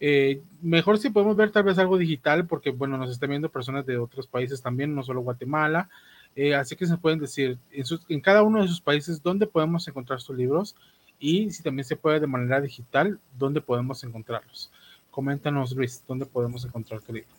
Eh, 0.00 0.42
mejor 0.60 0.98
si 0.98 1.08
podemos 1.08 1.34
ver 1.34 1.50
tal 1.50 1.62
vez 1.62 1.78
algo 1.78 1.96
digital 1.96 2.46
porque 2.46 2.68
bueno, 2.68 2.98
nos 2.98 3.10
están 3.10 3.30
viendo 3.30 3.48
personas 3.48 3.86
de 3.86 3.96
otros 3.96 4.26
países 4.26 4.60
también, 4.60 4.94
no 4.94 5.02
solo 5.02 5.22
Guatemala. 5.22 5.88
Eh, 6.36 6.54
así 6.54 6.76
que 6.76 6.84
se 6.84 6.98
pueden 6.98 7.20
decir 7.20 7.56
en, 7.70 7.84
en 8.10 8.20
cada 8.20 8.42
uno 8.42 8.60
de 8.60 8.68
sus 8.68 8.82
países 8.82 9.22
dónde 9.22 9.46
podemos 9.46 9.88
encontrar 9.88 10.20
sus 10.20 10.36
libros 10.36 10.76
y 11.18 11.50
si 11.52 11.62
también 11.62 11.86
se 11.86 11.96
puede 11.96 12.20
de 12.20 12.26
manera 12.26 12.60
digital, 12.60 13.18
dónde 13.38 13.62
podemos 13.62 14.04
encontrarlos. 14.04 14.70
Coméntanos, 15.14 15.70
Luis, 15.70 16.02
dónde 16.08 16.26
podemos 16.26 16.64
encontrar 16.64 17.00
tu 17.00 17.12
libro. 17.12 17.30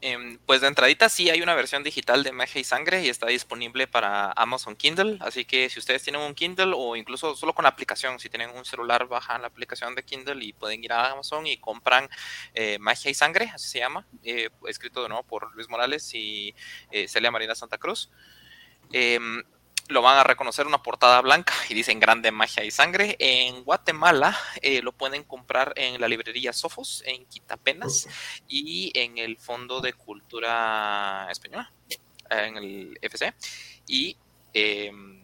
Em, 0.00 0.38
pues 0.46 0.60
de 0.60 0.68
entradita 0.68 1.08
sí 1.08 1.28
hay 1.28 1.42
una 1.42 1.56
versión 1.56 1.82
digital 1.82 2.22
de 2.22 2.30
Magia 2.30 2.60
y 2.60 2.64
Sangre 2.64 3.04
y 3.04 3.08
está 3.08 3.26
disponible 3.26 3.88
para 3.88 4.30
Amazon 4.30 4.76
Kindle, 4.76 5.16
así 5.22 5.44
que 5.44 5.68
si 5.68 5.80
ustedes 5.80 6.04
tienen 6.04 6.22
un 6.22 6.34
Kindle 6.34 6.72
o 6.76 6.94
incluso 6.94 7.34
solo 7.34 7.52
con 7.52 7.66
aplicación, 7.66 8.20
si 8.20 8.28
tienen 8.28 8.50
un 8.50 8.64
celular 8.64 9.08
bajan 9.08 9.42
la 9.42 9.48
aplicación 9.48 9.96
de 9.96 10.04
Kindle 10.04 10.44
y 10.44 10.52
pueden 10.52 10.84
ir 10.84 10.92
a 10.92 11.10
Amazon 11.10 11.48
y 11.48 11.56
compran 11.56 12.08
eh, 12.54 12.78
Magia 12.78 13.10
y 13.10 13.14
Sangre, 13.14 13.50
así 13.52 13.68
se 13.68 13.80
llama, 13.80 14.06
eh, 14.22 14.48
escrito 14.68 15.02
de 15.02 15.08
nuevo 15.08 15.24
por 15.24 15.52
Luis 15.56 15.68
Morales 15.68 16.14
y 16.14 16.54
eh, 16.92 17.08
Celia 17.08 17.32
Marina 17.32 17.56
Santa 17.56 17.78
Cruz. 17.78 18.08
Lo 19.92 20.00
van 20.00 20.16
a 20.16 20.24
reconocer 20.24 20.66
una 20.66 20.82
portada 20.82 21.20
blanca 21.20 21.52
y 21.68 21.74
dicen 21.74 22.00
grande 22.00 22.32
magia 22.32 22.64
y 22.64 22.70
sangre. 22.70 23.14
En 23.18 23.62
Guatemala 23.62 24.34
eh, 24.62 24.80
lo 24.80 24.92
pueden 24.92 25.22
comprar 25.22 25.74
en 25.76 26.00
la 26.00 26.08
librería 26.08 26.54
Sofos, 26.54 27.02
en 27.04 27.26
Quitapenas 27.26 28.08
y 28.48 28.90
en 28.98 29.18
el 29.18 29.36
Fondo 29.36 29.82
de 29.82 29.92
Cultura 29.92 31.28
Española, 31.30 31.70
en 32.30 32.56
el 32.56 32.98
FC. 33.02 33.34
Y 33.86 34.16
em, 34.54 35.22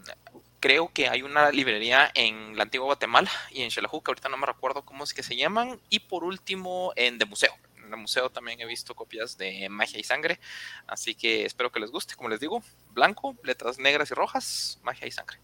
creo 0.60 0.92
que 0.92 1.08
hay 1.08 1.22
una 1.22 1.50
librería 1.50 2.10
en 2.14 2.54
la 2.54 2.64
antigua 2.64 2.86
Guatemala 2.88 3.30
y 3.50 3.62
en 3.62 3.70
Xelajú, 3.70 4.02
que 4.02 4.10
ahorita 4.10 4.28
no 4.28 4.36
me 4.36 4.46
recuerdo 4.46 4.84
cómo 4.84 5.04
es 5.04 5.14
que 5.14 5.22
se 5.22 5.34
llaman. 5.34 5.80
Y 5.88 6.00
por 6.00 6.24
último, 6.24 6.92
en 6.94 7.16
The 7.16 7.24
Museo 7.24 7.56
en 7.88 7.94
el 7.94 8.00
museo 8.00 8.30
también 8.30 8.60
he 8.60 8.66
visto 8.66 8.94
copias 8.94 9.36
de 9.36 9.68
Magia 9.68 9.98
y 9.98 10.04
Sangre, 10.04 10.38
así 10.86 11.14
que 11.14 11.44
espero 11.44 11.72
que 11.72 11.80
les 11.80 11.90
guste, 11.90 12.14
como 12.14 12.28
les 12.28 12.40
digo, 12.40 12.62
blanco, 12.92 13.34
letras 13.42 13.78
negras 13.78 14.10
y 14.10 14.14
rojas, 14.14 14.78
Magia 14.82 15.06
y 15.06 15.10
Sangre. 15.10 15.38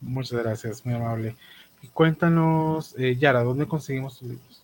Muchas 0.00 0.42
gracias, 0.42 0.84
muy 0.84 0.94
amable. 0.94 1.36
Y 1.82 1.88
cuéntanos, 1.88 2.94
eh, 2.98 3.16
Yara, 3.16 3.42
¿dónde 3.42 3.66
conseguimos 3.66 4.18
tus 4.18 4.28
libros? 4.28 4.62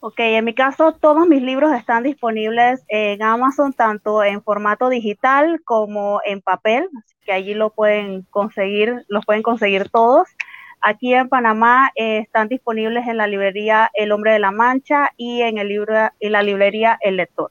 Ok, 0.00 0.18
en 0.18 0.44
mi 0.44 0.52
caso 0.52 0.92
todos 0.92 1.26
mis 1.26 1.40
libros 1.40 1.72
están 1.72 2.02
disponibles 2.02 2.84
en 2.88 3.22
Amazon, 3.22 3.72
tanto 3.72 4.22
en 4.22 4.42
formato 4.42 4.90
digital 4.90 5.62
como 5.64 6.20
en 6.26 6.42
papel, 6.42 6.90
así 6.98 7.14
que 7.24 7.32
allí 7.32 7.54
lo 7.54 7.70
pueden 7.70 8.20
conseguir, 8.28 9.06
los 9.08 9.24
pueden 9.24 9.42
conseguir 9.42 9.88
todos. 9.88 10.28
Aquí 10.86 11.14
en 11.14 11.30
Panamá 11.30 11.90
eh, 11.94 12.18
están 12.18 12.48
disponibles 12.48 13.08
en 13.08 13.16
la 13.16 13.26
librería 13.26 13.90
El 13.94 14.12
Hombre 14.12 14.32
de 14.32 14.38
la 14.38 14.50
Mancha 14.50 15.08
y 15.16 15.40
en, 15.40 15.56
el 15.56 15.68
libro, 15.68 15.94
en 16.20 16.32
la 16.32 16.42
librería 16.42 16.98
El 17.00 17.16
Lector. 17.16 17.50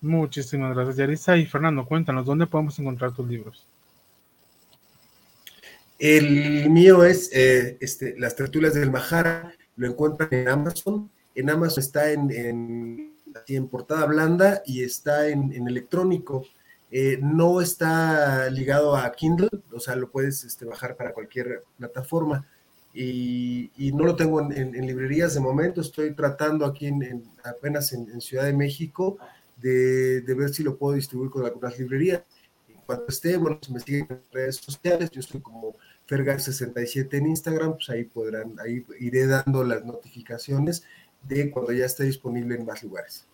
Muchísimas 0.00 0.74
gracias, 0.74 0.96
Yarisa. 0.96 1.36
Y 1.36 1.46
Fernando, 1.46 1.86
cuéntanos, 1.86 2.26
¿dónde 2.26 2.48
podemos 2.48 2.76
encontrar 2.80 3.12
tus 3.12 3.28
libros? 3.28 3.68
El 5.98 6.70
mío 6.70 7.04
es 7.04 7.30
eh, 7.32 7.78
este, 7.80 8.18
Las 8.18 8.34
Tertulias 8.34 8.74
del 8.74 8.90
Majara, 8.90 9.52
lo 9.76 9.86
encuentran 9.86 10.28
en 10.32 10.48
Amazon. 10.48 11.10
En 11.36 11.50
Amazon 11.50 11.84
está 11.84 12.10
en, 12.10 13.12
en, 13.46 13.68
portada 13.68 14.06
blanda 14.06 14.62
y 14.66 14.82
está 14.82 15.28
en, 15.28 15.52
electrónico. 15.68 16.44
Eh, 16.90 17.18
no 17.20 17.60
está 17.60 18.48
ligado 18.50 18.96
a 18.96 19.10
Kindle, 19.12 19.48
o 19.72 19.80
sea, 19.80 19.96
lo 19.96 20.10
puedes 20.10 20.44
este, 20.44 20.64
bajar 20.64 20.96
para 20.96 21.12
cualquier 21.12 21.64
plataforma. 21.78 22.46
Y, 22.94 23.70
no 23.94 24.04
lo 24.04 24.16
tengo 24.16 24.40
en, 24.40 24.72
librerías 24.86 25.34
de 25.34 25.40
momento, 25.40 25.82
estoy 25.82 26.14
tratando 26.14 26.64
aquí 26.64 26.86
en, 26.86 27.24
apenas 27.44 27.92
en, 27.92 28.20
Ciudad 28.22 28.44
de 28.44 28.54
México 28.54 29.18
de, 29.58 30.22
ver 30.26 30.48
si 30.48 30.62
lo 30.62 30.78
puedo 30.78 30.94
distribuir 30.94 31.30
con 31.30 31.44
algunas 31.44 31.78
librerías. 31.78 32.22
En 32.68 32.80
cuanto 32.86 33.06
esté, 33.08 33.36
bueno, 33.36 33.58
si 33.60 33.72
me 33.72 33.80
siguen 33.80 34.06
en 34.08 34.22
redes 34.32 34.56
sociales, 34.56 35.10
yo 35.10 35.20
estoy 35.20 35.42
como 35.42 35.76
Fergar67 36.08 37.12
en 37.12 37.26
Instagram, 37.26 37.74
pues 37.74 37.90
ahí 37.90 38.04
podrán, 38.04 38.58
ahí 38.60 38.86
iré 39.00 39.26
dando 39.26 39.62
las 39.62 39.84
notificaciones 39.84 40.84
de 41.22 41.50
cuando 41.50 41.72
ya 41.72 41.84
esté 41.84 42.04
disponible 42.04 42.54
en 42.54 42.64
más 42.64 42.82
lugares. 42.82 43.26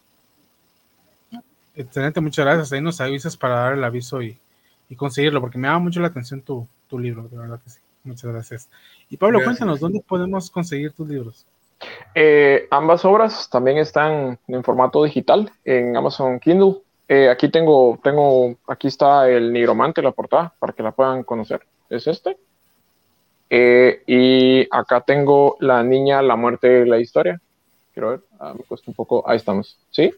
Excelente, 1.75 2.21
muchas 2.21 2.45
gracias. 2.45 2.73
Ahí 2.73 2.81
nos 2.81 3.01
avisas 3.01 3.37
para 3.37 3.55
dar 3.55 3.73
el 3.75 3.85
aviso 3.85 4.23
y, 4.23 4.39
conseguirlo, 4.97 5.41
porque 5.41 5.57
me 5.57 5.69
llama 5.69 5.79
mucho 5.79 6.01
la 6.01 6.09
atención 6.09 6.43
tu, 6.43 6.69
libro, 6.99 7.27
de 7.29 7.39
verdad 7.39 7.59
que 7.63 7.71
sí. 7.71 7.81
Muchas 8.05 8.31
gracias. 8.31 8.69
Y 9.09 9.17
Pablo, 9.17 9.41
cuéntanos, 9.43 9.81
¿dónde 9.81 10.01
podemos 10.07 10.51
conseguir 10.51 10.93
tus 10.93 11.09
libros? 11.09 11.47
Eh, 12.15 12.67
ambas 12.71 13.05
obras 13.05 13.49
también 13.49 13.79
están 13.79 14.39
en 14.49 14.65
formato 14.65 15.03
digital 15.03 15.51
en 15.65 15.97
Amazon 15.97 16.39
Kindle. 16.39 16.83
Eh, 17.09 17.31
aquí 17.31 17.49
tengo, 17.49 17.99
tengo, 18.03 18.57
aquí 18.67 18.89
está 18.89 19.29
el 19.29 19.53
Nigromante, 19.53 20.03
la 20.03 20.13
portada, 20.13 20.53
para 20.59 20.73
que 20.73 20.83
la 20.83 20.93
puedan 20.93 21.23
conocer. 21.25 21.63
Es 21.89 22.07
este. 22.07 22.37
Eh, 23.49 24.03
y 24.07 24.67
acá 24.71 25.03
tengo 25.03 25.57
La 25.61 25.83
Niña, 25.83 26.23
la 26.23 26.37
Muerte, 26.37 26.87
la 26.87 26.99
Historia. 26.99 27.41
Quiero 27.93 28.11
ver, 28.11 28.21
ah, 28.41 28.55
me 28.57 28.65
cuesta 28.65 28.91
un 28.91 28.95
poco. 28.95 29.29
Ahí 29.29 29.37
estamos, 29.37 29.79
¿sí? 29.91 30.13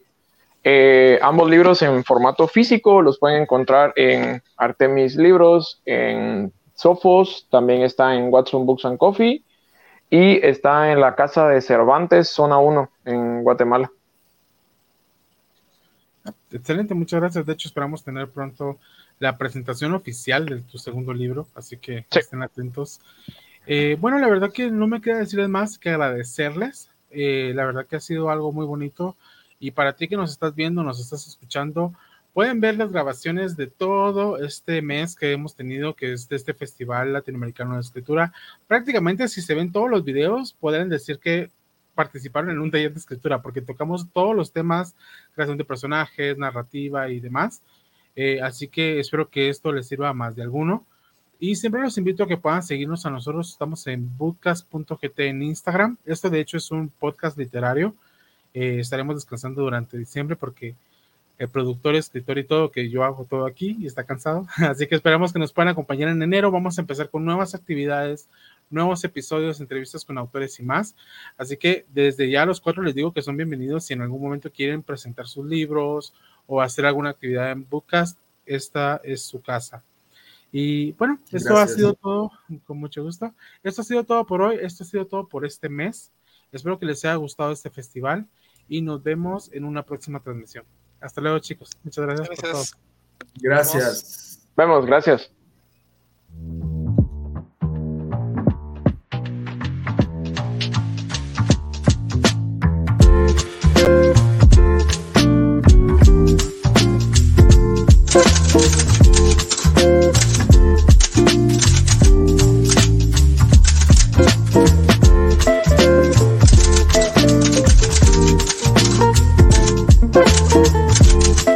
Ambos 1.21 1.49
libros 1.49 1.81
en 1.81 2.03
formato 2.03 2.47
físico 2.47 3.01
los 3.01 3.19
pueden 3.19 3.43
encontrar 3.43 3.93
en 3.95 4.41
Artemis 4.57 5.15
Libros, 5.15 5.81
en 5.85 6.51
Sofos, 6.73 7.47
también 7.51 7.81
está 7.83 8.15
en 8.15 8.33
Watson 8.33 8.65
Books 8.65 8.85
and 8.85 8.97
Coffee 8.97 9.43
y 10.09 10.45
está 10.45 10.91
en 10.91 11.01
la 11.01 11.15
casa 11.15 11.47
de 11.47 11.61
Cervantes, 11.61 12.29
zona 12.29 12.57
1, 12.57 12.89
en 13.05 13.43
Guatemala. 13.43 13.91
Excelente, 16.51 16.93
muchas 16.93 17.19
gracias. 17.19 17.45
De 17.45 17.53
hecho, 17.53 17.67
esperamos 17.67 18.03
tener 18.03 18.29
pronto 18.29 18.77
la 19.19 19.37
presentación 19.37 19.93
oficial 19.93 20.45
de 20.45 20.61
tu 20.61 20.77
segundo 20.77 21.13
libro, 21.13 21.47
así 21.55 21.77
que 21.77 22.05
estén 22.11 22.43
atentos. 22.43 23.01
Eh, 23.67 23.97
bueno, 23.99 24.19
la 24.19 24.27
verdad 24.27 24.51
que 24.51 24.69
no 24.69 24.87
me 24.87 25.01
queda 25.01 25.17
decirles 25.17 25.49
más 25.49 25.77
que 25.77 25.89
agradecerles. 25.89 26.89
Eh, 27.11 27.53
la 27.55 27.65
verdad 27.65 27.85
que 27.87 27.95
ha 27.95 27.99
sido 27.99 28.29
algo 28.29 28.51
muy 28.51 28.65
bonito. 28.65 29.15
Y 29.59 29.71
para 29.71 29.95
ti 29.95 30.07
que 30.07 30.17
nos 30.17 30.31
estás 30.31 30.53
viendo, 30.55 30.83
nos 30.83 30.99
estás 30.99 31.27
escuchando, 31.27 31.93
Pueden 32.35 32.59
ver 32.59 32.75
las 32.75 32.91
grabaciones 32.91 33.55
de 33.55 33.67
todo 33.67 34.37
este 34.39 34.81
mes 34.81 35.15
que 35.15 35.31
hemos 35.31 35.55
tenido, 35.55 35.95
que 35.95 36.11
es 36.11 36.27
de 36.27 36.35
este 36.35 36.53
Festival 36.53 37.13
Latinoamericano 37.13 37.75
de 37.75 37.79
Escritura. 37.79 38.33
Prácticamente, 38.67 39.29
si 39.29 39.41
se 39.41 39.55
ven 39.55 39.71
todos 39.71 39.89
los 39.89 40.03
videos, 40.03 40.51
podrían 40.51 40.89
decir 40.89 41.17
que 41.17 41.49
participaron 41.93 42.49
en 42.49 42.59
un 42.59 42.69
taller 42.69 42.91
de 42.91 42.99
escritura, 42.99 43.41
porque 43.41 43.61
tocamos 43.61 44.11
todos 44.11 44.35
los 44.35 44.51
temas, 44.51 44.97
creación 45.33 45.57
de 45.57 45.63
personajes, 45.63 46.37
narrativa 46.37 47.07
y 47.09 47.21
demás. 47.21 47.61
Eh, 48.17 48.41
así 48.41 48.67
que 48.67 48.99
espero 48.99 49.29
que 49.29 49.47
esto 49.47 49.71
les 49.71 49.87
sirva 49.87 50.09
a 50.09 50.13
más 50.13 50.35
de 50.35 50.43
alguno. 50.43 50.85
Y 51.39 51.55
siempre 51.55 51.79
los 51.79 51.97
invito 51.97 52.25
a 52.25 52.27
que 52.27 52.35
puedan 52.35 52.63
seguirnos 52.63 53.05
a 53.05 53.11
nosotros. 53.11 53.49
Estamos 53.49 53.87
en 53.87 54.17
bootcast.gt 54.17 55.19
en 55.19 55.41
Instagram. 55.41 55.95
Esto 56.03 56.29
de 56.29 56.41
hecho 56.41 56.57
es 56.57 56.69
un 56.69 56.89
podcast 56.89 57.37
literario. 57.37 57.95
Eh, 58.55 58.79
estaremos 58.79 59.17
descansando 59.17 59.63
durante 59.63 59.97
diciembre 59.97 60.37
porque 60.37 60.75
el 61.37 61.49
productor, 61.49 61.93
escritor 61.95 62.37
y 62.37 62.45
todo, 62.45 62.71
que 62.71 62.89
yo 62.89 63.03
hago 63.03 63.25
todo 63.25 63.45
aquí 63.45 63.75
y 63.81 63.85
está 63.85 64.05
cansado. 64.05 64.47
Así 64.55 64.87
que 64.87 64.95
esperamos 64.95 65.33
que 65.33 65.39
nos 65.39 65.51
puedan 65.51 65.67
acompañar 65.67 66.07
en 66.07 66.23
enero. 66.23 66.51
Vamos 66.51 66.77
a 66.77 66.81
empezar 66.81 67.09
con 67.09 67.25
nuevas 67.25 67.53
actividades, 67.53 68.29
nuevos 68.69 69.03
episodios, 69.03 69.59
entrevistas 69.59 70.05
con 70.05 70.17
autores 70.17 70.57
y 70.61 70.63
más. 70.63 70.95
Así 71.37 71.57
que 71.57 71.85
desde 71.93 72.29
ya 72.29 72.45
los 72.45 72.61
cuatro 72.61 72.81
les 72.81 72.95
digo 72.95 73.11
que 73.11 73.21
son 73.21 73.35
bienvenidos 73.35 73.83
si 73.83 73.93
en 73.93 74.01
algún 74.01 74.21
momento 74.21 74.49
quieren 74.49 74.81
presentar 74.81 75.27
sus 75.27 75.45
libros 75.45 76.13
o 76.47 76.61
hacer 76.61 76.85
alguna 76.85 77.09
actividad 77.09 77.51
en 77.51 77.67
Bookcast, 77.69 78.17
esta 78.45 79.01
es 79.03 79.21
su 79.21 79.41
casa. 79.41 79.83
Y 80.53 80.93
bueno, 80.93 81.19
esto 81.29 81.57
ha 81.57 81.67
sido 81.67 81.93
todo, 81.93 82.31
con 82.65 82.77
mucho 82.77 83.03
gusto. 83.03 83.33
Esto 83.63 83.81
ha 83.81 83.83
sido 83.83 84.05
todo 84.05 84.25
por 84.25 84.41
hoy, 84.41 84.59
esto 84.61 84.85
ha 84.85 84.87
sido 84.87 85.05
todo 85.05 85.27
por 85.27 85.45
este 85.45 85.67
mes. 85.67 86.13
Espero 86.53 86.79
que 86.79 86.85
les 86.85 87.03
haya 87.03 87.15
gustado 87.15 87.51
este 87.51 87.69
festival 87.69 88.25
y 88.67 88.81
nos 88.81 89.03
vemos 89.03 89.51
en 89.53 89.65
una 89.65 89.83
próxima 89.83 90.19
transmisión. 90.19 90.65
Hasta 91.01 91.21
luego, 91.21 91.39
chicos. 91.39 91.69
Muchas 91.83 92.05
gracias, 92.05 92.27
por 92.27 92.37
todo. 92.37 92.63
Gracias. 93.41 94.47
Vemos, 94.55 94.85
gracias. 94.85 95.31